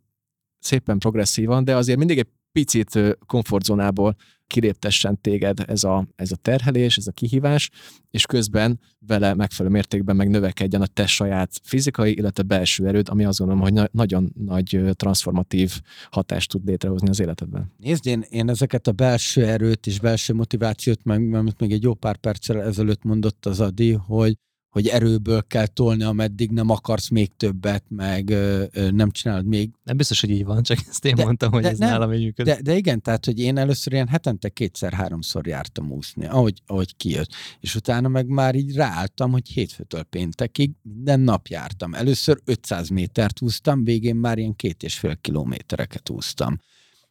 szépen 0.60 0.98
progresszívan, 0.98 1.64
de 1.64 1.76
azért 1.76 1.98
mindig 1.98 2.18
egy 2.18 2.28
picit 2.52 3.00
komfortzónából 3.26 4.16
kiléptessen 4.50 5.22
téged 5.22 5.60
ez 5.68 5.84
a, 5.84 6.08
ez 6.16 6.32
a 6.32 6.36
terhelés, 6.36 6.98
ez 6.98 7.08
a 7.08 7.12
kihívás, 7.12 7.70
és 8.12 8.26
közben 8.26 8.80
vele 9.08 9.34
megfelelő 9.34 9.74
mértékben 9.76 10.16
meg 10.16 10.30
növekedjen 10.30 10.82
a 10.82 10.86
te 10.86 11.08
saját 11.08 11.52
fizikai, 11.64 12.16
illetve 12.18 12.44
belső 12.44 12.88
erőd, 12.88 13.10
ami 13.10 13.26
azt 13.26 13.38
gondolom, 13.38 13.62
hogy 13.62 13.74
na- 13.74 13.90
nagyon 13.92 14.34
nagy 14.36 14.80
transformatív 14.94 15.82
hatást 16.12 16.50
tud 16.50 16.66
létrehozni 16.66 17.10
az 17.10 17.20
életedben. 17.20 17.72
Nézd, 17.78 18.08
én, 18.08 18.26
én 18.30 18.50
ezeket 18.50 18.88
a 18.88 18.92
belső 18.92 19.46
erőt 19.46 19.88
és 19.88 20.00
belső 20.00 20.34
motivációt, 20.34 21.04
meg, 21.04 21.34
amit 21.34 21.60
még 21.60 21.72
egy 21.72 21.84
jó 21.84 21.94
pár 21.94 22.18
perccel 22.18 22.62
ezelőtt 22.62 23.04
mondott 23.04 23.46
az 23.46 23.60
Adi, 23.60 23.92
hogy 23.92 24.38
hogy 24.70 24.88
erőből 24.88 25.44
kell 25.48 25.68
tolni, 25.68 26.04
ameddig 26.04 26.52
nem 26.52 26.70
akarsz 26.70 27.10
még 27.10 27.36
többet, 27.38 27.84
meg 27.88 28.30
ö, 28.30 28.64
ö, 28.72 28.92
nem 28.92 29.12
csinálod 29.12 29.46
még. 29.46 29.72
Nem 29.84 29.98
biztos, 29.98 30.22
hogy 30.22 30.30
így 30.30 30.46
van, 30.46 30.64
csak 30.64 30.78
ezt 30.90 31.06
én 31.06 31.16
de, 31.16 31.24
mondtam, 31.24 31.52
hogy 31.52 31.62
de, 31.62 31.70
ez 31.70 31.78
nem, 31.78 31.90
nálam 31.90 32.14
így 32.14 32.24
működik. 32.24 32.54
De, 32.54 32.62
de 32.62 32.76
igen, 32.76 33.02
tehát, 33.02 33.26
hogy 33.26 33.40
én 33.40 33.58
először 33.58 33.94
ilyen 33.94 34.08
hetente 34.08 34.50
kétszer-háromszor 34.50 35.48
jártam 35.48 35.92
úszni, 35.92 36.26
ahogy, 36.26 36.62
ahogy 36.66 36.96
kijött. 36.96 37.30
És 37.60 37.76
utána 37.76 38.08
meg 38.08 38.28
már 38.28 38.56
így 38.56 38.76
ráálltam, 38.76 39.32
hogy 39.32 39.48
hétfőtől 39.50 40.04
péntekig 40.04 40.72
minden 40.82 41.20
nap 41.20 41.48
jártam. 41.48 41.94
Először 41.94 42.40
500 42.46 42.90
métert 42.90 43.42
úsztam, 43.42 43.84
végén 43.84 44.16
már 44.16 44.38
ilyen 44.38 44.56
két 44.56 44.84
és 44.84 44.98
fél 44.98 45.16
kilométereket 45.16 46.10
úsztam 46.10 46.60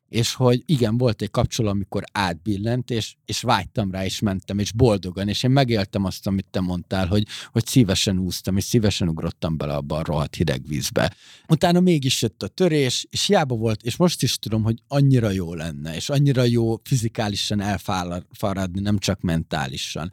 és 0.08 0.34
hogy 0.34 0.62
igen, 0.66 0.98
volt 0.98 1.22
egy 1.22 1.30
kapcsolat, 1.30 1.72
amikor 1.72 2.04
átbillent, 2.12 2.90
és, 2.90 3.14
és 3.24 3.40
vágytam 3.40 3.90
rá, 3.90 4.04
és 4.04 4.20
mentem, 4.20 4.58
és 4.58 4.72
boldogan, 4.72 5.28
és 5.28 5.42
én 5.42 5.50
megéltem 5.50 6.04
azt, 6.04 6.26
amit 6.26 6.46
te 6.50 6.60
mondtál, 6.60 7.06
hogy, 7.06 7.26
hogy 7.52 7.66
szívesen 7.66 8.18
úsztam, 8.18 8.56
és 8.56 8.64
szívesen 8.64 9.08
ugrottam 9.08 9.56
bele 9.56 9.74
abba 9.74 9.96
a 9.96 10.02
rohadt 10.02 10.34
hideg 10.34 10.66
vízbe. 10.66 11.14
Utána 11.48 11.80
mégis 11.80 12.22
jött 12.22 12.42
a 12.42 12.48
törés, 12.48 13.06
és 13.10 13.26
hiába 13.26 13.54
volt, 13.54 13.82
és 13.82 13.96
most 13.96 14.22
is 14.22 14.38
tudom, 14.38 14.62
hogy 14.62 14.82
annyira 14.88 15.30
jó 15.30 15.54
lenne, 15.54 15.94
és 15.94 16.08
annyira 16.08 16.42
jó 16.42 16.80
fizikálisan 16.82 17.60
elfáradni, 17.60 18.80
nem 18.80 18.98
csak 18.98 19.20
mentálisan. 19.20 20.10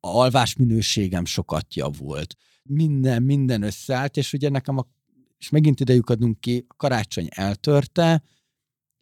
A 0.00 0.08
alvás 0.08 0.56
minőségem 0.56 1.24
sokat 1.24 1.74
javult. 1.74 2.36
Minden, 2.62 3.22
minden 3.22 3.62
összeállt, 3.62 4.16
és 4.16 4.32
ugye 4.32 4.48
nekem 4.48 4.78
a, 4.78 4.86
és 5.38 5.48
megint 5.48 5.80
idejük 5.80 6.10
adunk 6.10 6.40
ki, 6.40 6.64
a 6.68 6.74
karácsony 6.74 7.26
eltörte, 7.30 8.22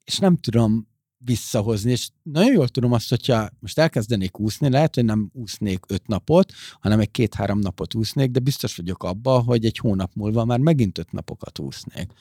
és 0.08 0.18
nem 0.18 0.36
tudom 0.36 0.88
visszahozni, 1.18 1.90
és 1.90 2.08
nagyon 2.22 2.52
jól 2.52 2.68
tudom 2.68 2.92
azt, 2.92 3.08
hogyha 3.08 3.48
most 3.58 3.78
elkezdenék 3.78 4.38
úszni, 4.38 4.70
lehet, 4.70 4.94
hogy 4.94 5.04
nem 5.04 5.30
úsznék 5.32 5.84
öt 5.88 6.06
napot, 6.06 6.52
hanem 6.80 7.00
egy 7.00 7.10
két-három 7.10 7.58
napot 7.58 7.94
úsznék, 7.94 8.30
de 8.30 8.40
biztos 8.40 8.76
vagyok 8.76 9.02
abban, 9.02 9.42
hogy 9.42 9.64
egy 9.64 9.78
hónap 9.78 10.14
múlva 10.14 10.44
már 10.44 10.58
megint 10.58 10.98
öt 10.98 11.12
napokat 11.12 11.58
úsznék. 11.58 12.12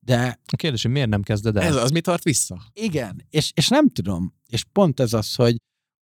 De... 0.00 0.40
A 0.46 0.56
kérdés, 0.56 0.82
hogy 0.82 0.90
miért 0.90 1.08
nem 1.08 1.22
kezded 1.22 1.56
el? 1.56 1.62
Ez 1.62 1.76
az, 1.76 1.90
mi 1.90 2.00
tart 2.00 2.22
vissza? 2.22 2.62
Igen, 2.72 3.26
és, 3.30 3.52
és 3.54 3.68
nem 3.68 3.88
tudom, 3.88 4.34
és 4.46 4.64
pont 4.72 5.00
ez 5.00 5.12
az, 5.12 5.34
hogy 5.34 5.56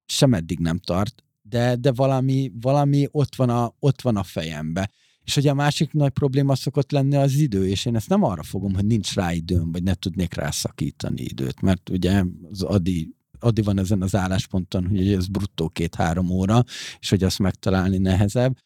sem 0.07 0.35
eddig 0.35 0.59
nem 0.59 0.79
tart, 0.79 1.25
de, 1.43 1.77
de 1.77 1.93
valami, 1.93 2.53
valami 2.61 3.09
ott, 3.11 3.35
van 3.35 3.51
a, 3.51 3.75
ott 3.79 4.03
van 4.03 4.17
a 4.17 4.23
fejembe. 4.23 4.91
És 5.25 5.35
hogy 5.35 5.47
a 5.47 5.55
másik 5.55 5.93
nagy 5.93 6.11
probléma 6.11 6.55
szokott 6.55 6.91
lenni 6.91 7.17
az 7.17 7.35
idő, 7.35 7.69
és 7.69 7.85
én 7.85 7.97
ezt 7.97 8.09
nem 8.09 8.23
arra 8.23 8.43
fogom, 8.43 8.75
hogy 8.75 8.87
nincs 8.87 9.15
rá 9.15 9.33
időm, 9.33 9.73
vagy 9.73 9.83
ne 9.83 9.95
tudnék 9.95 10.35
rá 10.35 10.51
szakítani 10.51 11.23
időt, 11.23 11.61
mert 11.61 11.89
ugye 11.89 12.25
az 12.51 12.63
Adi 12.63 13.15
Adi 13.39 13.63
van 13.63 13.79
ezen 13.79 14.03
az 14.03 14.15
állásponton, 14.15 14.89
hogy 14.89 15.13
ez 15.13 15.27
bruttó 15.27 15.69
két-három 15.69 16.31
óra, 16.31 16.65
és 16.99 17.11
hogy 17.11 17.23
azt 17.25 17.39
megtalálni 17.39 17.99
nehezebb. 17.99 18.57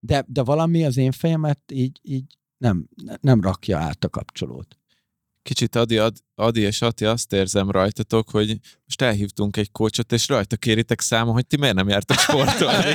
De, 0.00 0.24
de 0.28 0.42
valami 0.42 0.84
az 0.84 0.96
én 0.96 1.12
fejemet 1.12 1.72
így, 1.72 2.00
így 2.02 2.36
nem, 2.58 2.88
nem 3.20 3.40
rakja 3.40 3.78
át 3.78 4.04
a 4.04 4.08
kapcsolót 4.08 4.78
kicsit 5.46 5.76
Adi, 5.76 6.00
Adi 6.34 6.60
és 6.60 6.82
Ati 6.82 7.04
azt 7.04 7.32
érzem 7.32 7.70
rajtatok, 7.70 8.30
hogy 8.30 8.58
most 8.84 9.02
elhívtunk 9.02 9.56
egy 9.56 9.72
kócsot, 9.72 10.12
és 10.12 10.28
rajta 10.28 10.56
kéritek 10.56 11.00
számon, 11.00 11.32
hogy 11.34 11.46
ti 11.46 11.56
miért 11.56 11.74
nem 11.74 11.88
jártok 11.88 12.18
sportolni. 12.18 12.90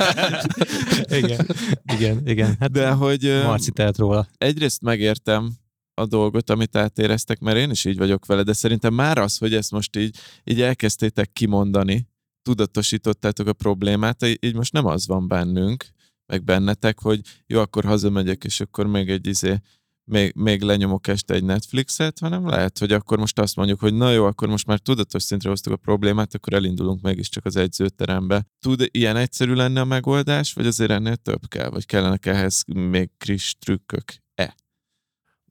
igen, 1.22 1.46
igen, 1.92 2.28
igen. 2.28 2.56
Hát 2.60 2.70
De 2.70 2.90
hogy... 2.90 3.22
Marci 3.44 3.70
tehet 3.70 3.96
róla. 3.96 4.28
Egyrészt 4.38 4.82
megértem 4.82 5.52
a 5.94 6.06
dolgot, 6.06 6.50
amit 6.50 6.76
átéreztek, 6.76 7.38
mert 7.40 7.56
én 7.56 7.70
is 7.70 7.84
így 7.84 7.98
vagyok 7.98 8.26
vele, 8.26 8.42
de 8.42 8.52
szerintem 8.52 8.94
már 8.94 9.18
az, 9.18 9.38
hogy 9.38 9.54
ezt 9.54 9.70
most 9.70 9.96
így, 9.96 10.16
így 10.44 10.60
elkezdtétek 10.60 11.32
kimondani, 11.32 12.08
tudatosítottátok 12.42 13.46
a 13.46 13.52
problémát, 13.52 14.26
így 14.40 14.54
most 14.54 14.72
nem 14.72 14.86
az 14.86 15.06
van 15.06 15.28
bennünk, 15.28 15.84
meg 16.26 16.44
bennetek, 16.44 17.00
hogy 17.00 17.20
jó, 17.46 17.60
akkor 17.60 17.84
hazamegyek, 17.84 18.44
és 18.44 18.60
akkor 18.60 18.86
még 18.86 19.08
egy 19.10 19.26
izé 19.26 19.60
még, 20.04 20.32
még 20.34 20.62
lenyomok 20.62 21.06
este 21.06 21.34
egy 21.34 21.44
Netflixet, 21.44 22.18
hanem 22.18 22.48
lehet, 22.48 22.78
hogy 22.78 22.92
akkor 22.92 23.18
most 23.18 23.38
azt 23.38 23.56
mondjuk, 23.56 23.80
hogy 23.80 23.94
na 23.94 24.10
jó, 24.10 24.24
akkor 24.24 24.48
most 24.48 24.66
már 24.66 24.78
tudatos 24.78 25.22
szintre 25.22 25.48
hoztuk 25.48 25.72
a 25.72 25.76
problémát, 25.76 26.34
akkor 26.34 26.52
elindulunk 26.52 27.02
mégiscsak 27.02 27.44
az 27.44 27.56
edzőterembe. 27.56 28.46
Tud 28.60 28.88
ilyen 28.90 29.16
egyszerű 29.16 29.52
lenne 29.52 29.80
a 29.80 29.84
megoldás, 29.84 30.52
vagy 30.52 30.66
azért 30.66 30.90
ennél 30.90 31.16
több 31.16 31.48
kell, 31.48 31.68
vagy 31.68 31.86
kellene 31.86 32.18
ehhez 32.20 32.62
még 32.66 33.10
kis 33.18 33.56
trükkök? 33.58 34.14
E? 34.34 34.54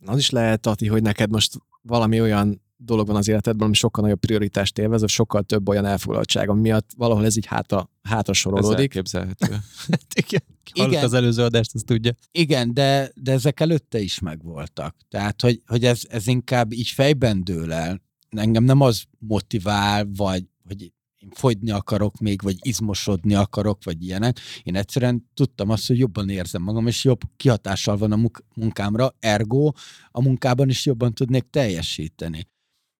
Az 0.05 0.17
is 0.17 0.29
lehet, 0.29 0.65
Ati, 0.65 0.87
hogy 0.87 1.01
neked 1.01 1.31
most 1.31 1.57
valami 1.81 2.21
olyan 2.21 2.61
dolog 2.77 3.07
van 3.07 3.15
az 3.15 3.27
életedben, 3.27 3.65
ami 3.65 3.75
sokkal 3.75 4.03
nagyobb 4.03 4.19
prioritást 4.19 4.77
élvez, 4.77 5.09
sokkal 5.09 5.41
több 5.41 5.69
olyan 5.69 5.85
elfoglaltságom 5.85 6.59
miatt 6.59 6.89
valahol 6.97 7.25
ez 7.25 7.37
így 7.37 7.45
hátra, 7.45 7.89
hátra 8.01 8.31
Ez 8.31 8.37
sorolódik. 8.37 8.79
elképzelhető. 8.79 9.45
Igen. 10.25 10.41
Hallott 10.73 10.91
Igen. 10.91 11.03
az 11.03 11.13
előző 11.13 11.43
adást, 11.43 11.75
azt 11.75 11.85
tudja. 11.85 12.13
Igen, 12.31 12.73
de, 12.73 13.11
de 13.15 13.31
ezek 13.31 13.59
előtte 13.59 13.99
is 13.99 14.19
megvoltak. 14.19 14.95
Tehát, 15.09 15.41
hogy, 15.41 15.61
hogy 15.65 15.85
ez, 15.85 16.01
ez 16.09 16.27
inkább 16.27 16.73
így 16.73 16.87
fejben 16.87 17.43
dől 17.43 17.73
el. 17.73 18.01
Engem 18.29 18.63
nem 18.63 18.81
az 18.81 19.03
motivál, 19.19 20.07
vagy 20.15 20.43
hogy 20.67 20.81
én 20.81 21.29
fogyni 21.31 21.71
akarok 21.71 22.19
még, 22.19 22.41
vagy 22.41 22.57
izmosodni 22.61 23.33
akarok, 23.33 23.83
vagy 23.83 24.03
ilyenek. 24.03 24.39
Én 24.63 24.75
egyszerűen 24.75 25.29
tudtam 25.33 25.69
azt, 25.69 25.87
hogy 25.87 25.97
jobban 25.97 26.29
érzem 26.29 26.61
magam, 26.61 26.87
és 26.87 27.03
jobb 27.03 27.19
kihatással 27.37 27.97
van 27.97 28.11
a 28.11 28.15
munk- 28.15 28.43
munkámra, 28.55 29.15
ergo 29.19 29.71
a 30.11 30.21
munkában 30.21 30.69
is 30.69 30.85
jobban 30.85 31.13
tudnék 31.13 31.49
teljesíteni. 31.49 32.47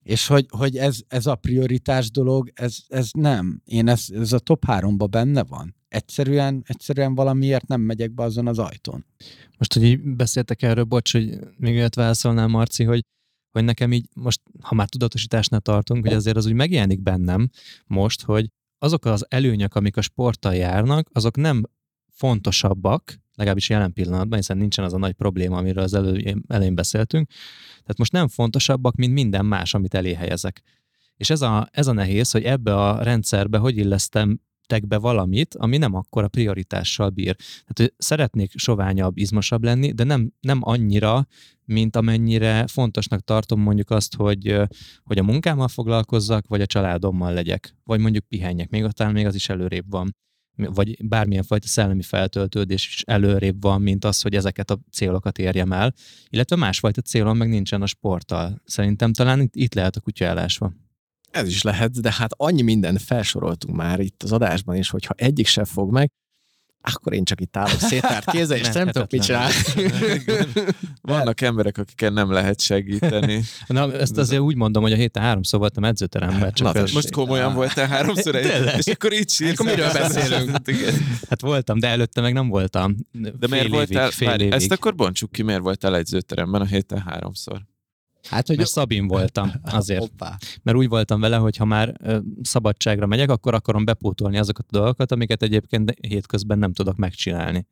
És 0.04 0.28
hogy, 0.28 0.45
hogy 0.49 0.78
ez, 0.78 0.99
ez 1.08 1.26
a 1.26 1.36
prioritás 1.36 2.12
dolog, 2.12 2.52
ez, 2.54 2.78
ez 2.88 3.10
nem. 3.12 3.62
Én 3.66 3.88
ez, 3.88 4.06
ez 4.10 4.34
a 4.34 4.39
top 4.39 4.66
háromba 4.66 5.08
benne 5.08 5.43
van. 5.43 5.76
Egyszerűen, 5.88 6.64
egyszerűen 6.68 7.16
valamiért 7.16 7.68
nem 7.68 7.82
megyek 7.82 8.12
be 8.12 8.24
azon 8.24 8.47
az 8.47 8.60
ajtón. 8.60 9.06
Most, 9.58 9.74
hogy 9.74 9.84
így 9.84 10.02
beszéltek 10.02 10.62
erről, 10.62 10.84
bocs, 10.84 11.12
hogy 11.12 11.39
még 11.58 11.76
olyat 11.76 11.95
válaszolnál, 11.95 12.47
Marci, 12.47 12.84
hogy, 12.84 13.02
hogy 13.52 13.64
nekem 13.64 13.91
így 13.91 14.08
most, 14.14 14.41
ha 14.62 14.76
már 14.76 14.89
tudatosításnál 14.89 15.60
tartunk, 15.60 16.06
hogy 16.06 16.16
azért 16.16 16.38
az 16.38 16.45
úgy 16.45 16.54
megjelenik 16.54 17.02
bennem 17.02 17.49
most, 17.86 18.22
hogy 18.22 18.49
azok 18.78 19.06
az 19.06 19.26
előnyök, 19.30 19.76
amik 19.76 19.97
a 19.97 20.02
sporttal 20.02 20.56
járnak, 20.56 21.10
azok 21.14 21.36
nem 21.36 21.64
fontosabbak, 22.12 23.20
legalábbis 23.42 23.70
jelen 23.70 23.94
pillanatban, 23.94 24.39
hiszen 24.39 24.58
nincsen 24.58 24.86
az 24.86 24.94
a 24.94 24.98
nagy 24.98 25.14
probléma, 25.14 25.58
amiről 25.58 25.84
az 25.84 25.94
elő, 25.94 26.44
elején 26.48 26.76
beszéltünk. 26.76 27.30
Tehát 27.70 27.98
most 27.98 28.12
nem 28.12 28.28
fontosabbak, 28.28 28.96
mint 28.96 29.14
minden 29.14 29.46
más, 29.46 29.74
amit 29.74 29.94
elé 29.94 30.14
helyezek. 30.14 30.62
És 31.16 31.30
ez 31.30 31.42
a, 31.42 31.68
ez 31.72 31.88
a 31.88 31.92
nehéz, 31.92 32.32
hogy 32.32 32.44
ebbe 32.44 32.76
a 32.76 33.04
rendszerbe 33.04 33.58
hogy 33.58 33.78
illesztem 33.78 34.39
be 34.88 34.98
valamit, 34.98 35.56
ami 35.56 35.78
nem 35.78 35.96
akkora 35.96 36.28
prioritással 36.28 37.10
bír. 37.10 37.36
Tehát 37.36 37.74
hogy 37.76 37.94
szeretnék 37.98 38.52
soványabb, 38.56 39.18
izmosabb 39.18 39.64
lenni, 39.64 39.92
de 39.92 40.04
nem, 40.04 40.32
nem 40.39 40.60
annyira, 40.62 41.28
mint 41.66 41.96
amennyire 41.96 42.68
fontosnak 42.68 43.22
tartom 43.22 43.62
mondjuk 43.62 43.89
azt, 43.89 44.16
hogy, 44.16 44.58
hogy 45.04 45.18
a 45.18 45.24
munkámmal 45.24 45.68
foglalkozzak, 45.68 46.48
vagy 46.48 46.62
a 46.62 46.66
családommal 46.66 47.34
legyek, 47.34 47.76
vagy 47.84 48.00
mondjuk 48.00 48.28
pihenjek, 48.28 48.70
még 48.70 48.88
talán 48.88 49.14
még 49.14 49.26
az 49.26 49.36
is 49.36 49.50
előrébb 49.50 49.89
van 49.89 50.16
vagy 50.70 51.05
bármilyen 51.07 51.43
fajta 51.43 51.68
szellemi 51.68 52.01
feltöltődés 52.01 52.88
is 52.88 53.03
előrébb 53.05 53.62
van, 53.62 53.82
mint 53.82 54.05
az, 54.05 54.22
hogy 54.22 54.36
ezeket 54.36 54.72
a 54.72 54.80
célokat 54.91 55.38
érjem 55.38 55.72
el, 55.72 55.93
illetve 56.30 56.55
másfajta 56.55 57.01
célom 57.01 57.38
meg 57.38 57.49
nincsen 57.49 57.82
a 57.82 57.86
sporttal. 57.86 58.62
Szerintem 58.66 59.14
talán 59.14 59.41
itt, 59.41 59.55
itt 59.55 59.74
lehet 59.74 59.95
a 59.95 59.99
kutya 59.99 60.26
elásva. 60.26 60.74
Ez 61.32 61.47
is 61.47 61.62
lehet, 61.62 62.01
de 62.01 62.14
hát 62.14 62.32
annyi 62.38 62.62
mindent 62.62 63.01
felsoroltunk 63.01 63.76
már 63.76 63.99
itt 63.99 64.24
az 64.24 64.32
adásban 64.32 64.76
is, 64.76 64.89
hogyha 64.89 65.14
egyik 65.18 65.47
sem 65.47 65.64
fog 65.64 65.91
meg, 65.91 66.12
akkor 66.82 67.13
én 67.13 67.23
csak 67.23 67.41
itt 67.41 67.57
állok 67.57 67.79
széttárt 67.79 68.32
kézzel, 68.32 68.57
és 68.57 68.69
nem 68.69 68.88
tudok 68.88 69.11
mit 69.11 69.23
csinálni. 69.23 69.53
Vannak 71.01 71.41
emberek, 71.41 71.77
akiken 71.77 72.13
nem 72.13 72.32
lehet 72.32 72.59
segíteni. 72.59 73.43
Na, 73.67 73.93
ezt 73.93 74.17
azért 74.17 74.41
úgy 74.41 74.55
mondom, 74.55 74.84
hogy 74.84 74.91
a 74.91 74.95
héten 74.95 75.23
háromszor 75.23 75.59
voltam 75.59 75.84
edzőteremben. 75.84 76.53
Csak 76.53 76.67
Na, 76.67 76.73
tessék. 76.73 76.95
Most 76.95 77.11
komolyan 77.11 77.53
voltál 77.53 77.88
háromszor 77.88 78.36
és 78.77 78.88
akkor 78.88 79.13
így 79.13 79.29
sírsz. 79.29 79.59
Akkor 79.59 79.65
miről 79.65 79.91
beszélünk? 79.91 80.57
Igen. 80.65 80.93
Hát 81.29 81.41
voltam, 81.41 81.79
de 81.79 81.88
előtte 81.88 82.21
meg 82.21 82.34
nem 82.34 82.47
voltam. 82.47 82.95
De 83.11 83.47
miért 83.49 83.67
voltál, 83.67 84.11
fél 84.11 84.27
várj, 84.27 84.41
évig. 84.43 84.53
ezt 84.53 84.71
akkor 84.71 84.95
bontsuk 84.95 85.32
ki, 85.32 85.41
miért 85.41 85.61
voltál 85.61 85.95
edzőteremben 85.95 86.61
a 86.61 86.65
héten 86.65 87.01
háromszor? 87.01 87.61
Hát, 88.30 88.47
hogy 88.47 88.57
Mert 88.57 88.69
Szabin 88.69 89.07
voltam, 89.07 89.51
azért. 89.63 89.99
Hoppá. 89.99 90.38
Mert 90.63 90.78
úgy 90.78 90.88
voltam 90.88 91.19
vele, 91.19 91.36
hogy 91.38 91.57
ha 91.57 91.65
már 91.65 91.93
szabadságra 92.41 93.05
megyek, 93.05 93.30
akkor 93.30 93.53
akarom 93.53 93.86
bepótolni 93.86 94.38
azokat 94.38 94.65
a 94.69 94.78
dolgokat, 94.78 95.11
amiket 95.11 95.43
egyébként 95.43 95.93
hétközben 96.07 96.59
nem 96.59 96.74
tudok 96.74 96.95
megcsinálni. 96.95 97.67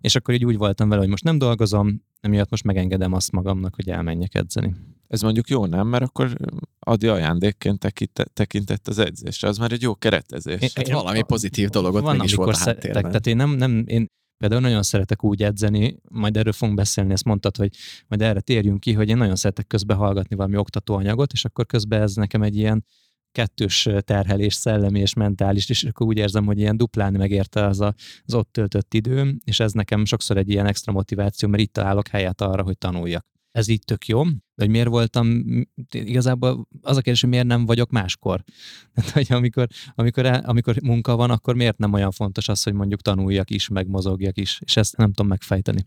És 0.00 0.14
akkor 0.16 0.34
így 0.34 0.44
úgy 0.44 0.56
voltam 0.56 0.88
vele, 0.88 1.00
hogy 1.00 1.10
most 1.10 1.24
nem 1.24 1.38
dolgozom, 1.38 2.02
emiatt 2.20 2.50
most 2.50 2.64
megengedem 2.64 3.12
azt 3.12 3.32
magamnak, 3.32 3.74
hogy 3.74 3.88
elmenjek 3.88 4.34
edzeni. 4.34 4.74
Ez 5.08 5.20
mondjuk 5.22 5.48
jó, 5.48 5.66
nem? 5.66 5.86
Mert 5.86 6.04
akkor 6.04 6.36
Adi 6.78 7.06
ajándékként 7.06 7.78
tekinte, 7.78 8.24
tekintett 8.24 8.88
az 8.88 8.98
edzésre. 8.98 9.48
Az 9.48 9.58
már 9.58 9.72
egy 9.72 9.82
jó 9.82 9.94
keretezés. 9.94 10.60
Én- 10.60 10.70
Hát 10.74 10.90
valami 10.90 11.22
pozitív 11.22 11.68
dolgot 11.68 12.02
Van, 12.02 12.16
mégis 12.16 12.34
volt 12.34 12.48
a 12.48 12.54
szeretek, 12.54 12.82
háttérben. 12.84 13.10
tehát 13.10 13.26
én 13.26 13.36
nem, 13.36 13.50
nem, 13.50 13.84
én 13.86 14.06
például 14.42 14.62
nagyon 14.62 14.82
szeretek 14.82 15.24
úgy 15.24 15.42
edzeni, 15.42 15.96
majd 16.08 16.36
erről 16.36 16.52
fogunk 16.52 16.78
beszélni, 16.78 17.12
ezt 17.12 17.24
mondtad, 17.24 17.56
hogy 17.56 17.70
majd 18.08 18.22
erre 18.22 18.40
térjünk 18.40 18.80
ki, 18.80 18.92
hogy 18.92 19.08
én 19.08 19.16
nagyon 19.16 19.36
szeretek 19.36 19.66
közbe 19.66 19.94
hallgatni 19.94 20.36
valami 20.36 20.56
oktatóanyagot, 20.56 21.32
és 21.32 21.44
akkor 21.44 21.66
közben 21.66 22.02
ez 22.02 22.14
nekem 22.14 22.42
egy 22.42 22.56
ilyen 22.56 22.84
kettős 23.32 23.88
terhelés, 24.00 24.54
szellemi 24.54 25.00
és 25.00 25.14
mentális, 25.14 25.68
és 25.68 25.84
akkor 25.84 26.06
úgy 26.06 26.16
érzem, 26.16 26.46
hogy 26.46 26.58
ilyen 26.58 26.76
duplán 26.76 27.12
megérte 27.12 27.66
az 27.66 27.80
a, 27.80 27.94
az 28.24 28.34
ott 28.34 28.52
töltött 28.52 28.94
időm, 28.94 29.38
és 29.44 29.60
ez 29.60 29.72
nekem 29.72 30.04
sokszor 30.04 30.36
egy 30.36 30.48
ilyen 30.48 30.66
extra 30.66 30.92
motiváció, 30.92 31.48
mert 31.48 31.62
itt 31.62 31.72
találok 31.72 32.08
helyet 32.08 32.40
arra, 32.40 32.62
hogy 32.62 32.78
tanuljak. 32.78 33.26
Ez 33.50 33.68
így 33.68 33.84
tök 33.84 34.06
jó, 34.06 34.22
de 34.62 34.68
hogy 34.68 34.76
miért 34.76 34.88
voltam, 34.88 35.42
igazából 35.90 36.68
az 36.80 36.96
a 36.96 37.00
kérdés, 37.00 37.20
hogy 37.20 37.30
miért 37.30 37.46
nem 37.46 37.66
vagyok 37.66 37.90
máskor. 37.90 38.42
Tehát, 38.94 39.10
hogy 39.10 39.26
amikor, 39.28 39.66
amikor, 39.94 40.26
amikor 40.26 40.76
munka 40.82 41.16
van, 41.16 41.30
akkor 41.30 41.54
miért 41.54 41.78
nem 41.78 41.92
olyan 41.92 42.10
fontos 42.10 42.48
az, 42.48 42.62
hogy 42.62 42.72
mondjuk 42.72 43.00
tanuljak 43.00 43.50
is, 43.50 43.68
meg 43.68 43.88
mozogjak 43.88 44.38
is, 44.38 44.60
és 44.64 44.76
ezt 44.76 44.96
nem 44.96 45.06
tudom 45.06 45.26
megfejteni. 45.26 45.82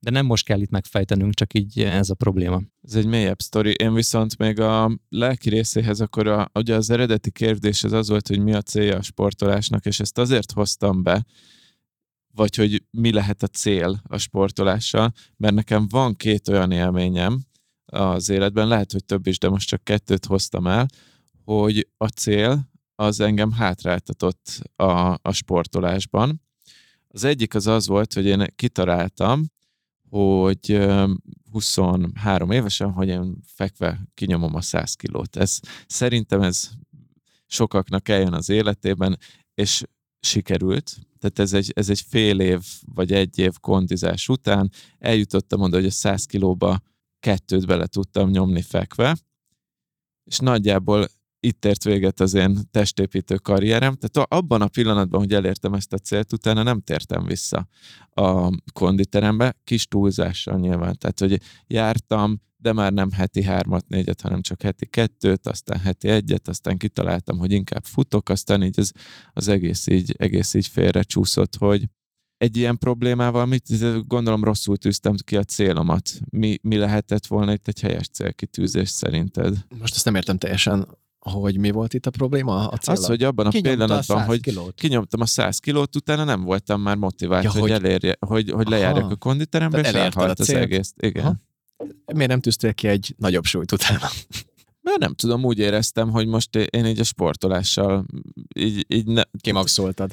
De 0.00 0.10
nem 0.10 0.26
most 0.26 0.44
kell 0.44 0.60
itt 0.60 0.70
megfejtenünk, 0.70 1.34
csak 1.34 1.54
így 1.54 1.80
ez 1.80 2.10
a 2.10 2.14
probléma. 2.14 2.62
Ez 2.82 2.94
egy 2.94 3.06
mélyebb 3.06 3.40
sztori. 3.40 3.74
Én 3.78 3.94
viszont 3.94 4.38
még 4.38 4.60
a 4.60 4.98
lelki 5.08 5.48
részéhez 5.48 6.00
akkor 6.00 6.26
a, 6.26 6.50
ugye 6.54 6.74
az 6.74 6.90
eredeti 6.90 7.30
kérdés 7.30 7.84
az 7.84 7.92
az 7.92 8.08
volt, 8.08 8.28
hogy 8.28 8.38
mi 8.38 8.54
a 8.54 8.62
célja 8.62 8.96
a 8.96 9.02
sportolásnak, 9.02 9.86
és 9.86 10.00
ezt 10.00 10.18
azért 10.18 10.52
hoztam 10.52 11.02
be, 11.02 11.24
vagy 12.34 12.56
hogy 12.56 12.82
mi 12.90 13.12
lehet 13.12 13.42
a 13.42 13.46
cél 13.46 14.00
a 14.08 14.18
sportolással, 14.18 15.12
mert 15.36 15.54
nekem 15.54 15.86
van 15.88 16.16
két 16.16 16.48
olyan 16.48 16.70
élményem 16.70 17.47
az 17.92 18.28
életben, 18.28 18.68
lehet, 18.68 18.92
hogy 18.92 19.04
több 19.04 19.26
is, 19.26 19.38
de 19.38 19.48
most 19.48 19.68
csak 19.68 19.84
kettőt 19.84 20.26
hoztam 20.26 20.66
el, 20.66 20.86
hogy 21.44 21.88
a 21.96 22.06
cél 22.06 22.70
az 22.94 23.20
engem 23.20 23.52
hátráltatott 23.52 24.60
a, 24.76 25.18
a 25.22 25.32
sportolásban. 25.32 26.42
Az 27.08 27.24
egyik 27.24 27.54
az 27.54 27.66
az 27.66 27.86
volt, 27.86 28.12
hogy 28.12 28.26
én 28.26 28.46
kitaláltam, 28.56 29.44
hogy 30.10 30.70
ö, 30.70 31.12
23 31.50 32.50
évesen, 32.50 32.92
hogy 32.92 33.08
én 33.08 33.36
fekve 33.46 34.00
kinyomom 34.14 34.54
a 34.54 34.60
100 34.60 34.94
kilót. 34.94 35.36
Ez, 35.36 35.60
szerintem 35.86 36.42
ez 36.42 36.70
sokaknak 37.46 38.08
eljön 38.08 38.32
az 38.32 38.48
életében, 38.48 39.18
és 39.54 39.82
sikerült. 40.20 40.98
Tehát 41.18 41.38
ez 41.38 41.52
egy, 41.52 41.72
ez 41.74 41.90
egy 41.90 42.00
fél 42.00 42.40
év 42.40 42.60
vagy 42.94 43.12
egy 43.12 43.38
év 43.38 43.52
kondizás 43.60 44.28
után 44.28 44.72
eljutottam 44.98 45.60
oda, 45.60 45.76
hogy 45.76 45.86
a 45.86 45.90
100 45.90 46.24
kilóba 46.24 46.80
kettőt 47.20 47.66
bele 47.66 47.86
tudtam 47.86 48.30
nyomni 48.30 48.62
fekve, 48.62 49.16
és 50.24 50.38
nagyjából 50.38 51.08
itt 51.40 51.64
ért 51.64 51.84
véget 51.84 52.20
az 52.20 52.34
én 52.34 52.58
testépítő 52.70 53.36
karrierem. 53.36 53.94
Tehát 53.94 54.32
abban 54.32 54.62
a 54.62 54.68
pillanatban, 54.68 55.20
hogy 55.20 55.34
elértem 55.34 55.74
ezt 55.74 55.92
a 55.92 55.98
célt, 55.98 56.32
utána 56.32 56.62
nem 56.62 56.80
tértem 56.80 57.24
vissza 57.24 57.68
a 58.10 58.50
konditerembe, 58.72 59.56
kis 59.64 59.86
túlzással 59.86 60.58
nyilván. 60.58 60.98
Tehát, 60.98 61.18
hogy 61.18 61.40
jártam, 61.66 62.40
de 62.56 62.72
már 62.72 62.92
nem 62.92 63.10
heti 63.10 63.42
hármat, 63.42 63.88
négyet, 63.88 64.20
hanem 64.20 64.40
csak 64.40 64.62
heti 64.62 64.86
kettőt, 64.86 65.46
aztán 65.46 65.78
heti 65.78 66.08
egyet, 66.08 66.48
aztán 66.48 66.76
kitaláltam, 66.76 67.38
hogy 67.38 67.52
inkább 67.52 67.84
futok, 67.84 68.28
aztán 68.28 68.62
így 68.62 68.78
az, 68.78 68.92
az 69.32 69.48
egész 69.48 69.86
így, 69.86 70.14
egész 70.18 70.54
így 70.54 70.66
félre 70.66 71.02
csúszott, 71.02 71.56
hogy 71.56 71.88
egy 72.38 72.56
ilyen 72.56 72.78
problémával, 72.78 73.46
mit, 73.46 73.64
gondolom 74.06 74.44
rosszul 74.44 74.76
tűztem 74.76 75.14
ki 75.24 75.36
a 75.36 75.42
célomat. 75.44 76.10
Mi, 76.30 76.58
mi 76.62 76.76
lehetett 76.76 77.26
volna 77.26 77.52
itt 77.52 77.68
egy 77.68 77.80
helyes 77.80 78.08
célkitűzés 78.08 78.88
szerinted? 78.88 79.56
Most 79.78 79.94
azt 79.94 80.04
nem 80.04 80.14
értem 80.14 80.38
teljesen, 80.38 80.88
hogy 81.18 81.58
mi 81.58 81.70
volt 81.70 81.94
itt 81.94 82.06
a 82.06 82.10
probléma 82.10 82.68
a 82.68 82.76
cél. 82.76 82.94
Az, 82.94 83.06
hogy 83.06 83.22
abban 83.22 83.46
a 83.46 83.50
Kinyomta 83.50 83.70
a 83.70 83.76
pillanatban, 83.76 84.18
100 84.18 84.26
hogy 84.26 84.40
kilót. 84.40 84.74
kinyomtam 84.74 85.20
a 85.20 85.26
100 85.26 85.58
kilót, 85.58 85.96
utána 85.96 86.24
nem 86.24 86.42
voltam 86.42 86.80
már 86.80 86.96
motivált, 86.96 87.44
Ja, 87.44 87.50
hogy, 87.50 87.60
hogy- 87.60 87.70
hogy, 87.70 87.84
elérje, 87.84 88.16
hogy, 88.26 88.50
hogy 88.50 88.68
lejárjak 88.68 89.10
a 89.10 89.16
konditerembe, 89.16 89.80
és 89.80 89.88
elhalt 89.88 90.38
a 90.38 90.42
az 90.42 90.50
egész. 90.50 90.92
Igen. 90.96 91.24
Aha. 91.24 91.34
Miért 92.12 92.30
nem 92.30 92.40
tűztél 92.40 92.74
ki 92.74 92.88
egy 92.88 93.14
nagyobb 93.18 93.44
súlyt 93.44 93.72
utána? 93.72 94.08
Mert 94.82 94.98
nem 95.00 95.14
tudom, 95.14 95.44
úgy 95.44 95.58
éreztem, 95.58 96.10
hogy 96.10 96.26
most 96.26 96.56
én 96.56 96.86
így 96.86 96.98
a 97.00 97.04
sportolással 97.04 98.06
így, 98.54 98.84
így 98.88 99.06
ne, 99.06 99.22
Kimaxoltad. 99.40 100.10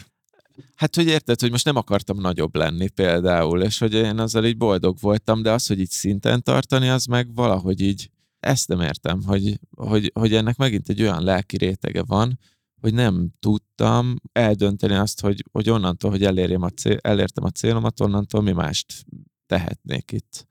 Hát, 0.75 0.95
hogy 0.95 1.05
érted, 1.07 1.39
hogy 1.39 1.51
most 1.51 1.65
nem 1.65 1.75
akartam 1.75 2.21
nagyobb 2.21 2.55
lenni 2.55 2.89
például, 2.89 3.61
és 3.61 3.77
hogy 3.77 3.93
én 3.93 4.19
azzal 4.19 4.45
így 4.45 4.57
boldog 4.57 4.97
voltam, 4.99 5.41
de 5.41 5.51
az, 5.51 5.67
hogy 5.67 5.79
így 5.79 5.89
szinten 5.89 6.43
tartani, 6.43 6.89
az 6.89 7.05
meg 7.05 7.33
valahogy 7.33 7.81
így, 7.81 8.09
ezt 8.39 8.67
nem 8.67 8.81
értem, 8.81 9.23
hogy, 9.23 9.59
hogy, 9.77 10.11
hogy 10.13 10.33
ennek 10.33 10.57
megint 10.57 10.89
egy 10.89 11.01
olyan 11.01 11.23
lelki 11.23 11.57
rétege 11.57 12.03
van, 12.03 12.39
hogy 12.81 12.93
nem 12.93 13.29
tudtam 13.39 14.15
eldönteni 14.31 14.93
azt, 14.93 15.21
hogy, 15.21 15.43
hogy 15.51 15.69
onnantól, 15.69 16.11
hogy 16.11 16.23
elérjem 16.23 16.61
a 16.61 16.69
cél, 16.69 16.97
elértem 17.01 17.43
a 17.43 17.49
célomat, 17.49 17.99
onnantól 17.99 18.41
mi 18.41 18.51
mást 18.51 19.05
tehetnék 19.45 20.11
itt. 20.11 20.47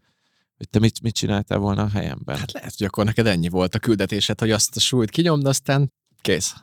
hogy 0.57 0.69
te 0.69 0.79
mit, 0.79 1.03
mit 1.03 1.15
csináltál 1.15 1.59
volna 1.59 1.83
a 1.83 1.89
helyemben. 1.89 2.37
Hát 2.37 2.53
lehet, 2.53 2.75
hogy 2.79 2.87
akkor 2.87 3.05
neked 3.05 3.27
ennyi 3.27 3.49
volt 3.49 3.75
a 3.75 3.79
küldetésed, 3.79 4.41
hogy 4.41 4.51
azt 4.51 4.77
a 4.77 4.81
súlyt 4.81 5.11
kinyomd, 5.11 5.47
aztán 5.47 5.93
kész. 6.21 6.55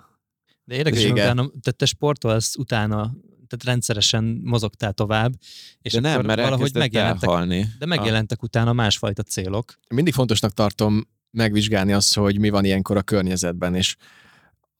De 0.64 0.76
érdekes, 0.76 1.02
hogy 1.02 1.12
utána, 1.12 1.48
tehát 1.48 1.76
te 1.76 1.86
sportolsz 1.86 2.56
utána, 2.56 3.14
tehát 3.52 3.66
rendszeresen 3.66 4.42
mozogtál 4.44 4.94
tovább, 4.94 5.34
és 5.82 5.94
De 5.94 6.00
nem, 6.00 6.14
akkor 6.14 6.26
mert 6.26 6.42
valahogy 6.42 6.74
megjelentek, 6.74 7.30
elhalni. 7.30 7.68
de 7.80 7.86
megjelentek 7.86 8.44
utána 8.44 8.74
másfajta 8.74 9.24
célok. 9.24 9.78
Mindig 9.90 10.14
fontosnak 10.14 10.52
tartom 10.52 11.08
megvizsgálni 11.32 11.94
azt, 11.94 12.16
hogy 12.16 12.40
mi 12.40 12.50
van 12.50 12.66
ilyenkor 12.66 12.98
a 12.98 13.02
környezetben, 13.02 13.76
és 13.76 13.96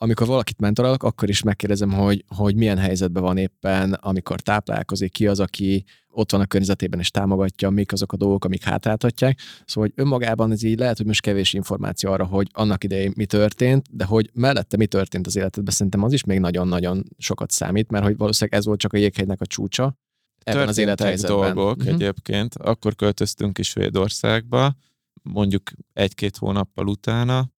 amikor 0.04 0.28
valakit 0.28 0.60
mentorálok, 0.60 1.04
akkor 1.04 1.30
is 1.30 1.42
megkérdezem, 1.44 1.92
hogy, 1.92 2.24
hogy 2.28 2.56
milyen 2.56 2.78
helyzetben 2.78 3.24
van 3.24 3.38
éppen, 3.38 3.94
amikor 3.94 4.40
táplálkozik, 4.40 5.12
ki 5.12 5.28
az, 5.28 5.40
aki 5.40 5.84
ott 6.10 6.32
van 6.32 6.42
a 6.42 6.46
környezetében 6.46 7.00
és 7.00 7.12
támogatja, 7.12 7.70
mik 7.70 7.92
azok 7.92 8.14
a 8.14 8.18
dolgok, 8.18 8.46
amik 8.46 8.64
hátráltatják. 8.64 9.40
Szóval, 9.66 9.90
hogy 9.90 10.04
önmagában 10.04 10.52
ez 10.52 10.64
így 10.64 10.80
lehet, 10.80 10.98
hogy 10.98 11.06
most 11.06 11.22
kevés 11.22 11.54
információ 11.54 12.12
arra, 12.12 12.26
hogy 12.26 12.48
annak 12.54 12.84
idején 12.84 13.14
mi 13.16 13.26
történt, 13.26 13.86
de 13.92 14.06
hogy 14.06 14.30
mellette 14.34 14.78
mi 14.78 14.86
történt 14.86 15.28
az 15.28 15.36
életedben, 15.36 15.74
szerintem 15.74 16.04
az 16.04 16.14
is 16.14 16.24
még 16.24 16.40
nagyon-nagyon 16.40 17.04
sokat 17.18 17.52
számít, 17.52 17.92
mert 17.92 18.04
hogy 18.04 18.18
valószínűleg 18.18 18.60
ez 18.60 18.66
volt 18.66 18.80
csak 18.80 18.94
a 18.94 18.98
jéghegynek 18.98 19.42
a 19.42 19.46
csúcsa 19.46 19.98
ebben 20.44 20.68
az 20.68 20.78
élethelyzetben. 20.78 21.54
dolgok 21.54 21.78
Mhm. 21.78 21.88
egyébként. 21.88 22.56
Akkor 22.56 22.96
költöztünk 22.96 23.58
is 23.58 23.68
Svédországba, 23.68 24.76
mondjuk 25.22 25.72
egy-két 25.94 26.38
hónappal 26.38 26.88
utána. 26.88 27.51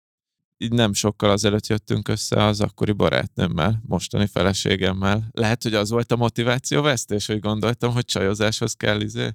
Így 0.63 0.71
nem 0.71 0.93
sokkal 0.93 1.29
azelőtt 1.29 1.67
jöttünk 1.67 2.07
össze 2.07 2.43
az 2.43 2.61
akkori 2.61 2.91
barátnőmmel, 2.91 3.81
mostani 3.87 4.27
feleségemmel. 4.27 5.27
Lehet, 5.31 5.63
hogy 5.63 5.73
az 5.73 5.89
volt 5.89 6.11
a 6.11 6.15
motivációvesztés, 6.15 7.25
hogy 7.25 7.39
gondoltam, 7.39 7.93
hogy 7.93 8.05
csajozáshoz 8.05 8.73
kell 8.73 9.01
izé, 9.01 9.29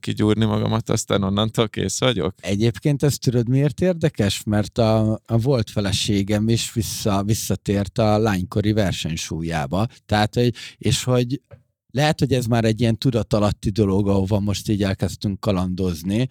kigyúrni 0.00 0.44
magamat, 0.44 0.90
aztán 0.90 1.22
onnantól 1.22 1.68
kész 1.68 2.00
vagyok. 2.00 2.34
Egyébként 2.40 3.02
ezt 3.02 3.20
tudod 3.20 3.48
miért 3.48 3.80
érdekes? 3.80 4.42
Mert 4.44 4.78
a, 4.78 5.12
a 5.26 5.36
volt 5.38 5.70
feleségem 5.70 6.48
is 6.48 6.72
vissza, 6.72 7.22
visszatért 7.22 7.98
a 7.98 8.18
lánykori 8.18 8.72
versenysúlyába. 8.72 9.86
Tehát, 10.06 10.34
hogy, 10.34 10.54
és 10.78 11.04
hogy 11.04 11.40
lehet, 11.90 12.18
hogy 12.18 12.32
ez 12.32 12.46
már 12.46 12.64
egy 12.64 12.80
ilyen 12.80 12.98
tudatalatti 12.98 13.70
dolog, 13.70 14.08
ahova 14.08 14.40
most 14.40 14.68
így 14.68 14.82
elkezdtünk 14.82 15.40
kalandozni, 15.40 16.28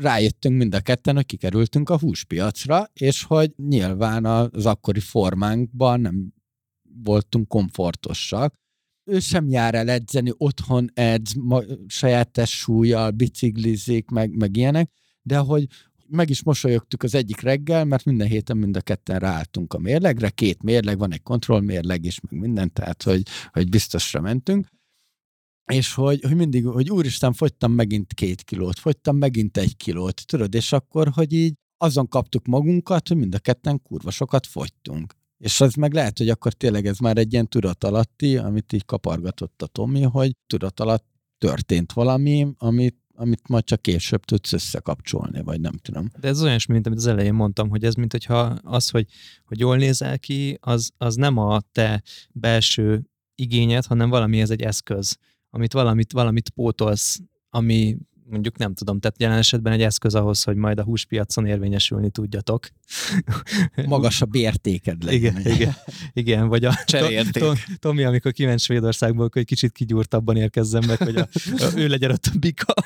rájöttünk 0.00 0.56
mind 0.56 0.74
a 0.74 0.80
ketten, 0.80 1.14
hogy 1.14 1.26
kikerültünk 1.26 1.90
a 1.90 1.98
húspiacra, 1.98 2.90
és 2.92 3.22
hogy 3.22 3.52
nyilván 3.56 4.24
az 4.24 4.66
akkori 4.66 5.00
formánkban 5.00 6.00
nem 6.00 6.32
voltunk 7.02 7.48
komfortosak. 7.48 8.54
Ő 9.04 9.18
sem 9.18 9.48
jár 9.48 9.74
el 9.74 9.88
edzeni, 9.88 10.32
otthon 10.36 10.90
edz, 10.94 11.32
ma, 11.34 11.62
saját 11.86 12.30
testsúlyjal, 12.30 13.10
biciklizik, 13.10 14.08
meg, 14.08 14.36
meg 14.36 14.56
ilyenek, 14.56 14.90
de 15.22 15.38
hogy 15.38 15.66
meg 16.06 16.30
is 16.30 16.42
mosolyogtuk 16.42 17.02
az 17.02 17.14
egyik 17.14 17.40
reggel, 17.40 17.84
mert 17.84 18.04
minden 18.04 18.26
héten 18.26 18.56
mind 18.56 18.76
a 18.76 18.80
ketten 18.80 19.18
ráálltunk 19.18 19.74
a 19.74 19.78
mérlegre, 19.78 20.30
két 20.30 20.62
mérleg, 20.62 20.98
van 20.98 21.12
egy 21.12 21.22
kontrollmérleg 21.22 22.04
is, 22.04 22.20
meg 22.20 22.40
minden, 22.40 22.72
tehát 22.72 23.02
hogy, 23.02 23.22
hogy 23.52 23.68
biztosra 23.68 24.20
mentünk, 24.20 24.68
és 25.64 25.94
hogy, 25.94 26.20
hogy 26.22 26.36
mindig, 26.36 26.66
hogy 26.66 26.90
úristen, 26.90 27.32
fogytam 27.32 27.72
megint 27.72 28.14
két 28.14 28.42
kilót, 28.42 28.78
fogytam 28.78 29.16
megint 29.16 29.56
egy 29.56 29.76
kilót, 29.76 30.26
tudod, 30.26 30.54
és 30.54 30.72
akkor, 30.72 31.08
hogy 31.08 31.32
így 31.32 31.54
azon 31.76 32.08
kaptuk 32.08 32.46
magunkat, 32.46 33.08
hogy 33.08 33.16
mind 33.16 33.34
a 33.34 33.38
ketten 33.38 33.82
kurva 33.82 34.10
sokat 34.10 34.46
fogytunk. 34.46 35.14
És 35.38 35.60
az 35.60 35.74
meg 35.74 35.92
lehet, 35.92 36.18
hogy 36.18 36.28
akkor 36.28 36.52
tényleg 36.52 36.86
ez 36.86 36.98
már 36.98 37.16
egy 37.16 37.32
ilyen 37.32 37.48
tudatalatti, 37.48 38.36
amit 38.36 38.72
így 38.72 38.84
kapargatott 38.84 39.62
a 39.62 39.66
Tomi, 39.66 40.02
hogy 40.02 40.36
tudatalatt 40.46 41.06
történt 41.38 41.92
valami, 41.92 42.46
amit, 42.58 42.96
amit 43.14 43.48
majd 43.48 43.64
csak 43.64 43.82
később 43.82 44.24
tudsz 44.24 44.52
összekapcsolni, 44.52 45.42
vagy 45.42 45.60
nem 45.60 45.72
tudom. 45.72 46.08
De 46.20 46.28
ez 46.28 46.42
olyan, 46.42 46.58
mint 46.68 46.86
amit 46.86 46.98
az 46.98 47.06
elején 47.06 47.34
mondtam, 47.34 47.68
hogy 47.68 47.84
ez 47.84 47.94
mint 47.94 48.12
hogyha 48.12 48.38
az, 48.62 48.90
hogy, 48.90 49.06
hogy 49.44 49.58
jól 49.58 49.76
nézel 49.76 50.18
ki, 50.18 50.58
az, 50.60 50.90
az 50.96 51.14
nem 51.14 51.36
a 51.36 51.60
te 51.72 52.02
belső 52.32 53.10
igényed, 53.34 53.84
hanem 53.84 54.10
valami 54.10 54.40
ez 54.40 54.50
egy 54.50 54.62
eszköz, 54.62 55.16
amit 55.50 55.72
valamit, 55.72 56.12
valamit 56.12 56.50
pótolsz, 56.50 57.20
ami 57.50 57.96
mondjuk 58.30 58.56
nem 58.56 58.74
tudom, 58.74 59.00
tehát 59.00 59.20
jelen 59.20 59.38
esetben 59.38 59.72
egy 59.72 59.82
eszköz 59.82 60.14
ahhoz, 60.14 60.42
hogy 60.42 60.56
majd 60.56 60.78
a 60.78 60.82
húspiacon 60.82 61.46
érvényesülni 61.46 62.10
tudjatok. 62.10 62.68
Magasabb 63.86 64.34
értéked 64.34 65.04
legyen. 65.04 65.38
Igen, 65.40 65.54
igen, 65.54 65.74
igen, 66.12 66.48
vagy 66.48 66.64
a 66.64 66.74
To- 67.30 67.58
Tomi, 67.78 68.04
amikor 68.04 68.32
kiment 68.32 68.60
Svédországból, 68.60 69.28
hogy 69.32 69.44
kicsit 69.44 69.72
kigyúrtabban 69.72 70.36
érkezzen 70.36 70.84
meg, 70.86 70.98
hogy 70.98 71.16
a, 71.16 71.28
a, 71.58 71.66
ő 71.82 71.88
legyen 71.88 72.10
a 72.10 72.16
bika. 72.38 72.74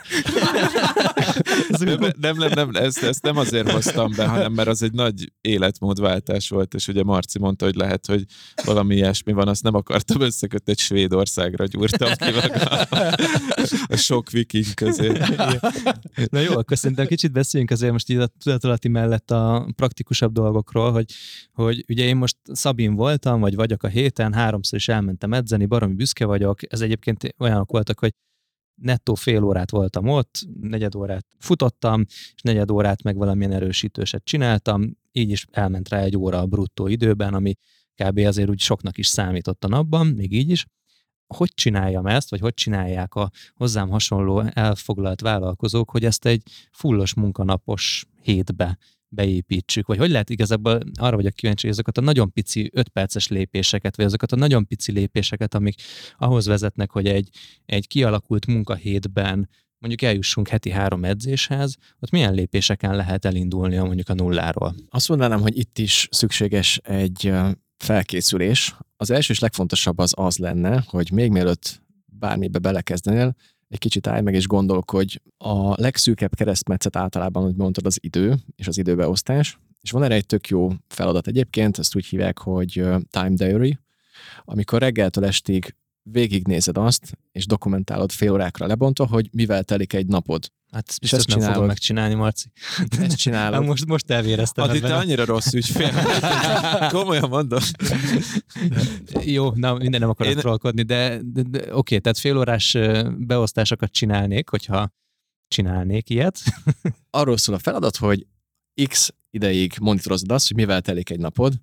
Ez 1.70 1.80
úgy 1.80 1.98
Nem, 1.98 2.14
nem, 2.20 2.36
nem, 2.36 2.50
nem 2.54 2.70
ezt, 2.72 3.02
ezt 3.02 3.22
nem 3.22 3.36
azért 3.36 3.70
hoztam 3.70 4.12
be, 4.16 4.26
hanem 4.26 4.52
mert 4.52 4.68
az 4.68 4.82
egy 4.82 4.92
nagy 4.92 5.32
életmódváltás 5.40 6.48
volt, 6.48 6.74
és 6.74 6.88
ugye 6.88 7.02
Marci 7.02 7.38
mondta, 7.38 7.64
hogy 7.64 7.74
lehet, 7.74 8.06
hogy 8.06 8.24
valami 8.64 8.94
ilyesmi 8.94 9.32
van, 9.32 9.48
azt 9.48 9.62
nem 9.62 9.74
akartam 9.74 10.20
összekötni, 10.20 10.72
egy 10.72 10.78
Svédországra 10.78 11.66
gyúrtam 11.66 12.12
ki 12.14 12.30
magam 12.30 12.86
a 13.86 13.96
sok 13.96 14.30
viking 14.30 14.74
közé. 14.74 15.12
Na 16.30 16.38
jó, 16.40 16.52
akkor 16.56 16.78
szerintem 16.78 17.06
kicsit 17.06 17.32
beszéljünk 17.32 17.70
azért 17.70 17.92
most 17.92 18.10
így 18.10 18.16
a 18.16 18.26
tudatolati 18.26 18.88
mellett 18.88 19.30
a 19.30 19.68
praktikusabb 19.76 20.32
dolgokról, 20.32 20.92
hogy, 20.92 21.12
hogy 21.52 21.84
ugye 21.88 22.04
én 22.04 22.16
most 22.16 22.36
Szabin 22.52 22.94
voltam, 22.94 23.40
vagy 23.40 23.54
vagyok 23.54 23.82
a 23.82 23.88
héten, 23.88 24.32
háromszor 24.32 24.78
is 24.78 24.88
elmentem 24.88 25.32
edzeni, 25.32 25.66
baromi 25.66 25.94
büszke 25.94 26.24
vagyok. 26.24 26.72
Ez 26.72 26.80
egyébként 26.80 27.34
olyanok 27.38 27.70
voltak, 27.70 27.98
hogy 27.98 28.12
nettó 28.74 29.14
fél 29.14 29.42
órát 29.42 29.70
voltam 29.70 30.08
ott, 30.08 30.46
negyed 30.60 30.94
órát 30.94 31.26
futottam, 31.38 32.04
és 32.08 32.42
negyed 32.42 32.70
órát 32.70 33.02
meg 33.02 33.16
valamilyen 33.16 33.52
erősítőset 33.52 34.24
csináltam, 34.24 34.96
így 35.12 35.30
is 35.30 35.46
elment 35.50 35.88
rá 35.88 36.00
egy 36.00 36.16
óra 36.16 36.38
a 36.38 36.46
bruttó 36.46 36.86
időben, 36.86 37.34
ami 37.34 37.54
kb. 38.02 38.18
azért 38.18 38.48
úgy 38.48 38.60
soknak 38.60 38.98
is 38.98 39.06
számított 39.06 39.64
a 39.64 39.68
napban, 39.68 40.06
még 40.06 40.32
így 40.32 40.50
is. 40.50 40.66
Hogy 41.26 41.50
csináljam 41.54 42.06
ezt, 42.06 42.30
vagy 42.30 42.40
hogy 42.40 42.54
csinálják 42.54 43.14
a 43.14 43.30
hozzám 43.54 43.88
hasonló 43.88 44.40
elfoglalt 44.40 45.20
vállalkozók, 45.20 45.90
hogy 45.90 46.04
ezt 46.04 46.26
egy 46.26 46.42
fullos 46.70 47.14
munkanapos 47.14 48.04
hétbe 48.22 48.78
beépítsük, 49.08 49.86
vagy 49.86 49.98
hogy 49.98 50.10
lehet 50.10 50.30
igazából, 50.30 50.80
arra 50.94 51.16
vagyok 51.16 51.34
kíváncsi, 51.34 51.62
hogy 51.66 51.74
azokat 51.74 51.98
a 51.98 52.00
nagyon 52.00 52.32
pici 52.32 52.70
5 52.72 52.88
perces 52.88 53.28
lépéseket, 53.28 53.96
vagy 53.96 54.04
azokat 54.04 54.32
a 54.32 54.36
nagyon 54.36 54.66
pici 54.66 54.92
lépéseket, 54.92 55.54
amik 55.54 55.82
ahhoz 56.16 56.46
vezetnek, 56.46 56.90
hogy 56.90 57.06
egy, 57.06 57.28
egy 57.66 57.86
kialakult 57.86 58.46
munkahétben 58.46 59.48
mondjuk 59.78 60.10
eljussunk 60.10 60.48
heti 60.48 60.70
három 60.70 61.04
edzéshez, 61.04 61.76
ott 62.00 62.10
milyen 62.10 62.34
lépéseken 62.34 62.96
lehet 62.96 63.24
elindulni 63.24 63.76
mondjuk 63.76 64.08
a 64.08 64.14
nulláról? 64.14 64.74
Azt 64.88 65.08
mondanám, 65.08 65.40
hogy 65.40 65.58
itt 65.58 65.78
is 65.78 66.08
szükséges 66.10 66.76
egy 66.76 67.32
felkészülés. 67.84 68.76
Az 68.96 69.10
első 69.10 69.32
és 69.32 69.38
legfontosabb 69.38 69.98
az 69.98 70.12
az 70.16 70.36
lenne, 70.36 70.84
hogy 70.86 71.10
még 71.12 71.30
mielőtt 71.30 71.82
bármibe 72.06 72.58
belekezdenél, 72.58 73.36
egy 73.68 73.78
kicsit 73.78 74.06
állj 74.06 74.22
meg 74.22 74.34
és 74.34 74.46
gondolkodj. 74.46 75.16
A 75.38 75.80
legszűkebb 75.80 76.34
keresztmetszet 76.34 76.96
általában, 76.96 77.42
hogy 77.42 77.54
mondtad, 77.54 77.86
az 77.86 77.98
idő 78.00 78.36
és 78.56 78.66
az 78.66 78.78
időbeosztás. 78.78 79.58
És 79.80 79.90
van 79.90 80.02
erre 80.02 80.14
egy 80.14 80.26
tök 80.26 80.48
jó 80.48 80.70
feladat 80.88 81.26
egyébként, 81.26 81.78
ezt 81.78 81.96
úgy 81.96 82.06
hívják, 82.06 82.38
hogy 82.38 82.72
time 83.10 83.34
diary, 83.34 83.78
amikor 84.44 84.80
reggeltől 84.80 85.24
estig 85.24 85.74
végignézed 86.02 86.76
azt, 86.78 87.18
és 87.32 87.46
dokumentálod 87.46 88.12
fél 88.12 88.32
órákra 88.32 88.66
lebontva, 88.66 89.06
hogy 89.06 89.28
mivel 89.32 89.64
telik 89.64 89.92
egy 89.92 90.06
napod. 90.06 90.52
Hát 90.74 90.88
ezt 90.88 91.00
biztos 91.00 91.18
ezt 91.18 91.28
nem 91.28 91.52
fogod 91.52 91.66
megcsinálni, 91.66 92.14
Marci. 92.14 92.46
Ezt 92.78 92.94
Hát 93.00 93.14
csinálod. 93.16 93.64
most, 93.64 93.86
most 93.86 94.10
elvéreztem 94.10 94.64
Adi, 94.64 94.80
te 94.80 94.94
annyira 94.94 95.24
rossz 95.24 95.52
ügyfél. 95.52 95.92
Komolyan 96.92 97.28
mondom. 97.28 97.60
Jó, 99.24 99.50
na, 99.54 99.74
minden 99.74 100.00
nem 100.00 100.08
akarok 100.08 100.32
Én- 100.32 100.38
trollkodni, 100.38 100.82
de, 100.82 101.20
de, 101.22 101.42
de 101.42 101.76
oké, 101.76 101.98
tehát 101.98 102.18
félórás 102.18 102.76
beosztásokat 103.18 103.92
csinálnék, 103.92 104.48
hogyha 104.48 104.92
csinálnék 105.48 106.10
ilyet. 106.10 106.40
arról 107.10 107.36
szól 107.36 107.54
a 107.54 107.58
feladat, 107.58 107.96
hogy 107.96 108.26
x 108.88 109.14
ideig 109.30 109.74
monitorozod 109.80 110.32
azt, 110.32 110.46
hogy 110.46 110.56
mivel 110.56 110.80
telik 110.80 111.10
egy 111.10 111.18
napod, 111.20 111.54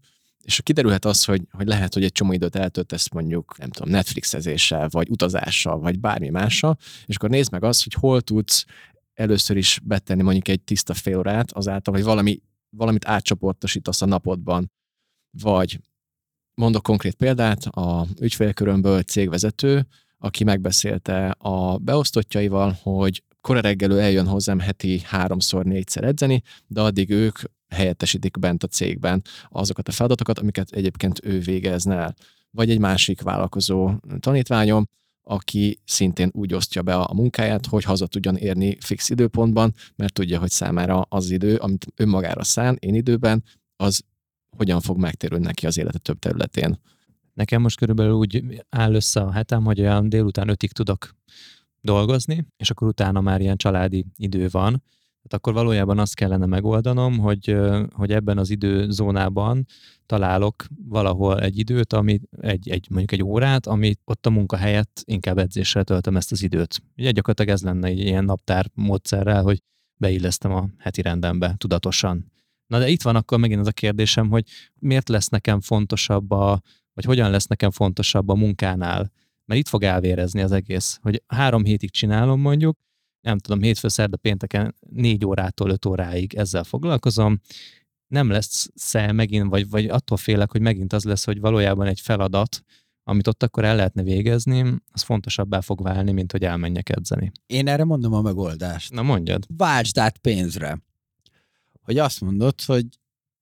és 0.43 0.61
kiderülhet 0.63 1.05
az, 1.05 1.23
hogy, 1.23 1.41
hogy 1.51 1.67
lehet, 1.67 1.93
hogy 1.93 2.03
egy 2.03 2.11
csomó 2.11 2.31
időt 2.31 2.55
eltöltesz 2.55 3.09
mondjuk, 3.09 3.57
nem 3.57 3.69
tudom, 3.69 3.91
Netflixezéssel, 3.91 4.87
vagy 4.89 5.09
utazással, 5.09 5.79
vagy 5.79 5.99
bármi 5.99 6.29
mással, 6.29 6.77
és 7.05 7.15
akkor 7.15 7.29
nézd 7.29 7.51
meg 7.51 7.63
azt, 7.63 7.83
hogy 7.83 7.93
hol 7.93 8.21
tudsz 8.21 8.65
először 9.13 9.57
is 9.57 9.79
betenni 9.83 10.21
mondjuk 10.21 10.47
egy 10.47 10.61
tiszta 10.61 10.93
fél 10.93 11.17
órát 11.17 11.51
azáltal, 11.51 11.93
hogy 11.93 12.03
valami, 12.03 12.41
valamit 12.69 13.07
átcsoportosítasz 13.07 14.01
a 14.01 14.05
napodban. 14.05 14.71
Vagy 15.37 15.79
mondok 16.53 16.83
konkrét 16.83 17.15
példát, 17.15 17.65
a 17.65 18.07
ügyfélkörömből 18.19 19.01
cégvezető, 19.01 19.87
aki 20.17 20.43
megbeszélte 20.43 21.29
a 21.29 21.77
beosztottjaival, 21.77 22.77
hogy 22.81 23.23
kora 23.41 23.59
reggelő 23.59 23.99
eljön 23.99 24.27
hozzám 24.27 24.59
heti 24.59 24.99
háromszor, 24.99 25.65
négyszer 25.65 26.03
edzeni, 26.03 26.41
de 26.67 26.81
addig 26.81 27.09
ők 27.09 27.39
helyettesítik 27.67 28.39
bent 28.39 28.63
a 28.63 28.67
cégben 28.67 29.21
azokat 29.49 29.87
a 29.87 29.91
feladatokat, 29.91 30.39
amiket 30.39 30.71
egyébként 30.71 31.19
ő 31.23 31.39
végezne 31.39 31.95
el. 31.95 32.15
Vagy 32.51 32.69
egy 32.69 32.79
másik 32.79 33.21
vállalkozó 33.21 33.91
tanítványom, 34.19 34.87
aki 35.23 35.79
szintén 35.85 36.29
úgy 36.33 36.53
osztja 36.53 36.81
be 36.81 36.95
a 36.95 37.13
munkáját, 37.13 37.65
hogy 37.65 37.83
haza 37.83 38.07
tudjon 38.07 38.35
érni 38.35 38.77
fix 38.79 39.09
időpontban, 39.09 39.73
mert 39.95 40.13
tudja, 40.13 40.39
hogy 40.39 40.49
számára 40.49 41.01
az 41.01 41.29
idő, 41.29 41.55
amit 41.55 41.87
önmagára 41.95 42.43
szán, 42.43 42.77
én 42.79 42.95
időben, 42.95 43.43
az 43.75 44.03
hogyan 44.57 44.81
fog 44.81 44.97
megtérülni 44.97 45.45
neki 45.45 45.65
az 45.65 45.77
élete 45.77 45.97
több 45.97 46.19
területén. 46.19 46.79
Nekem 47.33 47.61
most 47.61 47.77
körülbelül 47.77 48.13
úgy 48.13 48.63
áll 48.69 48.93
össze 48.93 49.21
a 49.21 49.31
hetem, 49.31 49.63
hogy 49.63 49.79
olyan 49.79 50.09
délután 50.09 50.49
ötig 50.49 50.71
tudok 50.71 51.15
dolgozni, 51.81 52.47
és 52.57 52.69
akkor 52.69 52.87
utána 52.87 53.21
már 53.21 53.41
ilyen 53.41 53.57
családi 53.57 54.05
idő 54.15 54.47
van, 54.51 54.83
tehát 55.21 55.45
akkor 55.45 55.53
valójában 55.53 55.99
azt 55.99 56.15
kellene 56.15 56.45
megoldanom, 56.45 57.17
hogy, 57.17 57.57
hogy 57.91 58.11
ebben 58.11 58.37
az 58.37 58.49
időzónában 58.49 59.65
találok 60.05 60.65
valahol 60.87 61.39
egy 61.39 61.57
időt, 61.57 61.93
ami 61.93 62.19
egy, 62.39 62.69
egy, 62.69 62.87
mondjuk 62.89 63.11
egy 63.11 63.23
órát, 63.23 63.67
amit 63.67 63.99
ott 64.05 64.25
a 64.25 64.29
munka 64.29 64.57
helyett 64.57 65.01
inkább 65.05 65.37
edzéssel 65.37 65.83
töltöm 65.83 66.15
ezt 66.15 66.31
az 66.31 66.43
időt. 66.43 66.81
Ugye 66.97 67.11
gyakorlatilag 67.11 67.51
ez 67.51 67.63
lenne 67.63 67.87
egy 67.87 67.99
ilyen 67.99 68.25
naptár 68.25 68.69
módszerrel, 68.73 69.43
hogy 69.43 69.61
beillesztem 69.99 70.51
a 70.51 70.69
heti 70.77 71.01
rendembe 71.01 71.55
tudatosan. 71.57 72.31
Na 72.67 72.79
de 72.79 72.87
itt 72.87 73.01
van 73.01 73.15
akkor 73.15 73.39
megint 73.39 73.59
az 73.59 73.67
a 73.67 73.71
kérdésem, 73.71 74.29
hogy 74.29 74.45
miért 74.79 75.09
lesz 75.09 75.27
nekem 75.27 75.61
fontosabb 75.61 76.31
a, 76.31 76.61
vagy 76.93 77.05
hogyan 77.05 77.31
lesz 77.31 77.47
nekem 77.47 77.71
fontosabb 77.71 78.29
a 78.29 78.35
munkánál, 78.35 79.11
mert 79.45 79.59
itt 79.59 79.67
fog 79.67 79.83
elvérezni 79.83 80.41
az 80.41 80.51
egész, 80.51 80.99
hogy 81.01 81.23
három 81.27 81.63
hétig 81.63 81.91
csinálom 81.91 82.39
mondjuk, 82.39 82.77
nem 83.21 83.37
tudom, 83.37 83.61
hétfő, 83.61 83.87
szerda, 83.87 84.17
pénteken 84.17 84.75
négy 84.79 85.25
órától 85.25 85.69
öt 85.69 85.85
óráig 85.85 86.33
ezzel 86.33 86.63
foglalkozom, 86.63 87.39
nem 88.07 88.29
lesz 88.29 88.69
szel 88.75 89.13
megint, 89.13 89.49
vagy, 89.49 89.69
vagy 89.69 89.85
attól 89.85 90.17
félek, 90.17 90.51
hogy 90.51 90.61
megint 90.61 90.93
az 90.93 91.03
lesz, 91.03 91.25
hogy 91.25 91.39
valójában 91.39 91.87
egy 91.87 91.99
feladat, 91.99 92.63
amit 93.03 93.27
ott 93.27 93.43
akkor 93.43 93.63
el 93.63 93.75
lehetne 93.75 94.03
végezni, 94.03 94.75
az 94.91 95.01
fontosabbá 95.01 95.59
fog 95.59 95.83
válni, 95.83 96.11
mint 96.11 96.31
hogy 96.31 96.43
elmenjek 96.43 96.89
edzeni. 96.89 97.31
Én 97.45 97.67
erre 97.67 97.83
mondom 97.83 98.13
a 98.13 98.21
megoldást. 98.21 98.91
Na 98.93 99.01
mondjad. 99.01 99.45
Váltsd 99.57 99.97
át 99.97 100.17
pénzre. 100.17 100.81
Hogy 101.81 101.97
azt 101.97 102.21
mondod, 102.21 102.61
hogy 102.61 102.85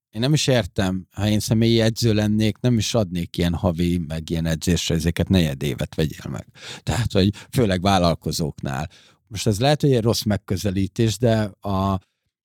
én 0.10 0.22
nem 0.22 0.34
is 0.34 0.48
értem, 0.48 1.08
ha 1.12 1.28
én 1.28 1.40
személyi 1.40 1.80
edző 1.80 2.14
lennék, 2.14 2.58
nem 2.60 2.78
is 2.78 2.94
adnék 2.94 3.38
ilyen 3.38 3.54
havi, 3.54 3.98
meg 3.98 4.30
ilyen 4.30 4.46
edzésre, 4.46 4.96
ezeket 4.96 5.30
negyed 5.30 5.64
évet 5.64 5.96
vegyél 5.96 6.30
meg. 6.30 6.48
Tehát, 6.84 7.12
hogy 7.12 7.34
főleg 7.52 7.82
vállalkozóknál, 7.82 8.90
most 9.30 9.48
ez 9.48 9.60
lehet, 9.60 9.82
hogy 9.82 9.94
egy 9.94 10.02
rossz 10.02 10.24
megközelítés, 10.24 11.18
de 11.18 11.52
a, 11.60 12.00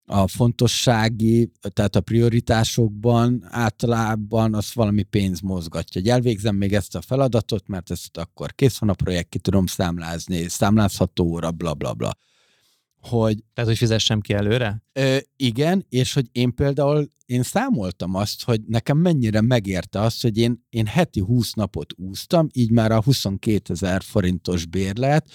a 0.07 0.29
fontossági, 0.29 1.53
tehát 1.73 1.97
a 1.97 2.01
prioritásokban 2.01 3.47
általában 3.49 4.55
az 4.55 4.75
valami 4.75 5.03
pénz 5.03 5.41
mozgatja. 5.41 6.01
Hogy 6.01 6.11
elvégzem 6.11 6.57
még 6.57 6.75
ezt 6.75 6.95
a 6.95 7.01
feladatot, 7.01 7.69
mert 7.69 7.91
ezt 7.91 8.17
akkor 8.17 8.55
kész 8.55 8.79
van 8.79 8.89
a 8.89 8.95
projekt, 8.95 9.29
ki 9.29 9.39
tudom 9.39 9.67
számlázni, 9.67 10.49
számlázható 10.49 11.25
óra, 11.25 11.51
bla 11.51 11.75
bla 11.75 11.95
bla. 11.95 12.17
Hogy, 13.01 13.45
Tehát, 13.55 13.71
hogy 13.71 13.79
fizessem 13.79 14.21
ki 14.21 14.33
előre? 14.33 14.83
Ö, 14.93 15.17
igen, 15.37 15.87
és 15.89 16.13
hogy 16.13 16.29
én 16.33 16.55
például, 16.55 17.11
én 17.27 17.43
számoltam 17.43 18.15
azt, 18.15 18.45
hogy 18.45 18.61
nekem 18.67 18.99
mennyire 18.99 19.41
megérte 19.41 20.01
azt, 20.01 20.23
hogy 20.23 20.39
én, 20.39 20.67
én 20.71 20.87
heti 20.87 21.21
20 21.21 21.53
napot 21.53 21.93
úsztam, 21.97 22.49
így 22.53 22.71
már 22.71 22.93
a 22.93 23.03
22 23.03 23.73
ezer 23.73 24.03
forintos 24.03 24.67
bérlet, 24.67 25.31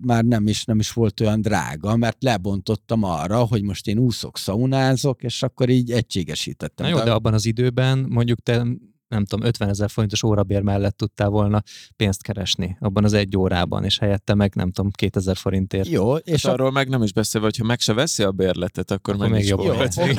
már 0.00 0.24
nem 0.24 0.46
is, 0.46 0.64
nem 0.64 0.78
is 0.78 0.92
volt 0.92 1.20
olyan 1.20 1.40
drága, 1.40 1.96
mert 1.96 2.22
lebontottam 2.22 3.02
arra, 3.02 3.38
hogy 3.44 3.62
most 3.62 3.86
én 3.86 3.98
úszok, 3.98 4.38
szaunázok, 4.38 5.22
és 5.22 5.42
akkor 5.42 5.68
így 5.68 5.90
egységesítettem. 5.90 6.90
Na 6.90 6.98
jó, 6.98 7.04
de 7.04 7.12
abban 7.12 7.34
az 7.34 7.46
időben 7.46 7.98
mondjuk 8.08 8.38
te 8.38 8.66
nem 9.14 9.24
tudom, 9.24 9.46
50 9.46 9.68
ezer 9.68 9.90
forintos 9.90 10.22
órabér 10.22 10.62
mellett 10.62 10.96
tudtál 10.96 11.28
volna 11.28 11.62
pénzt 11.96 12.22
keresni 12.22 12.76
abban 12.80 13.04
az 13.04 13.12
egy 13.12 13.36
órában, 13.36 13.84
és 13.84 13.98
helyette 13.98 14.34
meg 14.34 14.54
nem 14.54 14.70
tudom, 14.70 14.90
2000 14.90 15.36
forintért. 15.36 15.88
Jó, 15.88 16.16
és 16.16 16.42
hát 16.42 16.52
a... 16.52 16.54
arról 16.54 16.70
meg 16.70 16.88
nem 16.88 17.02
is 17.02 17.12
beszélve, 17.12 17.46
hogyha 17.46 17.64
meg 17.64 17.80
se 17.80 17.92
veszi 17.92 18.22
a 18.22 18.32
bérletet, 18.32 18.90
akkor, 18.90 19.14
akkor 19.14 19.28
meg 19.28 19.38
még 19.38 19.48
jobb. 19.48 19.62
Jó, 19.62 19.72
okay. 19.72 20.14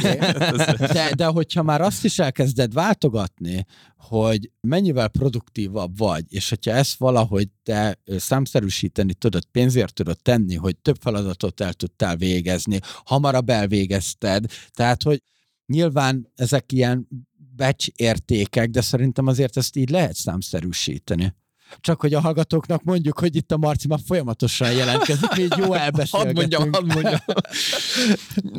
de, 0.93 1.12
de 1.16 1.26
hogyha 1.26 1.64
már 1.64 1.82
azt 1.82 2.04
is 2.04 2.20
elkezded 2.20 2.74
váltogatni, 2.74 3.66
hogy 3.98 4.52
mennyivel 4.62 5.08
produktívabb 5.08 5.98
vagy, 5.98 6.24
és 6.28 6.50
hogyha 6.50 6.72
ezt 6.72 6.98
valahogy 6.98 7.50
te 7.64 8.00
számszerűsíteni 8.18 9.14
tudod, 9.14 9.46
pénzért 9.46 9.93
tudod 9.93 10.18
tenni, 10.22 10.56
hogy 10.56 10.78
több 10.78 10.98
feladatot 11.00 11.62
el 11.62 11.74
tudtál 11.74 12.16
végezni, 12.16 12.80
hamarabb 13.06 13.50
elvégezted, 13.50 14.46
tehát 14.74 15.04
hogy 15.04 15.22
nyilván 15.66 16.32
ezek 16.36 16.72
ilyen 16.72 17.08
becs 17.56 17.88
értékek, 17.95 18.70
de 18.70 18.82
szerintem 18.82 19.28
azért 19.28 19.58
ezt 19.58 19.76
így 19.76 19.89
lehet 19.89 20.16
számszerűsíteni. 20.16 21.34
Csak 21.80 22.01
hogy 22.01 22.14
a 22.14 22.20
hallgatóknak 22.20 22.84
mondjuk, 22.84 23.20
hogy 23.20 23.36
itt 23.36 23.51
a 23.51 23.58
Marci 23.58 23.88
már 23.88 23.99
folyamatosan 24.06 24.72
jelentkezik, 24.72 25.36
még 25.36 25.53
jó 25.58 25.74
elbeszélgetünk. 25.74 26.12
hadd 26.12 26.34
mondjam, 26.34 26.74
hadd 26.74 26.86
mondjam. 26.86 27.20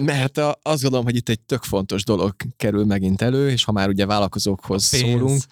Mert 0.05 0.39
a, 0.39 0.59
azt 0.63 0.83
gondolom, 0.83 1.05
hogy 1.05 1.17
itt 1.17 1.29
egy 1.29 1.41
tök 1.41 1.63
fontos 1.63 2.05
dolog 2.05 2.35
kerül 2.57 2.85
megint 2.85 3.23
elő, 3.23 3.51
és 3.51 3.65
ha 3.65 3.73
már 3.73 3.89
ugye 3.89 4.07
vállalkozókhoz 4.07 4.85
szólunk, 4.85 5.43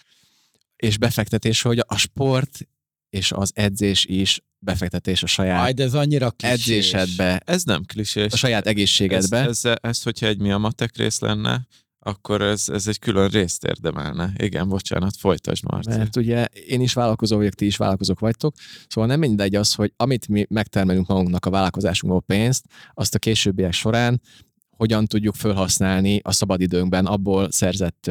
és 0.76 0.98
befektetés, 0.98 1.62
hogy 1.62 1.84
a 1.86 1.96
sport 1.96 2.68
és 3.10 3.32
az 3.32 3.50
edzés 3.54 4.04
is 4.04 4.42
befektetés 4.58 5.22
a 5.22 5.26
saját 5.26 5.64
Aj, 5.64 5.72
de 5.72 5.82
ez 5.82 5.94
annyira 5.94 6.30
klisés. 6.30 6.58
edzésedbe. 6.58 7.42
Ez 7.44 7.62
nem 7.62 7.84
klisés. 7.84 8.32
A 8.32 8.36
saját 8.36 8.66
egészségedbe. 8.66 9.38
Ez, 9.38 9.64
ez, 9.64 9.76
ez, 9.82 10.02
hogyha 10.02 10.26
egy 10.26 10.38
mi 10.38 10.50
a 10.50 10.58
matek 10.58 10.96
rész 10.96 11.18
lenne, 11.18 11.66
akkor 12.04 12.42
ez, 12.42 12.68
ez 12.68 12.88
egy 12.88 12.98
külön 12.98 13.28
részt 13.28 13.64
érdemelne. 13.64 14.32
Igen, 14.36 14.68
bocsánat, 14.68 15.16
folytasd 15.16 15.64
Marci. 15.64 15.96
Mert 15.96 16.16
ugye 16.16 16.44
én 16.44 16.80
is 16.80 16.92
vállalkozó 16.92 17.36
vagyok, 17.36 17.52
ti 17.52 17.66
is 17.66 17.76
vállalkozók 17.76 18.20
vagytok, 18.20 18.54
szóval 18.88 19.10
nem 19.10 19.18
mindegy 19.18 19.54
az, 19.54 19.74
hogy 19.74 19.92
amit 19.96 20.28
mi 20.28 20.46
megtermelünk 20.48 21.06
magunknak 21.06 21.46
a 21.46 21.50
vállalkozásunkból 21.50 22.22
pénzt, 22.22 22.64
azt 22.94 23.14
a 23.14 23.18
későbbiek 23.18 23.72
során 23.72 24.20
hogyan 24.76 25.06
tudjuk 25.06 25.34
felhasználni 25.34 26.20
a 26.22 26.32
szabadidőnkben, 26.32 27.06
abból 27.06 27.50
szerzett 27.50 28.10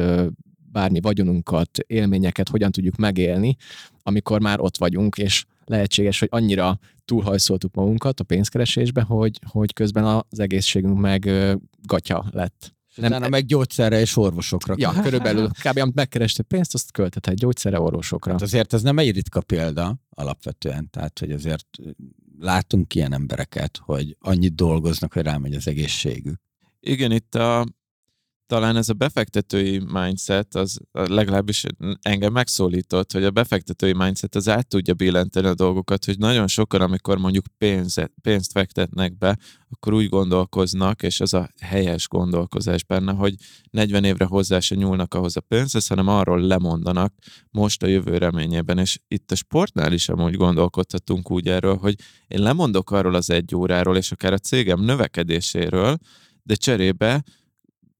bármi 0.72 1.00
vagyonunkat, 1.00 1.78
élményeket 1.78 2.48
hogyan 2.48 2.70
tudjuk 2.70 2.96
megélni, 2.96 3.56
amikor 4.02 4.40
már 4.40 4.60
ott 4.60 4.76
vagyunk, 4.76 5.16
és 5.16 5.44
lehetséges, 5.64 6.18
hogy 6.18 6.28
annyira 6.30 6.78
túlhajszoltuk 7.04 7.74
magunkat 7.74 8.20
a 8.20 8.24
pénzkeresésbe, 8.24 9.02
hogy, 9.02 9.38
hogy 9.46 9.72
közben 9.72 10.04
az 10.04 10.38
egészségünk 10.38 10.98
meg 10.98 11.30
gatya 11.82 12.24
lett. 12.30 12.73
Nem, 12.96 13.10
utána 13.10 13.28
meg 13.28 13.46
gyógyszerre 13.46 14.00
és 14.00 14.16
orvosokra. 14.16 14.74
Ja, 14.78 14.92
körülbelül 15.02 15.48
kb. 15.48 15.78
amit 15.78 15.94
megkereste 15.94 16.42
pénzt, 16.42 16.74
azt 16.74 16.92
költhet 16.92 17.34
gyógyszerre, 17.34 17.80
orvosokra. 17.80 18.32
Hát 18.32 18.42
azért 18.42 18.72
ez 18.72 18.82
nem 18.82 18.98
egy 18.98 19.14
ritka 19.14 19.40
példa 19.40 19.96
alapvetően, 20.10 20.90
tehát 20.90 21.18
hogy 21.18 21.30
azért 21.30 21.66
látunk 22.38 22.94
ilyen 22.94 23.12
embereket, 23.12 23.80
hogy 23.82 24.16
annyit 24.20 24.54
dolgoznak, 24.54 25.12
hogy 25.12 25.22
rámegy 25.22 25.54
az 25.54 25.68
egészségük. 25.68 26.40
Igen, 26.80 27.12
itt 27.12 27.34
a, 27.34 27.66
talán 28.46 28.76
ez 28.76 28.88
a 28.88 28.92
befektetői 28.92 29.82
mindset, 29.92 30.54
az 30.54 30.78
legalábbis 30.92 31.64
engem 32.02 32.32
megszólított, 32.32 33.12
hogy 33.12 33.24
a 33.24 33.30
befektetői 33.30 33.92
mindset 33.92 34.34
az 34.34 34.48
át 34.48 34.68
tudja 34.68 34.94
billenteni 34.94 35.46
a 35.46 35.54
dolgokat, 35.54 36.04
hogy 36.04 36.18
nagyon 36.18 36.46
sokan, 36.46 36.80
amikor 36.80 37.18
mondjuk 37.18 37.44
pénzet, 37.58 38.12
pénzt 38.22 38.52
fektetnek 38.52 39.18
be, 39.18 39.38
akkor 39.70 39.92
úgy 39.92 40.08
gondolkoznak, 40.08 41.02
és 41.02 41.20
az 41.20 41.34
a 41.34 41.48
helyes 41.60 42.08
gondolkozás 42.08 42.84
benne, 42.84 43.12
hogy 43.12 43.34
40 43.70 44.04
évre 44.04 44.24
hozzá 44.24 44.60
se 44.60 44.74
nyúlnak 44.74 45.14
ahhoz 45.14 45.36
a 45.36 45.40
pénzhez, 45.40 45.86
hanem 45.86 46.08
arról 46.08 46.40
lemondanak 46.40 47.14
most 47.50 47.82
a 47.82 47.86
jövő 47.86 48.18
reményében. 48.18 48.78
És 48.78 48.98
itt 49.08 49.30
a 49.30 49.34
sportnál 49.34 49.92
is 49.92 50.08
amúgy 50.08 50.34
gondolkodhatunk 50.34 51.30
úgy 51.30 51.48
erről, 51.48 51.76
hogy 51.76 51.94
én 52.26 52.42
lemondok 52.42 52.90
arról 52.90 53.14
az 53.14 53.30
egy 53.30 53.54
óráról, 53.54 53.96
és 53.96 54.12
akár 54.12 54.32
a 54.32 54.38
cégem 54.38 54.80
növekedéséről, 54.80 55.96
de 56.42 56.54
cserébe 56.54 57.22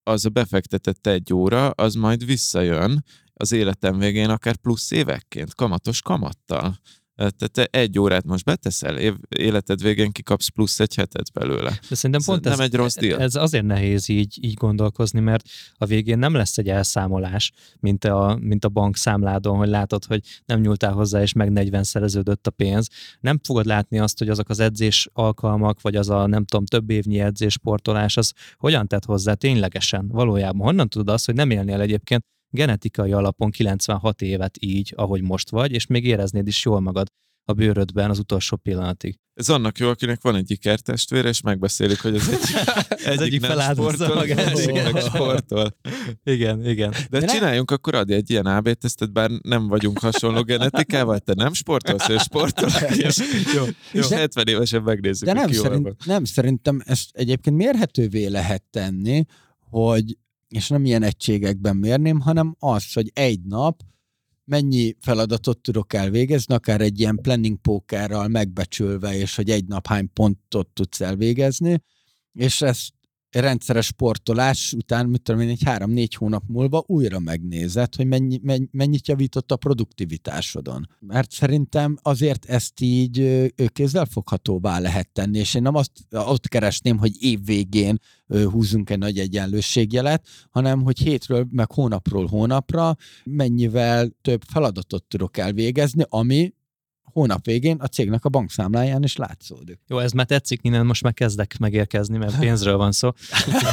az 0.05 0.25
a 0.25 0.29
befektetett 0.29 1.07
egy 1.07 1.33
óra, 1.33 1.71
az 1.71 1.95
majd 1.95 2.25
visszajön 2.25 3.05
az 3.35 3.53
életem 3.53 3.99
végén 3.99 4.31
akár 4.31 4.57
plusz 4.57 4.91
évekként, 4.91 5.55
kamatos 5.55 6.03
kamattal. 6.03 6.79
Tehát 7.17 7.51
te 7.53 7.65
egy 7.65 7.99
órát 7.99 8.25
most 8.25 8.45
beteszel, 8.45 8.99
év, 8.99 9.15
életed 9.29 9.83
végén 9.83 10.13
kikapsz 10.13 10.49
plusz 10.49 10.81
egy 10.81 10.95
hetet 10.95 11.33
belőle. 11.33 11.71
De 11.89 11.95
szerintem 11.95 12.21
ez 12.21 12.27
pont 12.27 12.45
nem 12.45 12.53
ez, 12.53 12.59
egy 12.59 12.75
rossz 12.75 12.95
deal. 12.95 13.21
ez 13.21 13.35
azért 13.35 13.65
nehéz 13.65 14.09
így, 14.09 14.39
így 14.41 14.55
gondolkozni, 14.55 15.21
mert 15.21 15.45
a 15.75 15.87
végén 15.87 16.19
nem 16.19 16.35
lesz 16.35 16.59
egy 16.59 16.69
elszámolás, 16.69 17.53
mint 17.81 18.05
a, 18.05 18.39
mint 18.41 18.65
a 18.65 18.69
bankszámládon, 18.69 19.57
hogy 19.57 19.69
látod, 19.69 20.05
hogy 20.05 20.21
nem 20.45 20.61
nyúltál 20.61 20.93
hozzá, 20.93 21.23
és 21.23 21.33
meg 21.33 21.53
40 21.53 21.83
szereződött 21.83 22.47
a 22.47 22.51
pénz. 22.51 22.89
Nem 23.21 23.41
fogod 23.43 23.67
látni 23.67 23.99
azt, 23.99 24.19
hogy 24.19 24.29
azok 24.29 24.49
az 24.49 24.61
edzés 24.61 25.09
alkalmak, 25.13 25.81
vagy 25.81 25.97
az 25.97 26.11
a 26.11 26.27
nem 26.27 26.45
tudom, 26.45 26.67
több 26.67 26.91
évnyi 26.91 27.21
edzéssportolás, 27.21 28.17
az 28.17 28.33
hogyan 28.57 28.87
tett 28.87 29.05
hozzá 29.05 29.35
ténylegesen, 29.35 30.09
valójában. 30.09 30.67
Honnan 30.67 30.89
tudod 30.89 31.09
azt, 31.09 31.27
hogy 31.27 31.35
nem 31.35 31.51
élnél 31.51 31.81
egyébként 31.81 32.25
genetikai 32.55 33.13
alapon 33.13 33.51
96 33.51 34.23
évet 34.23 34.57
így, 34.61 34.93
ahogy 34.97 35.23
most 35.23 35.51
vagy, 35.51 35.73
és 35.73 35.87
még 35.87 36.05
éreznéd 36.07 36.47
is 36.47 36.65
jól 36.65 36.81
magad. 36.81 37.07
a 37.47 37.53
bőrödben 37.53 38.11
az 38.11 38.19
utolsó 38.19 38.57
pillanatig. 38.57 39.19
Ez 39.35 39.49
annak 39.49 39.79
jó, 39.79 39.89
akinek 39.89 40.23
van 40.23 40.35
egy 40.37 40.51
ikertestvére, 40.51 41.29
és 41.29 41.41
megbeszélik, 41.41 42.01
hogy 42.01 42.15
az 42.15 42.29
egy, 42.29 42.39
az 43.15 43.21
egyik 43.21 43.41
nem 43.41 43.51
feláldozza 43.51 44.05
sportol, 44.05 44.17
a 44.17 44.21
magát. 44.21 44.59
Igen. 44.59 45.01
sportol. 45.01 45.77
Igen, 46.25 46.69
igen. 46.69 46.91
De 46.91 47.07
De 47.11 47.21
ne- 47.21 47.33
csináljunk 47.33 47.71
akkor 47.71 47.95
adj 47.95 48.13
egy 48.13 48.31
ilyen 48.31 48.47
AB 48.47 48.73
tesztet, 48.73 49.13
bár 49.13 49.31
nem 49.43 49.67
vagyunk 49.69 49.99
hasonló 49.99 50.43
genetikával, 50.53 51.19
te 51.19 51.35
nem 51.35 51.53
sportolsz, 51.53 52.09
ő 52.09 52.17
sportol, 52.19 52.69
és, 53.07 53.19
Jó, 53.55 53.65
és 53.93 54.07
De- 54.09 54.17
70 54.17 54.47
évesen 54.49 54.83
megnézzük, 54.83 55.27
De 55.29 55.33
nem, 55.33 55.53
szerint, 55.53 56.05
nem, 56.05 56.25
szerintem 56.25 56.83
ezt 56.85 57.09
egyébként 57.13 57.57
mérhetővé 57.57 58.27
lehet 58.27 58.63
tenni, 58.71 59.25
hogy, 59.71 60.17
és 60.55 60.69
nem 60.69 60.85
ilyen 60.85 61.03
egységekben 61.03 61.77
mérném, 61.77 62.21
hanem 62.21 62.57
az, 62.59 62.93
hogy 62.93 63.11
egy 63.15 63.43
nap 63.43 63.83
mennyi 64.45 64.97
feladatot 65.01 65.59
tudok 65.59 65.93
elvégezni, 65.93 66.55
akár 66.55 66.81
egy 66.81 67.01
ilyen 67.01 67.19
planning 67.23 67.61
pókerral 67.61 68.29
megbecsülve, 68.29 69.17
és 69.17 69.37
hogy 69.37 69.51
egy 69.51 69.67
nap 69.67 69.87
hány 69.87 70.13
pontot 70.13 70.69
tudsz 70.69 71.01
elvégezni, 71.01 71.83
és 72.33 72.63
ezt 72.63 72.93
rendszeres 73.41 73.87
sportolás 73.87 74.73
után, 74.73 75.07
mit 75.07 75.23
tudom 75.23 75.41
én, 75.41 75.49
egy 75.49 75.63
három-négy 75.65 76.15
hónap 76.15 76.43
múlva 76.47 76.85
újra 76.87 77.19
megnézed, 77.19 77.95
hogy 77.95 78.07
mennyi, 78.07 78.41
mennyi, 78.43 78.69
mennyit 78.71 79.09
javított 79.09 79.53
a 79.53 79.57
produktivitásodon. 79.57 80.89
Mert 81.01 81.31
szerintem 81.31 81.97
azért 82.03 82.45
ezt 82.45 82.81
így 82.81 83.53
kézzelfoghatóvá 83.73 84.79
lehet 84.79 85.09
tenni, 85.13 85.39
és 85.39 85.55
én 85.55 85.63
nem 85.63 85.75
azt 85.75 85.93
ott 86.11 86.49
keresném, 86.49 86.99
hogy 86.99 87.23
év 87.23 87.45
végén 87.45 87.99
húzunk 88.51 88.91
egy 88.91 88.99
nagy 88.99 89.19
egyenlőségjelet, 89.19 90.27
hanem 90.51 90.83
hogy 90.83 90.99
hétről, 90.99 91.47
meg 91.51 91.73
hónapról 91.73 92.27
hónapra 92.27 92.97
mennyivel 93.25 94.09
több 94.23 94.43
feladatot 94.53 95.05
tudok 95.05 95.37
elvégezni, 95.37 96.05
ami 96.09 96.53
hónap 97.15 97.45
végén 97.45 97.77
a 97.77 97.87
cégnek 97.87 98.25
a 98.25 98.29
bankszámláján 98.29 99.03
is 99.03 99.17
látszódik. 99.17 99.81
Jó, 99.87 99.99
ez 99.99 100.13
már 100.13 100.27
tetszik, 100.27 100.61
innen 100.63 100.87
most 100.87 101.03
már 101.03 101.15
kezdek 101.15 101.59
megérkezni, 101.59 102.19
mert 102.19 102.39
pénzről 102.39 102.77
van 102.77 102.93
szó. 102.93 103.11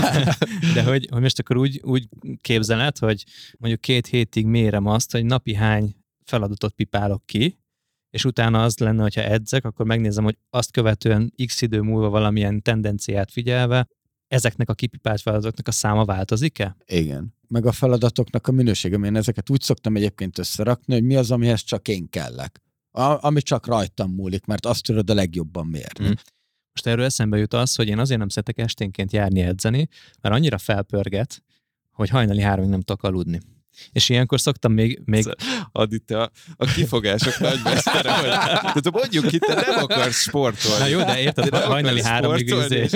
De 0.73 0.83
hogy, 0.83 1.07
hogy 1.11 1.21
most 1.21 1.39
akkor 1.39 1.57
úgy, 1.57 1.81
úgy 1.83 2.07
képzeled, 2.41 2.97
hogy 2.97 3.23
mondjuk 3.57 3.81
két 3.81 4.07
hétig 4.07 4.45
mérem 4.45 4.85
azt, 4.85 5.11
hogy 5.11 5.25
napi 5.25 5.53
hány 5.53 5.95
feladatot 6.23 6.73
pipálok 6.73 7.25
ki, 7.25 7.59
és 8.09 8.25
utána 8.25 8.63
az 8.63 8.77
lenne, 8.77 9.01
hogyha 9.01 9.21
edzek, 9.21 9.65
akkor 9.65 9.85
megnézem, 9.85 10.23
hogy 10.23 10.37
azt 10.49 10.71
követően 10.71 11.33
x 11.45 11.61
idő 11.61 11.81
múlva 11.81 12.09
valamilyen 12.09 12.61
tendenciát 12.61 13.31
figyelve, 13.31 13.87
ezeknek 14.27 14.69
a 14.69 14.73
kipipált 14.73 15.21
feladatoknak 15.21 15.67
a 15.67 15.71
száma 15.71 16.05
változik-e? 16.05 16.75
Igen. 16.85 17.35
Meg 17.47 17.65
a 17.65 17.71
feladatoknak 17.71 18.47
a 18.47 18.51
minősége. 18.51 18.97
Én 18.97 19.15
ezeket 19.15 19.49
úgy 19.49 19.61
szoktam 19.61 19.95
egyébként 19.95 20.37
összerakni, 20.37 20.93
hogy 20.93 21.03
mi 21.03 21.15
az, 21.15 21.31
amihez 21.31 21.63
csak 21.63 21.87
én 21.87 22.09
kellek. 22.09 22.61
Ami 22.91 23.41
csak 23.41 23.65
rajtam 23.65 24.11
múlik, 24.11 24.45
mert 24.45 24.65
azt 24.65 24.83
tudod 24.83 25.09
a 25.09 25.13
legjobban 25.13 25.67
mérni. 25.67 26.07
Mm. 26.07 26.11
Most 26.71 26.85
erről 26.85 27.05
eszembe 27.05 27.37
jut 27.37 27.53
az, 27.53 27.75
hogy 27.75 27.87
én 27.87 27.99
azért 27.99 28.19
nem 28.19 28.29
szeretek 28.29 28.57
esténként 28.57 29.11
járni 29.11 29.41
edzeni, 29.41 29.87
mert 30.21 30.35
annyira 30.35 30.57
felpörget, 30.57 31.43
hogy 31.91 32.09
hajnali 32.09 32.41
háromig 32.41 32.69
nem 32.69 32.81
tudok 32.81 33.03
aludni. 33.03 33.39
És 33.91 34.09
ilyenkor 34.09 34.39
szoktam 34.41 34.73
még, 34.73 35.01
még 35.05 35.25
Adi, 35.71 35.99
te 35.99 36.21
a, 36.21 36.31
a 36.55 36.65
kifogások 36.65 37.39
nagymestere 37.39 38.11
vagy. 38.11 38.29
Tehát 38.29 38.91
mondjuk 38.91 39.27
ki, 39.27 39.37
te 39.39 39.53
nem 39.53 39.83
akarsz 39.83 40.21
sportolni. 40.21 40.79
Na 40.79 40.85
jó, 40.85 40.99
de 40.99 41.19
érted, 41.19 41.49
Te 41.49 41.59
nem 41.59 41.69
hajnali 41.69 42.01
háromig 42.03 42.47
izé. 42.63 42.87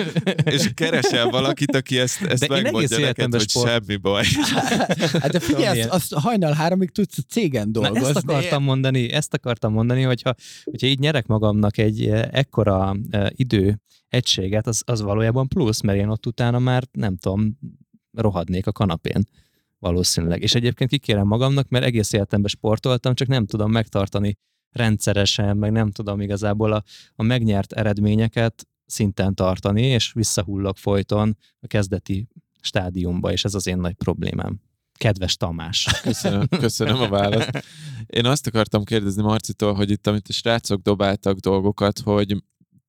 és 0.43 0.69
keresel 0.73 1.29
valakit, 1.29 1.75
aki 1.75 1.99
ezt, 1.99 2.21
ezt 2.21 2.47
De 2.47 2.61
megmondja 2.61 2.99
neked, 2.99 3.31
hogy 3.31 3.49
sport- 3.49 3.69
semmi 3.69 3.95
baj. 3.95 4.23
Hát 5.19 5.31
de 5.31 5.39
figyelj, 5.39 5.81
azt, 5.81 5.89
azt 5.91 6.13
hajnal 6.13 6.53
háromig 6.53 6.91
tudsz 6.91 7.17
a 7.17 7.21
cégen 7.29 7.69
Na 7.71 7.79
dolgozni. 7.81 8.07
ezt 8.07 8.17
akartam 8.17 8.63
mondani, 8.63 9.11
ezt 9.11 9.33
akartam 9.33 9.73
mondani, 9.73 10.01
hogyha, 10.01 10.35
hogyha 10.63 10.87
így 10.87 10.99
nyerek 10.99 11.25
magamnak 11.25 11.77
egy 11.77 12.05
eh, 12.07 12.23
ekkora 12.31 12.95
eh, 13.09 13.27
idő 13.31 13.79
egységet, 14.07 14.67
az, 14.67 14.81
az 14.85 15.01
valójában 15.01 15.47
plusz, 15.47 15.81
mert 15.81 15.97
én 15.97 16.07
ott 16.07 16.25
utána 16.25 16.59
már 16.59 16.83
nem 16.91 17.17
tudom, 17.17 17.57
rohadnék 18.17 18.67
a 18.67 18.71
kanapén 18.71 19.23
valószínűleg. 19.85 20.41
És 20.41 20.55
egyébként 20.55 20.89
kikérem 20.89 21.27
magamnak, 21.27 21.69
mert 21.69 21.85
egész 21.85 22.13
életemben 22.13 22.49
sportoltam, 22.49 23.13
csak 23.13 23.27
nem 23.27 23.45
tudom 23.45 23.71
megtartani 23.71 24.37
rendszeresen, 24.71 25.57
meg 25.57 25.71
nem 25.71 25.91
tudom 25.91 26.21
igazából 26.21 26.71
a, 26.73 26.83
a 27.15 27.23
megnyert 27.23 27.73
eredményeket 27.73 28.67
szinten 28.85 29.35
tartani, 29.35 29.81
és 29.81 30.11
visszahullok 30.13 30.77
folyton 30.77 31.37
a 31.59 31.67
kezdeti 31.67 32.27
stádiumba, 32.61 33.31
és 33.31 33.43
ez 33.43 33.55
az 33.55 33.67
én 33.67 33.77
nagy 33.77 33.93
problémám. 33.93 34.59
Kedves 34.97 35.37
Tamás. 35.37 35.87
Köszönöm, 36.01 36.47
köszönöm 36.47 37.01
a 37.01 37.09
választ. 37.09 37.63
Én 38.05 38.25
azt 38.25 38.47
akartam 38.47 38.83
kérdezni 38.83 39.21
Marcitól, 39.21 39.73
hogy 39.73 39.91
itt, 39.91 40.07
amit 40.07 40.27
a 40.29 40.33
srácok 40.33 40.81
dobáltak 40.81 41.37
dolgokat, 41.37 41.99
hogy 41.99 42.43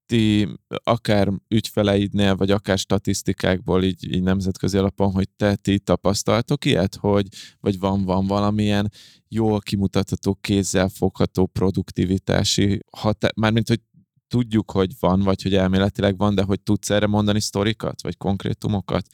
ti 0.06 0.48
akár 0.82 1.32
ügyfeleidnél, 1.48 2.36
vagy 2.36 2.50
akár 2.50 2.78
statisztikákból 2.78 3.84
így, 3.84 4.14
így 4.14 4.22
nemzetközi 4.22 4.78
alapon, 4.78 5.12
hogy 5.12 5.28
te 5.36 5.56
ti 5.56 5.78
tapasztaltok 5.78 6.64
ilyet, 6.64 6.94
hogy 6.94 7.26
vagy 7.60 7.78
van, 7.78 8.04
van 8.04 8.26
valamilyen 8.26 8.92
jól 9.28 9.60
kimutatható, 9.60 10.34
kézzel 10.40 10.88
fogható 10.88 11.46
produktivitási 11.46 12.80
hatá... 12.90 13.28
Mármint, 13.36 13.68
hogy 13.68 13.80
tudjuk, 14.28 14.70
hogy 14.70 14.92
van, 15.00 15.20
vagy 15.20 15.42
hogy 15.42 15.54
elméletileg 15.54 16.16
van, 16.16 16.34
de 16.34 16.42
hogy 16.42 16.60
tudsz 16.60 16.90
erre 16.90 17.06
mondani 17.06 17.40
sztorikat, 17.40 18.02
vagy 18.02 18.16
konkrétumokat 18.16 19.06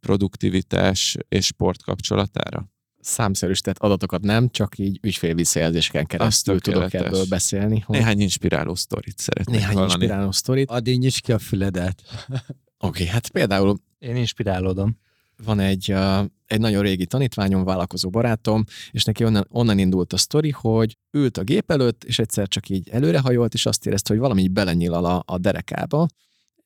produktivitás 0.00 1.16
és 1.28 1.46
sport 1.46 1.82
kapcsolatára? 1.82 2.70
Számszerűsített 3.02 3.78
adatokat 3.78 4.22
nem, 4.22 4.48
csak 4.48 4.78
így 4.78 4.98
ügyfélvisszajelzéseken 5.02 6.06
keresztül 6.06 6.60
tudok 6.60 6.94
ebből 6.94 7.24
beszélni. 7.28 7.80
Hogy 7.80 7.96
Néhány 7.96 8.20
inspiráló 8.20 8.74
sztorit 8.74 9.18
szeretnék 9.18 9.56
néhány 9.56 9.74
hallani. 9.74 9.92
inspiráló 9.92 10.32
sztorit. 10.32 10.70
Oké, 10.70 10.78
Adj 10.78 10.90
nyisd 10.90 11.20
ki 11.20 11.32
a 11.32 11.38
füledet. 11.38 12.02
okay, 12.78 13.06
hát 13.06 13.28
például 13.28 13.78
Én 13.98 14.16
inspirálódom. 14.16 14.96
van 15.44 15.60
egy, 15.60 15.92
uh, 15.92 16.24
egy 16.46 16.60
nagyon 16.60 16.82
régi 16.82 17.06
tanítványom, 17.06 17.64
vállalkozó 17.64 18.10
barátom, 18.10 18.64
és 18.90 19.04
neki 19.04 19.24
onnan, 19.24 19.46
onnan 19.50 19.78
indult 19.78 20.12
a 20.12 20.16
sztori, 20.16 20.50
hogy 20.50 20.96
ült 21.10 21.36
a 21.36 21.42
gép 21.42 21.70
előtt, 21.70 22.04
és 22.04 22.18
egyszer 22.18 22.48
csak 22.48 22.68
így 22.68 22.88
előrehajolt, 22.88 23.54
és 23.54 23.66
azt 23.66 23.86
érezte, 23.86 24.12
hogy 24.12 24.22
valami 24.22 24.48
belenyilal 24.48 25.04
a, 25.04 25.22
a 25.26 25.38
derekába. 25.38 26.06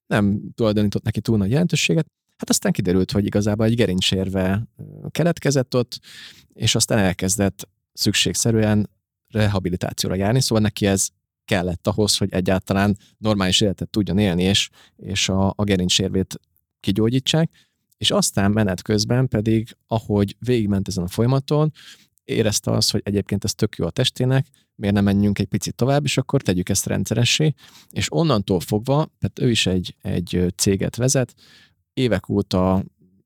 Nem 0.06 0.40
tulajdonított 0.54 1.02
neki 1.04 1.20
túl 1.20 1.36
nagy 1.36 1.50
jelentőséget. 1.50 2.06
Hát 2.36 2.50
aztán 2.50 2.72
kiderült, 2.72 3.10
hogy 3.10 3.24
igazából 3.24 3.66
egy 3.66 3.74
gerincsérve 3.74 4.68
keletkezett 5.10 5.74
ott, 5.74 6.00
és 6.52 6.74
aztán 6.74 6.98
elkezdett 6.98 7.68
szükségszerűen 7.92 8.90
rehabilitációra 9.28 10.14
járni, 10.14 10.40
szóval 10.40 10.62
neki 10.62 10.86
ez 10.86 11.08
kellett 11.44 11.86
ahhoz, 11.86 12.16
hogy 12.16 12.32
egyáltalán 12.32 12.96
normális 13.18 13.60
életet 13.60 13.88
tudjon 13.88 14.18
élni, 14.18 14.42
és, 14.42 14.68
és 14.96 15.28
a, 15.28 15.52
a 15.56 15.64
gerincsérvét 15.64 16.40
kigyógyítsák. 16.80 17.50
És 17.96 18.10
aztán 18.10 18.50
menet 18.50 18.82
közben 18.82 19.28
pedig, 19.28 19.76
ahogy 19.86 20.36
végigment 20.38 20.88
ezen 20.88 21.04
a 21.04 21.08
folyamaton, 21.08 21.72
érezte 22.24 22.70
azt, 22.70 22.90
hogy 22.90 23.00
egyébként 23.04 23.44
ez 23.44 23.54
tök 23.54 23.76
jó 23.76 23.86
a 23.86 23.90
testének, 23.90 24.46
miért 24.74 24.94
nem 24.94 25.04
menjünk 25.04 25.38
egy 25.38 25.46
picit 25.46 25.74
tovább, 25.74 26.04
és 26.04 26.16
akkor 26.16 26.42
tegyük 26.42 26.68
ezt 26.68 26.86
rendszeressé, 26.86 27.54
és 27.90 28.12
onnantól 28.12 28.60
fogva, 28.60 29.08
tehát 29.18 29.38
ő 29.38 29.50
is 29.50 29.66
egy, 29.66 29.96
egy 30.02 30.52
céget 30.56 30.96
vezet, 30.96 31.34
évek 31.96 32.28
óta 32.28 32.84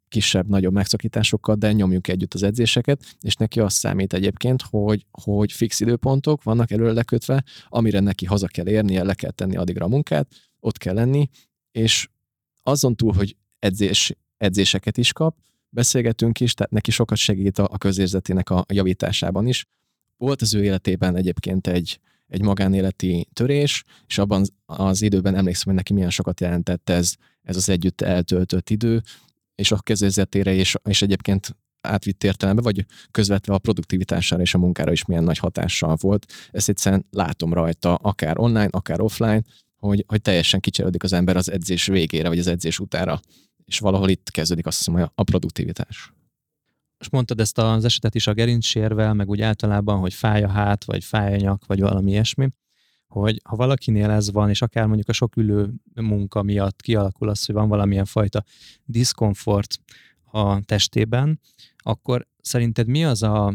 kisebb-nagyobb 0.08 0.72
megszakításokkal, 0.72 1.54
de 1.54 1.72
nyomjuk 1.72 2.08
együtt 2.08 2.34
az 2.34 2.42
edzéseket, 2.42 3.16
és 3.20 3.34
neki 3.34 3.60
azt 3.60 3.76
számít 3.76 4.12
egyébként, 4.12 4.62
hogy, 4.62 5.06
hogy 5.10 5.52
fix 5.52 5.80
időpontok 5.80 6.42
vannak 6.42 6.70
előre 6.70 6.92
lekötve, 6.92 7.44
amire 7.68 8.00
neki 8.00 8.24
haza 8.24 8.46
kell 8.46 8.68
érnie, 8.68 9.02
le 9.02 9.14
kell 9.14 9.30
tenni 9.30 9.56
addigra 9.56 9.84
a 9.84 9.88
munkát, 9.88 10.28
ott 10.60 10.76
kell 10.76 10.94
lenni, 10.94 11.28
és 11.72 12.08
azon 12.62 12.96
túl, 12.96 13.12
hogy 13.12 13.36
edzés, 13.58 14.16
edzéseket 14.36 14.96
is 14.96 15.12
kap, 15.12 15.36
beszélgetünk 15.68 16.40
is, 16.40 16.54
tehát 16.54 16.72
neki 16.72 16.90
sokat 16.90 17.18
segít 17.18 17.58
a, 17.58 17.68
a 17.70 17.78
közérzetének 17.78 18.50
a 18.50 18.64
javításában 18.68 19.46
is. 19.46 19.66
Volt 20.16 20.42
az 20.42 20.54
ő 20.54 20.64
életében 20.64 21.16
egyébként 21.16 21.66
egy, 21.66 22.00
egy 22.26 22.42
magánéleti 22.42 23.28
törés, 23.32 23.84
és 24.06 24.18
abban 24.18 24.44
az 24.66 25.02
időben 25.02 25.34
emlékszem, 25.34 25.64
hogy 25.66 25.74
neki 25.74 25.92
milyen 25.92 26.10
sokat 26.10 26.40
jelentett 26.40 26.88
ez, 26.88 27.14
ez 27.42 27.56
az 27.56 27.68
együtt 27.68 28.00
eltöltött 28.00 28.70
idő, 28.70 29.02
és 29.54 29.72
a 29.72 29.80
közérzetére, 29.80 30.52
és, 30.52 30.74
és 30.88 31.02
egyébként 31.02 31.56
átvitt 31.80 32.24
értelembe, 32.24 32.62
vagy 32.62 32.86
közvetve 33.10 33.54
a 33.54 33.58
produktivitására 33.58 34.42
és 34.42 34.54
a 34.54 34.58
munkára 34.58 34.92
is 34.92 35.04
milyen 35.04 35.24
nagy 35.24 35.38
hatással 35.38 35.96
volt. 36.00 36.32
Ezt 36.50 36.68
egyszerűen 36.68 37.06
látom 37.10 37.52
rajta, 37.52 37.94
akár 37.94 38.38
online, 38.38 38.68
akár 38.70 39.00
offline, 39.00 39.42
hogy, 39.76 40.04
hogy 40.06 40.22
teljesen 40.22 40.60
kicserődik 40.60 41.02
az 41.02 41.12
ember 41.12 41.36
az 41.36 41.50
edzés 41.50 41.86
végére, 41.86 42.28
vagy 42.28 42.38
az 42.38 42.46
edzés 42.46 42.78
utára. 42.78 43.20
És 43.64 43.78
valahol 43.78 44.08
itt 44.08 44.30
kezdődik 44.30 44.66
azt 44.66 44.76
hiszem 44.76 45.10
a- 45.14 45.22
produktivitás. 45.22 46.12
Most 46.98 47.10
mondtad 47.10 47.40
ezt 47.40 47.58
az 47.58 47.84
esetet 47.84 48.14
is 48.14 48.26
a 48.26 48.32
gerincsérvel, 48.32 49.14
meg 49.14 49.28
úgy 49.28 49.40
általában, 49.40 49.98
hogy 49.98 50.14
fáj 50.14 50.42
a 50.42 50.48
hát, 50.48 50.84
vagy 50.84 51.04
fáj 51.04 51.34
a 51.34 51.36
nyak, 51.36 51.66
vagy 51.66 51.80
valami 51.80 52.10
ilyesmi, 52.10 52.48
hogy 53.10 53.40
ha 53.44 53.56
valakinél 53.56 54.10
ez 54.10 54.30
van, 54.30 54.48
és 54.48 54.62
akár 54.62 54.86
mondjuk 54.86 55.08
a 55.08 55.12
sok 55.12 55.36
ülő 55.36 55.72
munka 55.94 56.42
miatt 56.42 56.80
kialakul 56.80 57.28
az, 57.28 57.44
hogy 57.44 57.54
van 57.54 57.68
valamilyen 57.68 58.04
fajta 58.04 58.44
diszkomfort 58.84 59.80
a 60.24 60.60
testében, 60.60 61.40
akkor 61.76 62.26
szerinted 62.40 62.86
mi 62.86 63.04
az 63.04 63.22
a 63.22 63.54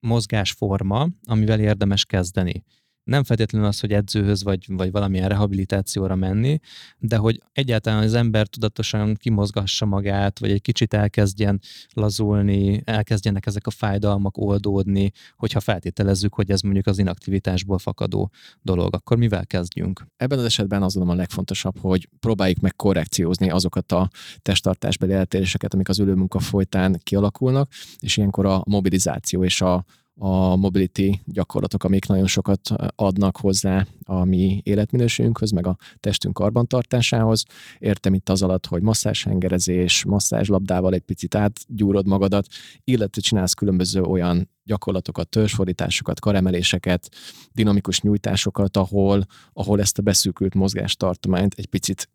mozgásforma, 0.00 1.08
amivel 1.24 1.60
érdemes 1.60 2.04
kezdeni? 2.04 2.64
Nem 3.08 3.24
feltétlenül 3.24 3.68
az, 3.68 3.80
hogy 3.80 3.92
edzőhöz 3.92 4.42
vagy, 4.42 4.64
vagy 4.68 4.90
valamilyen 4.90 5.28
rehabilitációra 5.28 6.14
menni, 6.14 6.60
de 6.98 7.16
hogy 7.16 7.40
egyáltalán 7.52 8.02
az 8.02 8.14
ember 8.14 8.46
tudatosan 8.46 9.14
kimozgassa 9.14 9.86
magát, 9.86 10.38
vagy 10.38 10.50
egy 10.50 10.60
kicsit 10.60 10.94
elkezdjen 10.94 11.60
lazulni, 11.92 12.82
elkezdjenek 12.84 13.46
ezek 13.46 13.66
a 13.66 13.70
fájdalmak 13.70 14.36
oldódni, 14.36 15.12
hogyha 15.36 15.60
feltételezzük, 15.60 16.34
hogy 16.34 16.50
ez 16.50 16.60
mondjuk 16.60 16.86
az 16.86 16.98
inaktivitásból 16.98 17.78
fakadó 17.78 18.30
dolog, 18.62 18.94
akkor 18.94 19.16
mivel 19.16 19.46
kezdjünk? 19.46 20.06
Ebben 20.16 20.38
az 20.38 20.44
esetben 20.44 20.82
az 20.82 20.96
a 20.96 21.14
legfontosabb, 21.14 21.78
hogy 21.78 22.08
próbáljuk 22.20 22.60
meg 22.60 22.76
korrekciózni 22.76 23.50
azokat 23.50 23.92
a 23.92 24.10
testtartásbeli 24.42 25.12
eltéréseket, 25.12 25.74
amik 25.74 25.88
az 25.88 25.98
ülőmunka 25.98 26.38
folytán 26.38 27.00
kialakulnak, 27.02 27.70
és 27.98 28.16
ilyenkor 28.16 28.46
a 28.46 28.62
mobilizáció 28.66 29.44
és 29.44 29.60
a 29.60 29.84
a 30.20 30.56
mobility 30.56 31.20
gyakorlatok, 31.24 31.84
amik 31.84 32.06
nagyon 32.06 32.26
sokat 32.26 32.70
adnak 32.94 33.36
hozzá 33.36 33.86
a 34.02 34.24
mi 34.24 34.60
életminőségünkhöz, 34.64 35.50
meg 35.50 35.66
a 35.66 35.76
testünk 36.00 36.34
karbantartásához. 36.34 37.44
Értem 37.78 38.14
itt 38.14 38.28
az 38.28 38.42
alatt, 38.42 38.66
hogy 38.66 38.82
masszázshengerezés, 38.82 40.04
masszázslabdával 40.04 40.94
egy 40.94 41.02
picit 41.02 41.34
átgyúrod 41.34 42.06
magadat, 42.06 42.46
illetve 42.84 43.20
csinálsz 43.20 43.52
különböző 43.52 44.02
olyan 44.02 44.50
gyakorlatokat, 44.64 45.28
törzsfordításokat, 45.28 46.20
karemeléseket, 46.20 47.08
dinamikus 47.52 48.00
nyújtásokat, 48.00 48.76
ahol, 48.76 49.26
ahol 49.52 49.80
ezt 49.80 49.98
a 49.98 50.02
beszűkült 50.02 50.54
mozgástartományt 50.54 51.54
egy 51.56 51.66
picit 51.66 52.10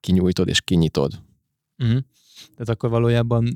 kinyújtod 0.00 0.48
és 0.48 0.60
kinyitod. 0.60 1.22
Uh-huh. 1.78 1.98
Tehát 2.50 2.68
akkor 2.68 2.90
valójában 2.90 3.52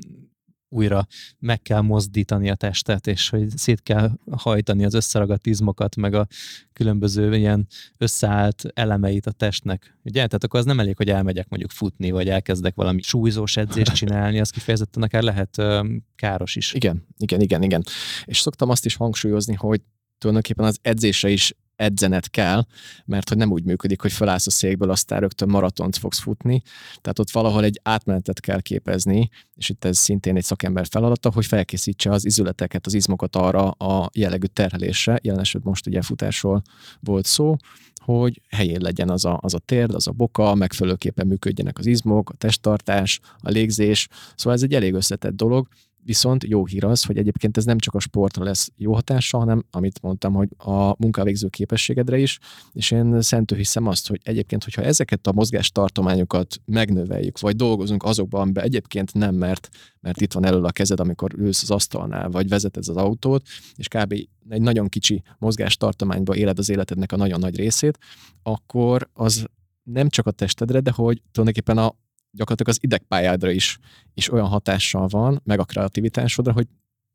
újra 0.71 1.07
meg 1.39 1.61
kell 1.61 1.81
mozdítani 1.81 2.49
a 2.49 2.55
testet, 2.55 3.07
és 3.07 3.29
hogy 3.29 3.49
szét 3.57 3.81
kell 3.83 4.11
hajtani 4.31 4.85
az 4.85 4.93
összeragadt 4.93 5.45
izmokat, 5.45 5.95
meg 5.95 6.13
a 6.13 6.27
különböző 6.73 7.35
ilyen 7.35 7.67
összeállt 7.97 8.63
elemeit 8.73 9.25
a 9.25 9.31
testnek. 9.31 9.97
Ugye? 10.03 10.25
Tehát 10.25 10.43
akkor 10.43 10.59
az 10.59 10.65
nem 10.65 10.79
elég, 10.79 10.97
hogy 10.97 11.09
elmegyek 11.09 11.49
mondjuk 11.49 11.71
futni, 11.71 12.11
vagy 12.11 12.29
elkezdek 12.29 12.75
valami 12.75 13.01
súlyzós 13.01 13.57
edzést 13.57 13.93
csinálni, 13.93 14.39
az 14.39 14.49
kifejezetten 14.49 15.03
akár 15.03 15.23
lehet 15.23 15.57
ö, 15.57 15.85
káros 16.15 16.55
is. 16.55 16.73
Igen, 16.73 17.05
igen, 17.17 17.41
igen, 17.41 17.63
igen. 17.63 17.83
És 18.25 18.39
szoktam 18.39 18.69
azt 18.69 18.85
is 18.85 18.95
hangsúlyozni, 18.95 19.53
hogy 19.53 19.81
tulajdonképpen 20.17 20.65
az 20.65 20.77
edzése 20.81 21.29
is 21.29 21.53
edzenet 21.81 22.29
kell, 22.29 22.65
mert 23.05 23.29
hogy 23.29 23.37
nem 23.37 23.51
úgy 23.51 23.63
működik, 23.63 24.01
hogy 24.01 24.11
felállsz 24.11 24.47
a 24.47 24.51
székből, 24.51 24.89
aztán 24.89 25.19
rögtön 25.19 25.49
maratont 25.49 25.97
fogsz 25.97 26.19
futni. 26.19 26.61
Tehát 27.01 27.19
ott 27.19 27.31
valahol 27.31 27.63
egy 27.63 27.79
átmenetet 27.83 28.39
kell 28.39 28.61
képezni, 28.61 29.29
és 29.55 29.69
itt 29.69 29.85
ez 29.85 29.97
szintén 29.97 30.35
egy 30.35 30.43
szakember 30.43 30.85
feladata, 30.89 31.31
hogy 31.31 31.45
felkészítse 31.45 32.09
az 32.09 32.25
izületeket, 32.25 32.85
az 32.85 32.93
izmokat 32.93 33.35
arra 33.35 33.69
a 33.69 34.09
jellegű 34.13 34.45
terhelésre, 34.45 35.19
jelen 35.21 35.39
esetben 35.39 35.69
most 35.69 35.87
ugye 35.87 36.01
futásról 36.01 36.61
volt 36.99 37.25
szó, 37.25 37.55
hogy 38.03 38.41
helyén 38.49 38.81
legyen 38.81 39.09
az 39.09 39.25
a, 39.25 39.39
az 39.41 39.53
a 39.53 39.59
térd, 39.59 39.93
az 39.93 40.07
a 40.07 40.11
boka, 40.11 40.55
megfelelőképpen 40.55 41.27
működjenek 41.27 41.77
az 41.77 41.85
izmok, 41.85 42.29
a 42.29 42.33
testtartás, 42.33 43.19
a 43.37 43.49
légzés. 43.49 44.07
Szóval 44.35 44.53
ez 44.53 44.63
egy 44.63 44.73
elég 44.73 44.93
összetett 44.93 45.35
dolog, 45.35 45.67
Viszont 46.03 46.43
jó 46.43 46.65
hír 46.65 46.85
az, 46.85 47.03
hogy 47.03 47.17
egyébként 47.17 47.57
ez 47.57 47.65
nem 47.65 47.77
csak 47.77 47.93
a 47.93 47.99
sportra 47.99 48.43
lesz 48.43 48.71
jó 48.75 48.93
hatása, 48.93 49.37
hanem 49.37 49.63
amit 49.71 50.01
mondtam, 50.01 50.33
hogy 50.33 50.49
a 50.57 50.95
munkavégző 50.97 51.47
képességedre 51.47 52.17
is, 52.17 52.39
és 52.73 52.91
én 52.91 53.21
szentő 53.21 53.55
hiszem 53.55 53.87
azt, 53.87 54.07
hogy 54.07 54.19
egyébként, 54.23 54.63
hogyha 54.63 54.81
ezeket 54.81 55.27
a 55.27 55.31
mozgástartományokat 55.31 56.57
megnöveljük, 56.65 57.39
vagy 57.39 57.55
dolgozunk 57.55 58.03
azokban, 58.03 58.41
amiben 58.41 58.63
egyébként 58.63 59.13
nem, 59.13 59.35
mert, 59.35 59.69
mert 59.99 60.21
itt 60.21 60.33
van 60.33 60.45
elől 60.45 60.65
a 60.65 60.71
kezed, 60.71 60.99
amikor 60.99 61.33
ülsz 61.37 61.61
az 61.63 61.71
asztalnál, 61.71 62.29
vagy 62.29 62.49
vezeted 62.49 62.83
az 62.87 62.97
autót, 62.97 63.47
és 63.75 63.87
kb. 63.87 64.13
egy 64.49 64.61
nagyon 64.61 64.87
kicsi 64.87 65.23
mozgástartományba 65.37 66.35
éled 66.35 66.59
az 66.59 66.69
életednek 66.69 67.11
a 67.11 67.17
nagyon 67.17 67.39
nagy 67.39 67.55
részét, 67.55 67.97
akkor 68.43 69.09
az 69.13 69.45
nem 69.83 70.09
csak 70.09 70.27
a 70.27 70.31
testedre, 70.31 70.79
de 70.79 70.91
hogy 70.91 71.21
tulajdonképpen 71.31 71.77
a 71.77 71.95
gyakorlatilag 72.31 72.77
az 72.77 72.83
idegpályádra 72.83 73.49
is, 73.51 73.79
is 74.13 74.31
olyan 74.31 74.47
hatással 74.47 75.07
van, 75.07 75.41
meg 75.43 75.59
a 75.59 75.63
kreativitásodra, 75.63 76.51
hogy 76.53 76.67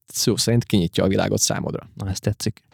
szó 0.06 0.36
szerint 0.36 0.64
kinyitja 0.64 1.04
a 1.04 1.08
világot 1.08 1.38
számodra. 1.38 1.90
Na, 1.94 2.08
ezt 2.08 2.20
tetszik. 2.20 2.64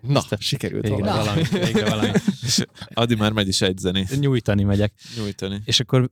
Na, 0.00 0.22
ezt 0.30 0.42
sikerült 0.42 0.88
végre 0.88 1.04
valami. 1.04 1.42
valami. 1.42 1.64
Végre 1.64 1.88
valami. 1.88 2.10
És 2.42 2.64
Adi 2.94 3.14
már 3.14 3.32
megy 3.32 3.48
is 3.48 3.60
edzeni. 3.60 4.06
Nyújtani 4.20 4.62
megyek. 4.62 4.92
Nyújtani. 5.16 5.62
És 5.64 5.80
akkor, 5.80 6.10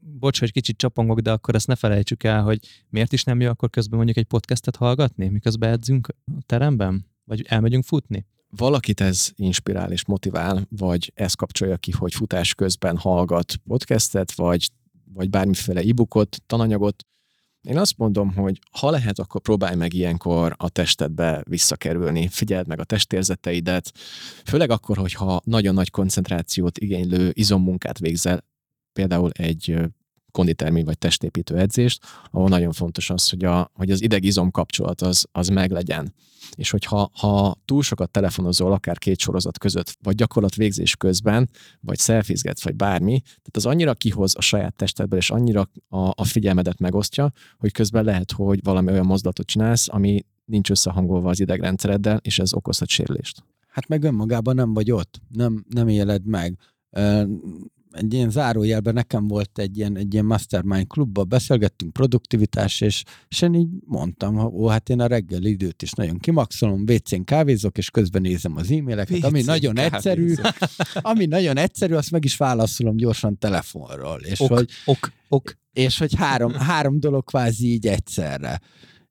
bocs, 0.00 0.38
hogy 0.38 0.52
kicsit 0.52 0.76
csapongok, 0.76 1.20
de 1.20 1.30
akkor 1.32 1.54
ezt 1.54 1.66
ne 1.66 1.74
felejtsük 1.74 2.22
el, 2.24 2.42
hogy 2.42 2.58
miért 2.88 3.12
is 3.12 3.24
nem 3.24 3.40
jó 3.40 3.48
akkor 3.48 3.70
közben 3.70 3.96
mondjuk 3.96 4.18
egy 4.18 4.24
podcastet 4.26 4.76
hallgatni, 4.76 5.28
miközben 5.28 5.72
edzünk 5.72 6.08
a 6.08 6.42
teremben? 6.46 7.06
Vagy 7.24 7.44
elmegyünk 7.48 7.84
futni? 7.84 8.26
valakit 8.56 9.00
ez 9.00 9.30
inspirál 9.36 9.92
és 9.92 10.04
motivál, 10.04 10.66
vagy 10.68 11.12
ez 11.14 11.34
kapcsolja 11.34 11.76
ki, 11.76 11.90
hogy 11.90 12.14
futás 12.14 12.54
közben 12.54 12.96
hallgat 12.96 13.56
podcastet, 13.56 14.32
vagy 14.32 14.70
vagy 15.14 15.30
bármiféle 15.30 15.80
e-bookot, 15.80 16.42
tananyagot, 16.46 17.06
én 17.62 17.78
azt 17.78 17.98
mondom, 17.98 18.34
hogy 18.34 18.58
ha 18.70 18.90
lehet, 18.90 19.18
akkor 19.18 19.40
próbálj 19.40 19.76
meg 19.76 19.94
ilyenkor 19.94 20.54
a 20.56 20.68
testedbe 20.68 21.42
visszakerülni, 21.48 22.28
figyeld 22.28 22.66
meg 22.66 22.80
a 22.80 22.84
testérzeteidet, 22.84 23.92
főleg 24.44 24.70
akkor, 24.70 24.96
hogyha 24.96 25.40
nagyon 25.44 25.74
nagy 25.74 25.90
koncentrációt 25.90 26.78
igénylő 26.78 27.30
izommunkát 27.32 27.98
végzel, 27.98 28.44
például 28.92 29.30
egy 29.30 29.78
konditermi 30.32 30.84
vagy 30.84 30.98
testépítő 30.98 31.56
edzést, 31.56 32.04
ahol 32.30 32.48
nagyon 32.48 32.72
fontos 32.72 33.10
az, 33.10 33.28
hogy, 33.28 33.44
a, 33.44 33.70
hogy 33.74 33.90
az 33.90 34.02
ideg-izom 34.02 34.50
kapcsolat 34.50 35.00
az, 35.00 35.26
az 35.32 35.48
meglegyen. 35.48 36.14
És 36.54 36.70
hogyha 36.70 37.10
ha 37.12 37.56
túl 37.64 37.82
sokat 37.82 38.10
telefonozol, 38.10 38.72
akár 38.72 38.98
két 38.98 39.18
sorozat 39.18 39.58
között, 39.58 39.96
vagy 40.02 40.14
gyakorlat 40.14 40.54
végzés 40.54 40.96
közben, 40.96 41.50
vagy 41.80 41.98
szelfizgetsz, 41.98 42.64
vagy 42.64 42.74
bármi, 42.74 43.20
tehát 43.20 43.56
az 43.56 43.66
annyira 43.66 43.94
kihoz 43.94 44.36
a 44.36 44.40
saját 44.40 44.74
testedből, 44.74 45.18
és 45.18 45.30
annyira 45.30 45.70
a, 45.88 45.98
a 46.14 46.24
figyelmedet 46.24 46.78
megosztja, 46.78 47.32
hogy 47.58 47.72
közben 47.72 48.04
lehet, 48.04 48.32
hogy 48.32 48.60
valami 48.62 48.90
olyan 48.90 49.06
mozdulatot 49.06 49.46
csinálsz, 49.46 49.88
ami 49.88 50.24
nincs 50.44 50.70
összehangolva 50.70 51.28
az 51.28 51.40
idegrendszereddel, 51.40 52.20
és 52.22 52.38
ez 52.38 52.54
okozhat 52.54 52.88
sérülést. 52.88 53.44
Hát 53.68 53.88
meg 53.88 54.02
önmagában 54.02 54.54
nem 54.54 54.74
vagy 54.74 54.90
ott, 54.90 55.20
nem, 55.28 55.64
nem 55.68 55.88
éled 55.88 56.24
meg 56.24 56.58
egy 57.92 58.14
ilyen 58.14 58.30
zárójelben 58.30 58.94
nekem 58.94 59.28
volt 59.28 59.58
egy 59.58 59.78
ilyen, 59.78 59.96
egy 59.96 60.12
ilyen 60.12 60.24
mastermind 60.24 60.86
klubba, 60.86 61.24
beszélgettünk 61.24 61.92
produktivitás, 61.92 62.80
és, 62.80 63.02
és 63.28 63.42
én 63.42 63.54
így 63.54 63.68
mondtam, 63.86 64.38
ó, 64.38 64.66
hát 64.66 64.88
én 64.88 65.00
a 65.00 65.06
reggel 65.06 65.44
időt 65.44 65.82
is 65.82 65.92
nagyon 65.92 66.18
kimaxolom, 66.18 66.84
WC-n 66.88 67.24
kávézok, 67.24 67.78
és 67.78 67.90
közben 67.90 68.22
nézem 68.22 68.56
az 68.56 68.70
e-maileket, 68.70 69.24
ami 69.24 69.42
nagyon 69.42 69.74
kávézok. 69.74 69.94
egyszerű, 69.94 70.34
ami 71.10 71.26
nagyon 71.26 71.56
egyszerű, 71.56 71.94
azt 71.94 72.10
meg 72.10 72.24
is 72.24 72.36
válaszolom 72.36 72.96
gyorsan 72.96 73.38
telefonról. 73.38 74.20
És 74.20 74.40
ok, 74.40 74.48
hogy, 74.48 74.70
ok, 74.84 75.12
ok. 75.28 75.60
És 75.72 75.98
hogy 75.98 76.14
három, 76.14 76.52
három 76.52 77.00
dolog 77.00 77.24
kvázi 77.24 77.72
így 77.72 77.86
egyszerre. 77.86 78.60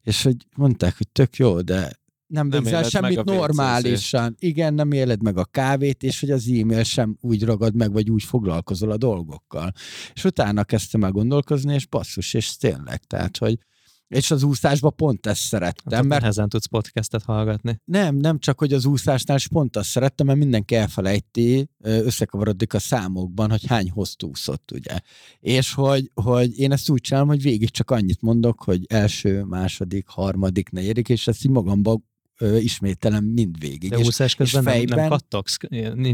És 0.03 0.23
hogy 0.23 0.35
mondták, 0.55 0.97
hogy 0.97 1.07
tök 1.07 1.35
jó, 1.35 1.61
de 1.61 1.91
nem, 2.31 2.47
nem 2.47 2.63
végzel 2.63 2.83
semmit 2.83 3.23
normálisan. 3.23 4.35
Igen, 4.39 4.73
nem 4.73 4.91
éled 4.91 5.21
meg 5.21 5.37
a 5.37 5.45
kávét, 5.45 6.03
és 6.03 6.19
hogy 6.19 6.31
az 6.31 6.47
e-mail 6.47 6.83
sem 6.83 7.17
úgy 7.21 7.43
ragad 7.43 7.75
meg, 7.75 7.91
vagy 7.91 8.09
úgy 8.09 8.23
foglalkozol 8.23 8.91
a 8.91 8.97
dolgokkal. 8.97 9.71
És 10.13 10.23
utána 10.23 10.63
kezdtem 10.63 11.03
el 11.03 11.11
gondolkozni, 11.11 11.73
és 11.73 11.87
basszus, 11.87 12.33
és 12.33 12.57
tényleg, 12.57 13.03
tehát, 13.03 13.37
hogy 13.37 13.57
és 14.11 14.31
az 14.31 14.43
úszásban 14.43 14.95
pont 14.95 15.25
ezt 15.25 15.41
szerettem. 15.41 15.93
Hát 15.93 16.05
mert 16.05 16.21
nehezen 16.21 16.49
tudsz 16.49 16.65
podcastet 16.65 17.23
hallgatni. 17.23 17.79
Nem, 17.85 18.15
nem 18.15 18.39
csak, 18.39 18.59
hogy 18.59 18.73
az 18.73 18.85
úszásnál 18.85 19.37
is 19.37 19.47
pont 19.47 19.77
azt 19.77 19.89
szerettem, 19.89 20.25
mert 20.25 20.39
mindenki 20.39 20.75
elfelejti, 20.75 21.69
összekavarodik 21.79 22.73
a 22.73 22.79
számokban, 22.79 23.49
hogy 23.49 23.65
hány 23.65 23.91
hosszú 23.91 24.27
úszott, 24.27 24.71
ugye. 24.71 24.99
És 25.39 25.73
hogy, 25.73 26.11
hogy 26.13 26.59
én 26.59 26.71
ezt 26.71 26.89
úgy 26.89 27.01
csinálom, 27.01 27.27
hogy 27.27 27.41
végig 27.41 27.69
csak 27.69 27.91
annyit 27.91 28.21
mondok, 28.21 28.63
hogy 28.63 28.85
első, 28.87 29.43
második, 29.43 30.07
harmadik, 30.07 30.69
negyedik, 30.69 31.09
és 31.09 31.27
ezt 31.27 31.45
így 31.45 31.51
magamba 31.51 32.01
ö, 32.41 32.57
ismételem 32.57 33.23
mindvégig. 33.23 33.89
De 33.89 33.97
úszás 33.97 34.35
közben 34.35 34.63
és 34.63 34.69
fejben... 34.69 34.97
nem, 34.97 34.99
nem 34.99 35.09
kattogsz? 35.09 35.57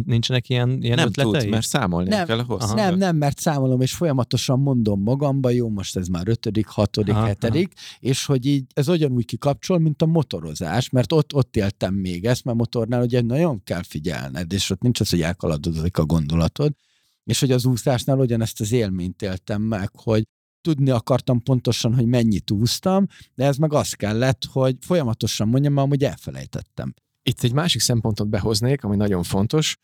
Nincsenek 0.06 0.50
ilyen, 0.50 0.82
ilyen 0.82 0.96
nem 0.96 1.08
ötletei? 1.08 1.42
Tud, 1.42 1.50
mert 1.50 1.66
számolni 1.66 2.10
nem, 2.10 2.26
kell 2.26 2.44
hosszú. 2.44 2.76
Nem, 2.76 2.98
nem, 2.98 3.16
mert 3.16 3.40
számolom, 3.40 3.82
és 3.82 3.94
folyamatosan 3.94 4.60
mondom 4.60 5.02
magamba, 5.02 5.50
jó, 5.50 5.70
most 5.70 5.98
ez 5.98 6.08
már 6.08 6.28
ötödik, 6.28 6.68
hatodik, 6.68 7.14
aha, 7.14 7.26
hetedik, 7.26 7.72
aha. 7.76 7.98
és 8.00 8.26
hogy 8.26 8.46
így 8.46 8.66
ez 8.74 8.88
ugyanúgy 8.88 9.26
kikapcsol, 9.26 9.80
mint 9.80 10.02
a 10.02 10.06
motorozás, 10.06 10.90
mert 10.90 11.12
ott, 11.12 11.34
ott 11.34 11.56
éltem 11.56 11.94
még 11.94 12.26
ezt, 12.26 12.44
mert 12.44 12.58
motornál 12.58 13.02
ugye 13.02 13.22
nagyon 13.22 13.64
kell 13.64 13.84
figyelned, 13.84 14.54
és 14.54 14.70
ott 14.70 14.82
nincs 14.82 15.00
az, 15.00 15.10
hogy 15.10 15.22
elkaladozik 15.22 15.98
a 15.98 16.06
gondolatod, 16.06 16.74
és 17.24 17.40
hogy 17.40 17.52
az 17.52 17.66
úszásnál 17.66 18.20
ugyanezt 18.20 18.62
az 18.62 18.72
élményt 18.72 19.22
éltem 19.22 19.62
meg, 19.62 19.90
hogy 19.94 20.24
tudni 20.62 20.90
akartam 20.90 21.44
pontosan, 21.44 21.96
hogy 21.96 22.06
mennyit 22.06 22.52
úsztam, 22.52 23.08
de 23.36 23.46
ez 23.46 23.58
meg 23.58 23.74
az 23.74 23.94
kellett, 23.94 24.46
hogy 24.52 24.76
folyamatosan 24.80 25.48
mondjam, 25.48 25.76
hogy 25.76 26.04
elfelejtettem. 26.04 26.94
Itt 27.24 27.44
egy 27.44 27.54
másik 27.54 27.82
szempontot 27.82 28.28
behoznék, 28.28 28.84
ami 28.84 28.96
nagyon 28.96 29.24
fontos. 29.24 29.78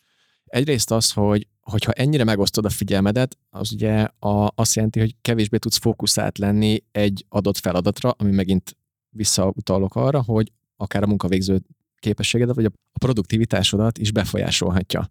Egyrészt 0.46 0.92
az, 0.92 1.12
hogy 1.12 1.48
hogyha 1.62 1.92
ennyire 1.92 2.24
megosztod 2.24 2.66
a 2.66 2.70
figyelmedet, 2.70 3.38
az 3.50 3.72
ugye 3.72 4.08
a, 4.20 4.52
azt 4.56 4.76
jelenti, 4.76 5.00
hogy 5.00 5.16
kevésbé 5.22 5.58
tudsz 5.58 5.78
fókuszált 5.78 6.38
lenni 6.38 6.84
egy 6.92 7.26
adott 7.30 7.58
feladatra, 7.58 8.10
ami 8.10 8.32
megint 8.32 8.78
visszautalok 9.10 9.96
arra, 9.96 10.22
hogy 10.22 10.52
akár 10.76 11.04
a 11.04 11.08
munkavégző 11.08 11.62
képességedet, 12.00 12.56
vagy 12.56 12.66
a 12.66 12.72
produktivitásodat 13.00 13.98
is 13.98 14.12
befolyásolhatja. 14.12 15.10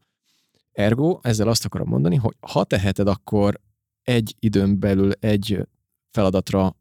Ergo, 0.72 1.18
ezzel 1.22 1.48
azt 1.48 1.64
akarom 1.64 1.88
mondani, 1.88 2.16
hogy 2.16 2.36
ha 2.40 2.64
teheted, 2.64 3.08
akkor 3.08 3.60
egy 4.02 4.34
időn 4.38 4.78
belül 4.78 5.12
egy 5.12 5.68
feladatra 6.10 6.76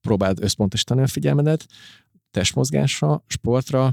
próbáld 0.00 0.42
összpontosítani 0.42 1.02
a 1.02 1.06
figyelmedet, 1.06 1.66
testmozgásra, 2.30 3.24
sportra, 3.26 3.92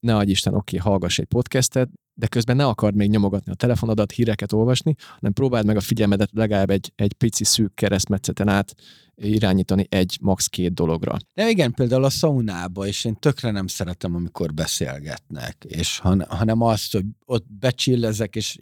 ne 0.00 0.16
adj 0.16 0.30
Isten, 0.30 0.54
oké, 0.54 0.76
hallgass 0.76 1.18
egy 1.18 1.24
podcastet, 1.26 1.88
de 2.14 2.26
közben 2.26 2.56
ne 2.56 2.66
akard 2.66 2.94
még 2.94 3.10
nyomogatni 3.10 3.52
a 3.52 3.54
telefonodat, 3.54 4.12
híreket 4.12 4.52
olvasni, 4.52 4.94
hanem 4.98 5.32
próbáld 5.32 5.66
meg 5.66 5.76
a 5.76 5.80
figyelmedet 5.80 6.30
legalább 6.32 6.70
egy, 6.70 6.92
egy 6.96 7.12
pici 7.12 7.44
szűk 7.44 7.74
keresztmetszeten 7.74 8.48
át 8.48 8.74
irányítani 9.14 9.86
egy 9.88 10.18
max. 10.20 10.46
két 10.46 10.74
dologra. 10.74 11.16
De 11.34 11.48
igen, 11.48 11.72
például 11.72 12.04
a 12.04 12.10
szaunába, 12.10 12.86
és 12.86 13.04
én 13.04 13.14
tökre 13.14 13.50
nem 13.50 13.66
szeretem, 13.66 14.14
amikor 14.14 14.54
beszélgetnek, 14.54 15.64
és 15.68 15.98
han, 15.98 16.24
hanem 16.28 16.60
azt, 16.60 16.92
hogy 16.92 17.04
ott 17.24 17.46
becsillezek, 17.60 18.36
és 18.36 18.58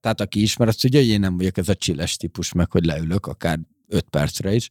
tehát 0.00 0.20
aki 0.20 0.42
ismer, 0.42 0.68
azt 0.68 0.80
tudja, 0.80 1.00
hogy 1.00 1.08
én 1.08 1.20
nem 1.20 1.36
vagyok 1.36 1.56
ez 1.56 1.68
a 1.68 1.74
csilles 1.74 2.16
típus, 2.16 2.52
meg 2.52 2.70
hogy 2.70 2.84
leülök 2.84 3.26
akár 3.26 3.60
öt 3.88 4.08
percre 4.08 4.54
is, 4.54 4.70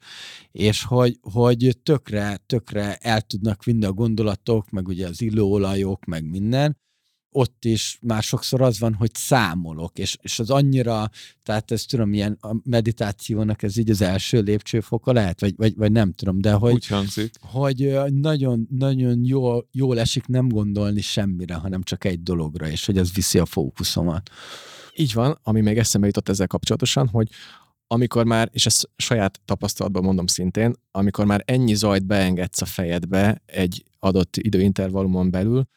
és 0.51 0.83
hogy, 0.83 1.17
hogy 1.21 1.77
tökre, 1.83 2.37
tökre 2.45 2.95
el 2.95 3.21
tudnak 3.21 3.63
vinni 3.63 3.85
a 3.85 3.93
gondolatok, 3.93 4.69
meg 4.69 4.87
ugye 4.87 5.07
az 5.07 5.21
illóolajok, 5.21 6.05
meg 6.05 6.29
minden, 6.29 6.77
ott 7.31 7.65
is 7.65 7.97
már 8.01 8.23
sokszor 8.23 8.61
az 8.61 8.79
van, 8.79 8.93
hogy 8.93 9.13
számolok, 9.13 9.97
és, 9.97 10.17
és 10.21 10.39
az 10.39 10.49
annyira, 10.49 11.09
tehát 11.43 11.71
ez 11.71 11.85
tudom, 11.85 12.13
ilyen 12.13 12.37
a 12.41 12.55
meditációnak 12.63 13.63
ez 13.63 13.77
így 13.77 13.89
az 13.89 14.01
első 14.01 14.41
lépcsőfoka 14.41 15.13
lehet, 15.13 15.39
vagy, 15.39 15.53
vagy, 15.55 15.75
vagy 15.75 15.91
nem 15.91 16.13
tudom, 16.13 16.41
de 16.41 16.51
hogy, 16.51 16.73
Úgy 16.73 16.87
hangzik. 16.87 17.35
hogy 17.41 17.99
nagyon, 18.07 18.67
nagyon 18.69 19.25
jól, 19.25 19.67
jól 19.71 19.99
esik 19.99 20.25
nem 20.25 20.47
gondolni 20.47 21.01
semmire, 21.01 21.53
hanem 21.53 21.83
csak 21.83 22.03
egy 22.03 22.23
dologra, 22.23 22.69
és 22.69 22.85
hogy 22.85 22.97
az 22.97 23.13
viszi 23.13 23.39
a 23.39 23.45
fókuszomat. 23.45 24.29
Így 24.99 25.13
van, 25.13 25.39
ami 25.43 25.61
még 25.61 25.77
eszembe 25.77 26.07
jutott 26.07 26.29
ezzel 26.29 26.47
kapcsolatosan, 26.47 27.07
hogy 27.07 27.29
amikor 27.87 28.25
már, 28.25 28.49
és 28.51 28.65
ezt 28.65 28.89
saját 28.95 29.39
tapasztalatban 29.45 30.03
mondom 30.03 30.27
szintén, 30.27 30.73
amikor 30.91 31.25
már 31.25 31.43
ennyi 31.45 31.73
zajt 31.73 32.05
beengedsz 32.05 32.61
a 32.61 32.65
fejedbe 32.65 33.41
egy 33.45 33.83
adott 33.99 34.37
időintervallumon 34.37 35.31
belül, 35.31 35.67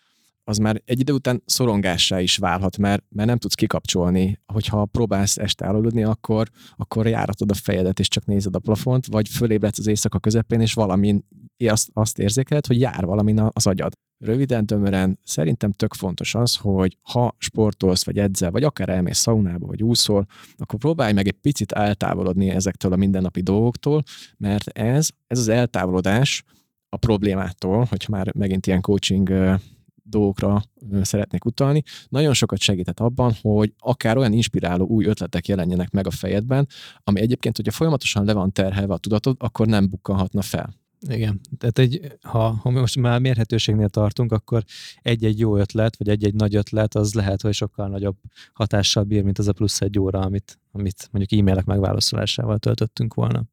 az 0.44 0.58
már 0.58 0.82
egy 0.84 1.00
idő 1.00 1.12
után 1.12 1.42
szorongássá 1.46 2.20
is 2.20 2.36
válhat, 2.36 2.78
mert, 2.78 3.04
mert 3.08 3.28
nem 3.28 3.38
tudsz 3.38 3.54
kikapcsolni. 3.54 4.40
Hogyha 4.46 4.84
próbálsz 4.84 5.36
este 5.36 5.66
aludni, 5.66 6.02
akkor, 6.02 6.48
akkor 6.76 7.06
járatod 7.06 7.50
a 7.50 7.54
fejedet, 7.54 8.00
és 8.00 8.08
csak 8.08 8.24
nézed 8.24 8.54
a 8.54 8.58
plafont, 8.58 9.06
vagy 9.06 9.28
fölébredsz 9.28 9.78
az 9.78 9.86
éjszaka 9.86 10.18
közepén, 10.18 10.60
és 10.60 10.72
valamin 10.72 11.24
azt, 11.68 11.90
azt 11.92 12.18
érzékeled, 12.18 12.66
hogy 12.66 12.80
jár 12.80 13.04
valamin 13.04 13.40
az 13.52 13.66
agyad. 13.66 13.92
Röviden, 14.18 14.66
tömören, 14.66 15.18
szerintem 15.24 15.72
tök 15.72 15.94
fontos 15.94 16.34
az, 16.34 16.56
hogy 16.56 16.96
ha 17.02 17.34
sportolsz, 17.38 18.04
vagy 18.04 18.18
edzel, 18.18 18.50
vagy 18.50 18.62
akár 18.62 18.88
elmész 18.88 19.18
szaunába, 19.18 19.66
vagy 19.66 19.82
úszol, 19.82 20.26
akkor 20.56 20.78
próbálj 20.78 21.12
meg 21.12 21.26
egy 21.26 21.38
picit 21.40 21.72
eltávolodni 21.72 22.50
ezektől 22.50 22.92
a 22.92 22.96
mindennapi 22.96 23.40
dolgoktól, 23.40 24.02
mert 24.36 24.68
ez, 24.68 25.08
ez 25.26 25.38
az 25.38 25.48
eltávolodás 25.48 26.44
a 26.88 26.96
problémától, 26.96 27.84
hogyha 27.90 28.12
már 28.12 28.34
megint 28.34 28.66
ilyen 28.66 28.80
coaching 28.80 29.58
dolgokra 30.02 30.62
szeretnék 31.02 31.44
utalni, 31.44 31.82
nagyon 32.08 32.34
sokat 32.34 32.58
segített 32.58 33.00
abban, 33.00 33.34
hogy 33.40 33.72
akár 33.78 34.16
olyan 34.16 34.32
inspiráló 34.32 34.86
új 34.86 35.04
ötletek 35.04 35.48
jelenjenek 35.48 35.90
meg 35.90 36.06
a 36.06 36.10
fejedben, 36.10 36.68
ami 37.04 37.20
egyébként, 37.20 37.56
hogyha 37.56 37.72
folyamatosan 37.72 38.24
le 38.24 38.32
van 38.32 38.52
terhelve 38.52 38.94
a 38.94 38.98
tudatod, 38.98 39.36
akkor 39.38 39.66
nem 39.66 39.88
bukkanhatna 39.88 40.42
fel. 40.42 40.81
Igen, 41.08 41.40
tehát 41.58 41.78
egy, 41.78 42.16
ha, 42.22 42.50
ha 42.50 42.70
most 42.70 42.96
már 42.96 43.20
mérhetőségnél 43.20 43.88
tartunk, 43.88 44.32
akkor 44.32 44.64
egy-egy 45.02 45.38
jó 45.38 45.56
ötlet, 45.56 45.96
vagy 45.96 46.08
egy-egy 46.08 46.34
nagy 46.34 46.54
ötlet, 46.54 46.94
az 46.94 47.14
lehet, 47.14 47.42
hogy 47.42 47.54
sokkal 47.54 47.88
nagyobb 47.88 48.16
hatással 48.52 49.04
bír, 49.04 49.22
mint 49.22 49.38
az 49.38 49.48
a 49.48 49.52
plusz 49.52 49.80
egy 49.80 49.98
óra, 49.98 50.20
amit, 50.20 50.58
amit 50.72 51.08
mondjuk 51.10 51.40
e-mailek 51.40 51.64
megválaszolásával 51.64 52.58
töltöttünk 52.58 53.14
volna. 53.14 53.44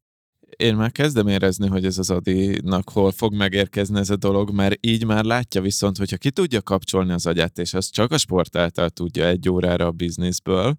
Én 0.56 0.76
már 0.76 0.92
kezdem 0.92 1.26
érezni, 1.28 1.68
hogy 1.68 1.84
ez 1.84 1.98
az 1.98 2.10
Adinak 2.10 2.90
hol 2.90 3.10
fog 3.10 3.34
megérkezni 3.34 3.98
ez 3.98 4.10
a 4.10 4.16
dolog, 4.16 4.50
mert 4.50 4.86
így 4.86 5.04
már 5.04 5.24
látja 5.24 5.60
viszont, 5.60 5.96
hogyha 5.96 6.16
ki 6.16 6.30
tudja 6.30 6.62
kapcsolni 6.62 7.12
az 7.12 7.26
agyát, 7.26 7.58
és 7.58 7.74
az 7.74 7.90
csak 7.90 8.12
a 8.12 8.18
sport 8.18 8.56
által 8.56 8.90
tudja 8.90 9.26
egy 9.26 9.48
órára 9.48 9.86
a 9.86 9.90
bizniszből, 9.90 10.78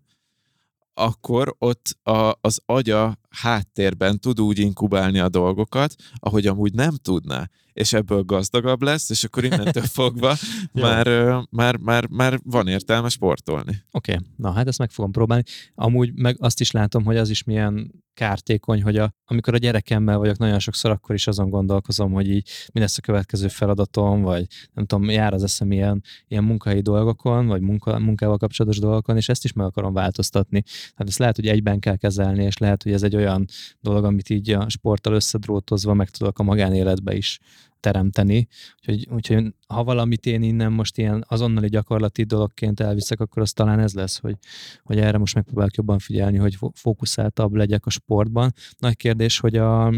akkor 0.94 1.56
ott 1.58 1.98
a, 2.04 2.38
az 2.42 2.62
agya 2.66 3.18
háttérben 3.30 4.20
tud 4.20 4.42
úgy 4.42 4.60
inkubálni 4.60 5.20
a 5.20 5.30
dolgokat, 5.30 5.96
ahogy 6.16 6.48
amúgy 6.48 6.74
nem 6.74 6.96
tudná 6.96 7.50
és 7.74 7.94
ebből 7.94 8.24
gazdagabb 8.24 8.82
lesz, 8.82 9.10
és 9.10 9.24
akkor 9.24 9.44
innentől 9.44 9.84
fogva 10.00 10.36
már, 10.72 11.08
már, 11.50 11.78
már, 11.78 12.08
már 12.08 12.40
van 12.44 12.68
értelme 12.68 13.10
sportolni. 13.10 13.84
Oké, 13.92 14.14
okay. 14.14 14.26
na 14.36 14.52
hát 14.52 14.68
ezt 14.68 14.80
meg 14.80 14.92
fogom 14.92 15.12
próbálni. 15.12 15.44
Amúgy 15.76 16.14
meg 16.14 16.36
azt 16.40 16.60
is 16.60 16.72
látom, 16.72 17.04
hogy 17.04 17.18
az 17.18 17.30
is 17.30 17.44
milyen 17.44 18.02
kártékony, 18.14 18.84
hogy 18.84 18.98
a, 18.98 19.14
amikor 19.26 19.54
a 19.54 19.58
gyerekemmel 19.58 20.18
vagyok, 20.18 20.38
nagyon 20.38 20.60
sokszor 20.60 20.92
akkor 20.92 21.16
is 21.16 21.28
azon 21.28 21.50
gondolkozom, 21.50 22.12
hogy 22.12 22.30
így 22.30 22.50
mi 22.74 22.80
lesz 22.80 22.98
a 22.98 23.02
következő 23.02 23.48
feladatom, 23.48 24.22
vagy 24.22 24.48
nem 24.74 24.86
tudom, 24.86 25.10
jár 25.10 25.34
az 25.34 25.44
eszem 25.44 25.72
ilyen, 25.72 26.04
ilyen 26.28 26.44
munkai 26.44 26.82
dolgokon, 26.82 27.48
vagy 27.48 27.62
munka, 27.62 28.00
munkával 28.00 28.38
kapcsolatos 28.38 28.80
dolgokon, 28.80 29.18
és 29.18 29.30
ezt 29.30 29.44
is 29.44 29.54
meg 29.54 29.66
akarom 29.66 29.94
változtatni. 29.94 30.62
Tehát 30.62 31.08
ezt 31.08 31.18
lehet, 31.18 31.36
hogy 31.36 31.48
egyben 31.48 31.80
kell 31.80 31.96
kezelni, 31.96 32.44
és 32.44 32.58
lehet, 32.58 32.84
hogy 32.84 32.92
ez 32.92 33.04
egy 33.04 33.16
olyan 33.16 33.46
dolog, 33.80 34.04
amit 34.04 34.30
így 34.30 34.50
a 34.50 34.70
sporttal 34.70 35.14
összedrótozva 35.14 35.94
meg 35.94 36.10
tudok 36.10 36.40
a 36.40 36.44
magánéletbe 36.44 37.16
is 37.16 37.40
teremteni. 37.82 38.48
Úgyhogy, 38.80 39.08
úgyhogy 39.10 39.54
ha 39.72 39.84
valamit 39.84 40.26
én 40.26 40.42
innen 40.42 40.72
most 40.72 40.98
ilyen 40.98 41.26
azonnali 41.28 41.68
gyakorlati 41.68 42.24
dologként 42.24 42.80
elviszek, 42.80 43.20
akkor 43.20 43.42
az 43.42 43.54
talán 43.54 43.80
ez 43.80 43.94
lesz, 43.94 44.20
hogy, 44.20 44.36
hogy 44.84 45.00
erre 45.00 45.18
most 45.18 45.36
megpróbálok 45.36 45.76
jobban 45.76 46.00
figyelni, 46.00 46.38
hogy 46.38 46.58
fókuszáltabb 46.74 47.54
legyek 47.54 47.86
a 47.86 47.90
sportban. 47.90 48.54
Nagy 48.78 48.96
kérdés, 48.96 49.40
hogy 49.40 49.56
a, 49.56 49.92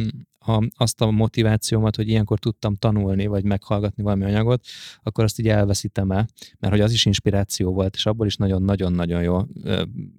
a, 0.45 0.69
azt 0.76 1.01
a 1.01 1.11
motivációmat, 1.11 1.95
hogy 1.95 2.07
ilyenkor 2.07 2.39
tudtam 2.39 2.76
tanulni, 2.76 3.26
vagy 3.28 3.43
meghallgatni 3.43 4.03
valami 4.03 4.24
anyagot, 4.24 4.65
akkor 5.03 5.24
azt 5.24 5.39
így 5.39 5.47
elveszítem 5.47 6.11
el, 6.11 6.28
mert 6.59 6.74
hogy 6.74 6.82
az 6.82 6.91
is 6.91 7.05
inspiráció 7.05 7.74
volt, 7.74 7.95
és 7.95 8.05
abból 8.05 8.26
is 8.26 8.36
nagyon-nagyon-nagyon 8.36 9.21
jó 9.21 9.41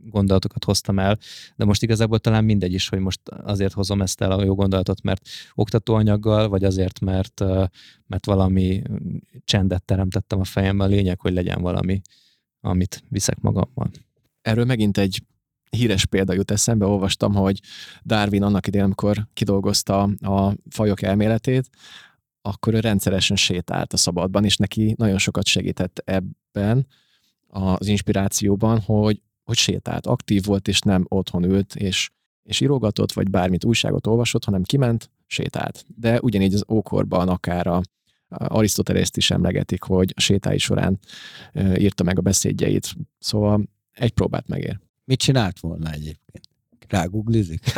gondolatokat 0.05 0.65
hoztam 0.65 0.99
el, 0.99 1.19
de 1.57 1.65
most 1.65 1.83
igazából 1.83 2.19
talán 2.19 2.45
mindegy 2.45 2.73
is, 2.73 2.89
hogy 2.89 2.99
most 2.99 3.21
azért 3.29 3.73
hozom 3.73 4.03
ezt 4.03 4.21
el 4.21 4.31
a 4.31 4.45
jó 4.45 4.55
gondolatot, 4.55 5.03
mert 5.03 5.29
oktatóanyaggal, 5.55 6.49
vagy 6.49 6.65
azért, 6.65 7.01
mert, 7.01 7.41
mert 8.07 8.27
valami 8.27 8.83
csendet 9.45 9.85
teremtettem 9.85 10.41
a 10.41 10.45
fejemben, 10.45 10.87
a 10.87 10.91
lényeg, 10.91 11.21
hogy 11.21 11.33
legyen 11.33 11.63
valami, 11.63 12.01
amit 12.61 13.03
viszek 13.09 13.41
magammal. 13.41 13.91
Erről 14.43 14.65
megint 14.65 14.99
egy 14.99 15.23
híres 15.71 16.07
példa 16.07 16.33
jut 16.33 16.51
eszembe, 16.51 16.87
olvastam, 16.87 17.35
hogy 17.35 17.61
Darwin 18.05 18.43
annak 18.43 18.67
idején, 18.67 18.85
amikor 18.85 19.27
kidolgozta 19.33 20.03
a 20.03 20.57
fajok 20.71 21.03
elméletét, 21.03 21.71
akkor 22.43 22.75
ő 22.75 22.81
rendszeresen 22.81 23.37
sétált 23.37 23.93
a 23.93 23.97
szabadban, 23.97 24.45
és 24.45 24.57
neki 24.57 24.95
nagyon 24.99 25.19
sokat 25.19 25.47
segített 25.47 26.03
ebben 26.05 26.87
az 27.47 27.87
inspirációban, 27.87 28.81
hogy, 28.81 29.23
hogy 29.45 29.57
sétált, 29.57 30.07
aktív 30.07 30.45
volt, 30.45 30.69
és 30.69 30.81
nem 30.81 31.05
otthon 31.09 31.45
ült, 31.45 31.75
és, 31.75 32.11
és 32.43 32.61
írogatott, 32.61 33.13
vagy 33.13 33.31
bármit 33.31 33.65
újságot 33.65 34.07
olvasott, 34.07 34.45
hanem 34.45 34.63
kiment, 34.63 35.11
sétált. 35.27 35.85
De 35.97 36.21
ugyanígy 36.21 36.55
az 36.55 36.65
ókorban 36.69 37.29
akár 37.29 37.67
a, 37.67 37.83
Arisztotelészt 38.37 39.16
is 39.16 39.30
emlegetik, 39.30 39.82
hogy 39.82 40.12
a 40.16 40.20
sétái 40.20 40.59
során 40.59 40.99
írta 41.76 42.03
meg 42.05 42.18
a 42.18 42.22
beszédjeit. 42.22 42.95
Szóval 43.18 43.68
egy 43.93 44.12
próbát 44.12 44.49
megér. 44.49 44.80
Mit 45.05 45.18
csinált 45.18 45.61
volna 45.61 45.91
egyébként? 45.91 46.49
Ráguglizik? 46.89 47.61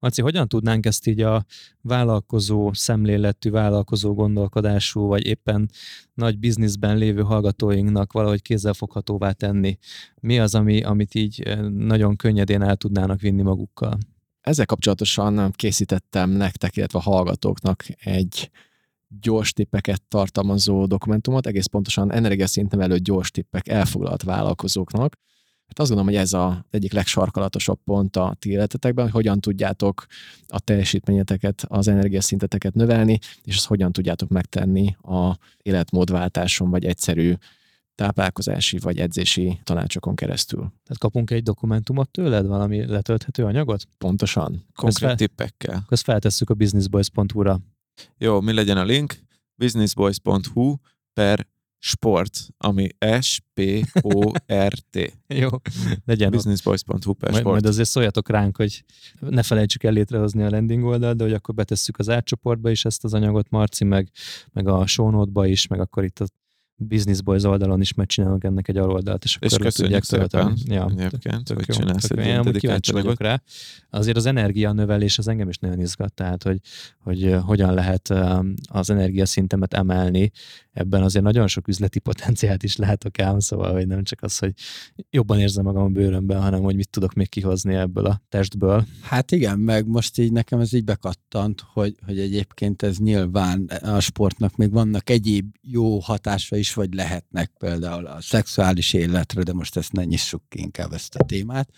Marci, 0.00 0.22
hogyan 0.22 0.48
tudnánk 0.48 0.86
ezt 0.86 1.06
így 1.06 1.20
a 1.20 1.44
vállalkozó 1.80 2.72
szemléletű, 2.72 3.50
vállalkozó 3.50 4.14
gondolkodású, 4.14 5.06
vagy 5.06 5.26
éppen 5.26 5.70
nagy 6.14 6.38
bizniszben 6.38 6.96
lévő 6.96 7.22
hallgatóinknak 7.22 8.12
valahogy 8.12 8.42
kézzelfoghatóvá 8.42 9.32
tenni? 9.32 9.78
Mi 10.20 10.38
az, 10.38 10.54
ami, 10.54 10.82
amit 10.82 11.14
így 11.14 11.58
nagyon 11.68 12.16
könnyedén 12.16 12.62
el 12.62 12.76
tudnának 12.76 13.20
vinni 13.20 13.42
magukkal? 13.42 13.98
Ezzel 14.48 14.66
kapcsolatosan 14.66 15.50
készítettem 15.50 16.30
nektek, 16.30 16.76
illetve 16.76 16.98
a 16.98 17.02
hallgatóknak 17.02 17.84
egy 17.98 18.50
gyors 19.20 19.52
tippeket 19.52 20.02
tartalmazó 20.02 20.86
dokumentumot, 20.86 21.46
egész 21.46 21.66
pontosan 21.66 22.12
energiaszinten 22.12 22.80
előtt 22.80 23.02
gyors 23.02 23.30
tippek 23.30 23.68
elfoglalt 23.68 24.22
vállalkozóknak. 24.22 25.16
Hát 25.66 25.78
azt 25.78 25.88
gondolom, 25.88 26.12
hogy 26.12 26.22
ez 26.22 26.32
az 26.32 26.52
egyik 26.70 26.92
legsarkalatosabb 26.92 27.78
pont 27.84 28.16
a 28.16 28.36
ti 28.38 28.50
életetekben, 28.50 29.04
hogy 29.04 29.14
hogyan 29.14 29.40
tudjátok 29.40 30.06
a 30.46 30.60
teljesítményeteket, 30.60 31.64
az 31.68 31.88
energiaszinteteket 31.88 32.74
növelni, 32.74 33.18
és 33.42 33.56
ezt 33.56 33.66
hogyan 33.66 33.92
tudjátok 33.92 34.28
megtenni 34.28 34.96
a 35.02 35.38
életmódváltáson, 35.62 36.70
vagy 36.70 36.84
egyszerű 36.84 37.34
táplálkozási 37.98 38.78
vagy 38.78 38.98
edzési 38.98 39.60
tanácsokon 39.64 40.14
keresztül. 40.14 40.58
Tehát 40.58 40.98
kapunk 40.98 41.30
egy 41.30 41.42
dokumentumot 41.42 42.10
tőled, 42.10 42.46
valami 42.46 42.86
letölthető 42.86 43.44
anyagot? 43.44 43.84
Pontosan. 43.98 44.66
Konkrét 44.74 45.08
fel, 45.08 45.16
tippekkel. 45.16 45.84
Ezt 45.88 46.02
feltesszük 46.02 46.50
a 46.50 46.54
businessboys.hu-ra. 46.54 47.60
Jó, 48.18 48.40
mi 48.40 48.52
legyen 48.52 48.76
a 48.76 48.84
link? 48.84 49.18
businessboys.hu 49.54 50.74
per 51.12 51.46
sport, 51.78 52.48
ami 52.56 52.88
S-P-O-R-T. 53.20 54.96
Jó, 55.42 55.48
legyen 56.04 56.30
businessboys.hu 56.30 57.12
per 57.12 57.30
sport. 57.30 57.44
majd 57.44 57.66
azért 57.66 57.88
szóljatok 57.88 58.28
ránk, 58.28 58.56
hogy 58.56 58.84
ne 59.20 59.42
felejtsük 59.42 59.82
el 59.82 59.92
létrehozni 59.92 60.42
a 60.42 60.50
landing 60.50 60.84
oldalt, 60.84 61.16
de 61.16 61.24
hogy 61.24 61.32
akkor 61.32 61.54
betesszük 61.54 61.98
az 61.98 62.08
átcsoportba 62.08 62.70
is 62.70 62.84
ezt 62.84 63.04
az 63.04 63.14
anyagot, 63.14 63.50
Marci, 63.50 63.84
meg, 63.84 64.10
meg 64.52 64.68
a 64.68 64.86
show 64.86 65.44
is, 65.44 65.66
meg 65.66 65.80
akkor 65.80 66.04
itt 66.04 66.20
a 66.20 66.26
Business 66.80 67.20
Boys 67.20 67.42
oldalon 67.42 67.80
is 67.80 67.94
megcsinálunk 67.94 68.44
ennek 68.44 68.68
egy 68.68 68.76
aloldalt, 68.76 69.24
és 69.24 69.36
akkor 69.36 69.66
És 69.66 69.74
tudják 69.74 70.02
szépen. 70.02 70.56
Ja, 70.64 70.90
egyébként, 70.96 71.44
tök 71.44 71.56
hogy 71.56 71.68
jó, 71.68 71.74
csinálsz 71.74 72.06
tök 72.06 72.18
egy 72.18 72.26
Én 72.26 72.52
kíváncsi 72.52 72.92
vagyok 72.92 73.20
rá. 73.20 73.42
Azért 73.90 74.16
az 74.16 74.26
energia 74.26 74.72
növelés 74.72 75.18
az 75.18 75.28
engem 75.28 75.48
is 75.48 75.58
nagyon 75.58 75.80
izgat, 75.80 76.12
tehát 76.12 76.42
hogy, 76.42 76.60
hogy 76.98 77.36
hogyan 77.42 77.74
lehet 77.74 78.10
eh, 78.10 78.38
az 78.62 78.90
energiaszintemet 78.90 79.74
emelni. 79.74 80.30
Ebben 80.72 81.02
azért 81.02 81.24
nagyon 81.24 81.46
sok 81.46 81.68
üzleti 81.68 81.98
potenciált 81.98 82.62
is 82.62 82.76
látok 82.76 83.18
ám, 83.18 83.38
szóval 83.38 83.72
hogy 83.72 83.86
nem 83.86 84.02
csak 84.02 84.22
az, 84.22 84.38
hogy 84.38 84.52
jobban 85.10 85.38
érzem 85.38 85.64
magam 85.64 85.82
a 85.82 85.88
bőrömben, 85.88 86.42
hanem 86.42 86.62
hogy 86.62 86.76
mit 86.76 86.90
tudok 86.90 87.12
még 87.12 87.28
kihozni 87.28 87.74
ebből 87.74 88.06
a 88.06 88.20
testből. 88.28 88.86
Hát 89.02 89.32
igen, 89.32 89.58
meg 89.58 89.86
most 89.86 90.18
így 90.18 90.32
nekem 90.32 90.60
ez 90.60 90.72
így 90.72 90.84
bekattant, 90.84 91.64
hogy, 91.72 91.94
hogy 92.06 92.18
egyébként 92.18 92.82
ez 92.82 92.96
nyilván 92.96 93.64
a 93.82 94.00
sportnak 94.00 94.56
még 94.56 94.70
vannak 94.70 95.10
egyéb 95.10 95.54
jó 95.62 95.98
hatása 95.98 96.56
is, 96.56 96.67
vagy 96.74 96.94
lehetnek 96.94 97.52
például 97.58 98.06
a 98.06 98.20
szexuális 98.20 98.92
életre, 98.92 99.42
de 99.42 99.52
most 99.52 99.76
ezt 99.76 99.92
ne 99.92 100.04
nyissuk 100.04 100.42
ki 100.48 100.58
inkább 100.60 100.92
ezt 100.92 101.14
a 101.14 101.24
témát, 101.24 101.68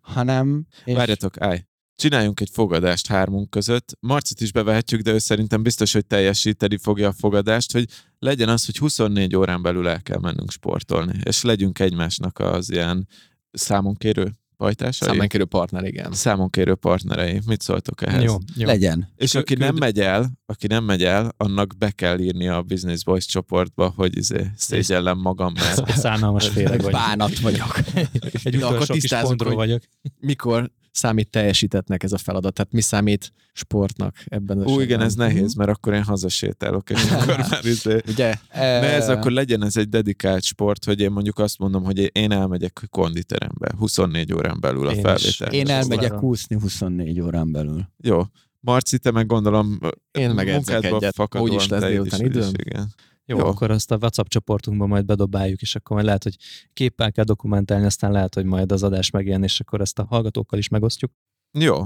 hanem... 0.00 0.66
és- 0.84 0.94
Várjatok, 0.96 1.40
állj! 1.40 1.64
Csináljunk 1.96 2.40
egy 2.40 2.50
fogadást 2.52 3.06
hármunk 3.06 3.50
között. 3.50 3.96
Marcit 4.00 4.40
is 4.40 4.52
bevehetjük, 4.52 5.00
de 5.00 5.12
ő 5.12 5.18
szerintem 5.18 5.62
biztos, 5.62 5.92
hogy 5.92 6.06
teljesíteni 6.06 6.76
fogja 6.76 7.08
a 7.08 7.12
fogadást, 7.12 7.72
hogy 7.72 7.88
legyen 8.18 8.48
az, 8.48 8.64
hogy 8.64 8.76
24 8.78 9.36
órán 9.36 9.62
belül 9.62 9.88
el 9.88 10.02
kell 10.02 10.18
mennünk 10.18 10.50
sportolni, 10.50 11.18
és 11.24 11.42
legyünk 11.42 11.78
egymásnak 11.78 12.38
az 12.38 12.70
ilyen 12.70 13.08
számonkérő 13.50 14.32
pajtásai. 14.56 15.08
Számánkérő 15.08 15.44
partner, 15.44 15.84
igen. 15.84 16.12
Számonkérő 16.12 16.74
partnerei. 16.74 17.40
Mit 17.46 17.60
szóltok 17.60 18.02
ehhez? 18.06 18.22
Jó, 18.22 18.36
jó. 18.54 18.66
Legyen. 18.66 19.08
És 19.16 19.30
Kö- 19.30 19.42
aki 19.42 19.54
nem 19.54 19.74
megy 19.74 20.00
el, 20.00 20.30
aki 20.46 20.66
nem 20.66 20.84
megy 20.84 21.04
el, 21.04 21.32
annak 21.36 21.74
be 21.78 21.90
kell 21.90 22.18
írni 22.18 22.48
a 22.48 22.62
Business 22.62 23.02
Boys 23.04 23.26
csoportba, 23.26 23.92
hogy 23.96 24.16
izé, 24.16 24.50
szégyellem 24.56 25.18
magam, 25.18 25.52
mert 25.54 25.96
Szánalmas 25.98 26.48
féreg 26.54 26.82
vagy. 26.82 26.92
Bánat 26.92 27.38
vagyok. 27.38 27.78
Egy 28.44 28.56
utolsó 28.56 28.94
kis 28.94 29.14
vagyok. 29.38 29.82
Mikor 30.20 30.70
számít 30.96 31.30
teljesítetnek 31.30 32.02
ez 32.02 32.12
a 32.12 32.18
feladat? 32.18 32.54
Tehát 32.54 32.72
mi 32.72 32.80
számít 32.80 33.32
sportnak 33.52 34.16
ebben 34.26 34.58
az 34.58 34.70
Ú, 34.72 34.80
igen, 34.80 35.00
ez 35.00 35.14
nehéz, 35.14 35.54
mert 35.54 35.70
akkor 35.70 35.92
én 35.94 36.02
hazasétálok, 36.02 36.90
és 36.90 37.04
akkor 37.10 37.36
már 37.50 37.64
izé, 37.64 38.00
Ugye? 38.08 38.34
Ne, 38.52 38.92
ez 38.92 39.08
akkor 39.08 39.30
legyen 39.30 39.64
ez 39.64 39.76
egy 39.76 39.88
dedikált 39.88 40.42
sport, 40.42 40.84
hogy 40.84 41.00
én 41.00 41.10
mondjuk 41.10 41.38
azt 41.38 41.58
mondom, 41.58 41.84
hogy 41.84 42.10
én 42.16 42.32
elmegyek 42.32 42.86
konditerembe 42.90 43.72
24 43.78 44.32
órán 44.32 44.60
belül 44.60 44.86
a 44.86 44.90
Én 44.90 44.96
is. 44.96 45.02
felvétel. 45.02 45.52
Én 45.52 45.68
elmegyek 45.68 46.22
úszni 46.22 46.56
24 46.60 47.20
órán 47.20 47.52
belül. 47.52 47.88
Jó. 48.02 48.22
Marci, 48.60 48.98
te 48.98 49.10
meg 49.10 49.26
gondolom 49.26 49.78
Én 50.10 50.30
meg 50.30 50.48
edzek 50.48 50.54
munkádból 50.74 50.98
egyet. 50.98 51.14
fakadóan 51.14 51.50
Úgyis 51.50 51.68
lesz 51.68 51.82
délután 51.82 52.20
is- 52.20 52.26
időm. 52.26 52.42
is, 52.42 52.48
Igen. 52.64 52.94
Jó, 53.28 53.38
Jó. 53.38 53.46
Akkor 53.46 53.70
azt 53.70 53.90
a 53.90 53.96
WhatsApp 53.96 54.26
csoportunkban 54.26 54.88
majd 54.88 55.04
bedobáljuk, 55.04 55.60
és 55.60 55.74
akkor 55.74 55.92
majd 55.92 56.06
lehet, 56.06 56.22
hogy 56.22 56.36
képpel 56.72 57.12
kell 57.12 57.24
dokumentálni, 57.24 57.84
aztán 57.84 58.12
lehet, 58.12 58.34
hogy 58.34 58.44
majd 58.44 58.72
az 58.72 58.82
adás 58.82 59.10
megjelen, 59.10 59.42
és 59.42 59.60
akkor 59.60 59.80
ezt 59.80 59.98
a 59.98 60.06
hallgatókkal 60.08 60.58
is 60.58 60.68
megosztjuk. 60.68 61.12
Jó. 61.58 61.84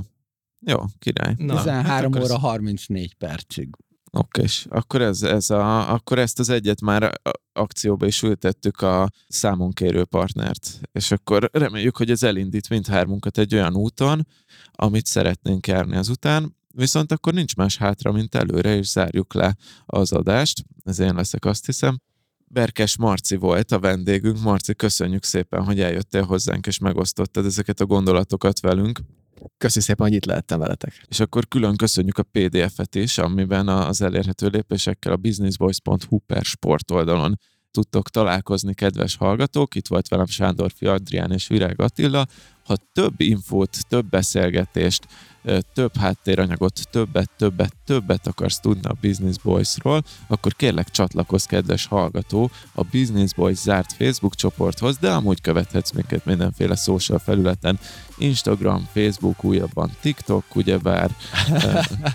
Jó, 0.66 0.78
király. 0.98 1.34
Na, 1.38 1.56
13 1.56 2.12
akkor 2.12 2.24
óra 2.24 2.34
ez- 2.34 2.40
34 2.40 3.14
percig. 3.14 3.68
Oké, 4.12 4.44
akkor, 4.68 5.00
ez, 5.00 5.22
ez 5.22 5.50
a, 5.50 5.92
akkor 5.92 6.18
ezt 6.18 6.38
az 6.38 6.48
egyet 6.48 6.80
már 6.80 7.20
akcióba 7.52 8.06
is 8.06 8.22
ültettük 8.22 8.80
a 8.80 9.10
számonkérő 9.28 10.04
partnert, 10.04 10.80
és 10.92 11.10
akkor 11.10 11.48
reméljük, 11.52 11.96
hogy 11.96 12.10
ez 12.10 12.22
elindít 12.22 12.68
mindhármunkat 12.68 13.38
egy 13.38 13.54
olyan 13.54 13.76
úton, 13.76 14.26
amit 14.72 15.06
szeretnénk 15.06 15.66
járni 15.66 15.96
azután, 15.96 16.56
viszont 16.74 17.12
akkor 17.12 17.32
nincs 17.32 17.56
más 17.56 17.76
hátra, 17.76 18.12
mint 18.12 18.34
előre, 18.34 18.76
és 18.76 18.86
zárjuk 18.86 19.34
le 19.34 19.56
az 19.86 20.12
adást. 20.12 20.64
Ez 20.84 20.98
én 20.98 21.14
leszek, 21.14 21.44
azt 21.44 21.66
hiszem. 21.66 22.00
Berkes 22.46 22.96
Marci 22.96 23.36
volt 23.36 23.72
a 23.72 23.78
vendégünk. 23.78 24.40
Marci, 24.40 24.74
köszönjük 24.74 25.24
szépen, 25.24 25.64
hogy 25.64 25.80
eljöttél 25.80 26.22
hozzánk, 26.22 26.66
és 26.66 26.78
megosztottad 26.78 27.44
ezeket 27.44 27.80
a 27.80 27.86
gondolatokat 27.86 28.60
velünk. 28.60 29.00
Köszi 29.58 29.80
szépen, 29.80 30.06
hogy 30.06 30.16
itt 30.16 30.24
lehettem 30.24 30.58
veletek. 30.58 31.04
És 31.08 31.20
akkor 31.20 31.48
külön 31.48 31.76
köszönjük 31.76 32.18
a 32.18 32.22
PDF-et 32.22 32.94
is, 32.94 33.18
amiben 33.18 33.68
az 33.68 34.02
elérhető 34.02 34.46
lépésekkel 34.46 35.12
a 35.12 35.16
businessboys.hu 35.16 36.18
per 36.18 36.44
sport 36.44 36.90
oldalon 36.90 37.38
tudtok 37.70 38.08
találkozni, 38.08 38.74
kedves 38.74 39.16
hallgatók. 39.16 39.74
Itt 39.74 39.88
volt 39.88 40.08
velem 40.08 40.26
Sándorfi 40.26 40.86
Adrián 40.86 41.32
és 41.32 41.46
Virág 41.46 41.80
Attila. 41.80 42.26
Ha 42.64 42.76
több 42.92 43.20
infót, 43.20 43.76
több 43.88 44.08
beszélgetést, 44.08 45.06
több 45.74 45.96
háttéranyagot, 45.96 46.80
többet, 46.90 47.30
többet, 47.36 47.74
többet 47.86 48.26
akarsz 48.26 48.60
tudni 48.60 48.88
a 48.88 48.96
Business 49.00 49.36
Boys-ról, 49.42 50.02
akkor 50.26 50.54
kérlek 50.54 50.90
csatlakozz, 50.90 51.44
kedves 51.44 51.86
hallgató, 51.86 52.50
a 52.74 52.82
Business 52.82 53.34
Boys 53.34 53.58
zárt 53.58 53.92
Facebook 53.92 54.34
csoporthoz, 54.34 54.96
de 54.96 55.10
amúgy 55.10 55.40
követhetsz 55.40 55.90
minket 55.90 56.24
mindenféle 56.24 56.74
social 56.74 57.18
felületen, 57.18 57.78
Instagram, 58.18 58.88
Facebook, 58.92 59.44
újabban 59.44 59.90
TikTok, 60.00 60.44
ugyebár. 60.54 61.10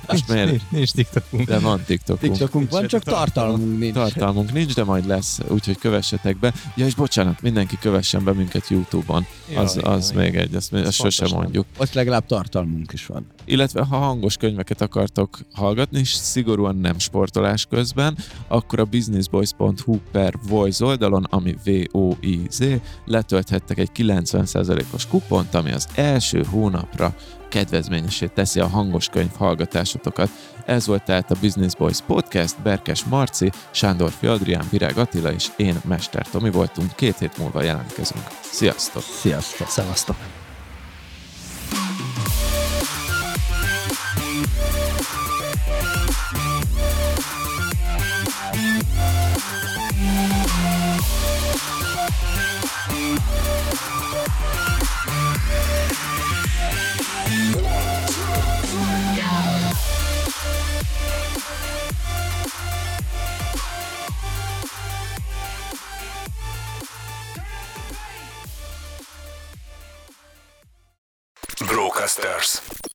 Most 0.08 0.28
miért? 0.32 0.50
Nincs, 0.50 0.62
nincs 0.70 0.92
TikTokunk. 0.92 1.48
De 1.48 1.60
van 1.60 1.84
TikTokunk. 1.86 2.32
TikTokunk 2.32 2.72
van, 2.72 2.88
csak 2.88 3.04
tartalmunk 3.04 3.80
nincs. 3.80 3.94
Tartalmunk 3.94 4.52
nincs, 4.52 4.74
de 4.74 4.84
majd 4.84 5.06
lesz, 5.06 5.40
úgyhogy 5.48 5.78
kövessetek 5.78 6.38
be. 6.38 6.54
Ja, 6.76 6.86
és 6.86 6.96
bocsánat, 6.96 7.42
mindenki 7.42 7.78
kövessen 7.80 8.24
be 8.24 8.34
minket 8.34 8.68
YouTube-on. 8.68 9.26
Ja, 9.52 9.60
Az, 9.60 9.78
igen, 9.78 9.92
az 9.92 10.12
igen. 10.12 10.24
még 10.24 10.36
egy, 10.36 10.56
azt, 10.56 10.74
azt 10.74 10.92
sose 10.92 11.26
fontos, 11.26 11.38
mondjuk. 11.44 11.66
Ott 11.78 11.94
legalább 11.94 12.26
tartalmunk 12.26 12.94
is 12.94 13.06
van. 13.06 13.15
Illetve 13.46 13.86
ha 13.86 13.98
hangos 13.98 14.38
könyveket 14.38 14.82
akartok 14.82 15.40
hallgatni, 15.54 16.00
és 16.00 16.14
szigorúan 16.14 16.76
nem 16.76 17.00
sportolás 17.00 17.66
közben, 17.66 18.18
akkor 18.48 18.80
a 18.80 18.86
businessboys.hu 18.86 19.98
per 20.12 20.34
voice 20.48 20.86
oldalon, 20.86 21.24
ami 21.24 21.56
V-O-I-Z, 21.66 22.60
letölthettek 23.06 23.78
egy 23.78 23.90
90%-os 23.96 25.08
kupont, 25.08 25.54
ami 25.54 25.72
az 25.72 25.88
első 25.96 26.44
hónapra 26.50 27.16
kedvezményesé 27.50 28.28
teszi 28.28 28.60
a 28.60 28.68
hangos 28.68 29.08
könyv 29.08 29.32
hallgatásotokat. 29.38 30.30
Ez 30.66 30.88
volt 30.88 31.04
tehát 31.04 31.32
a 31.32 31.36
Business 31.42 31.76
Boys 31.76 32.02
Podcast, 32.02 32.62
Berkes 32.62 33.04
Marci, 33.04 33.52
Sándor 33.72 34.12
Adrián, 34.22 34.66
Virág 34.70 34.98
Attila 34.98 35.32
és 35.32 35.48
én, 35.58 35.76
Mester 35.88 36.28
Tomi 36.28 36.50
voltunk. 36.50 36.96
Két 36.96 37.18
hét 37.18 37.38
múlva 37.38 37.62
jelentkezünk. 37.62 38.24
Sziasztok! 38.42 39.04
Sziasztok! 39.04 39.68
Szevasztok! 39.68 40.45
Brocasters. 71.96 72.95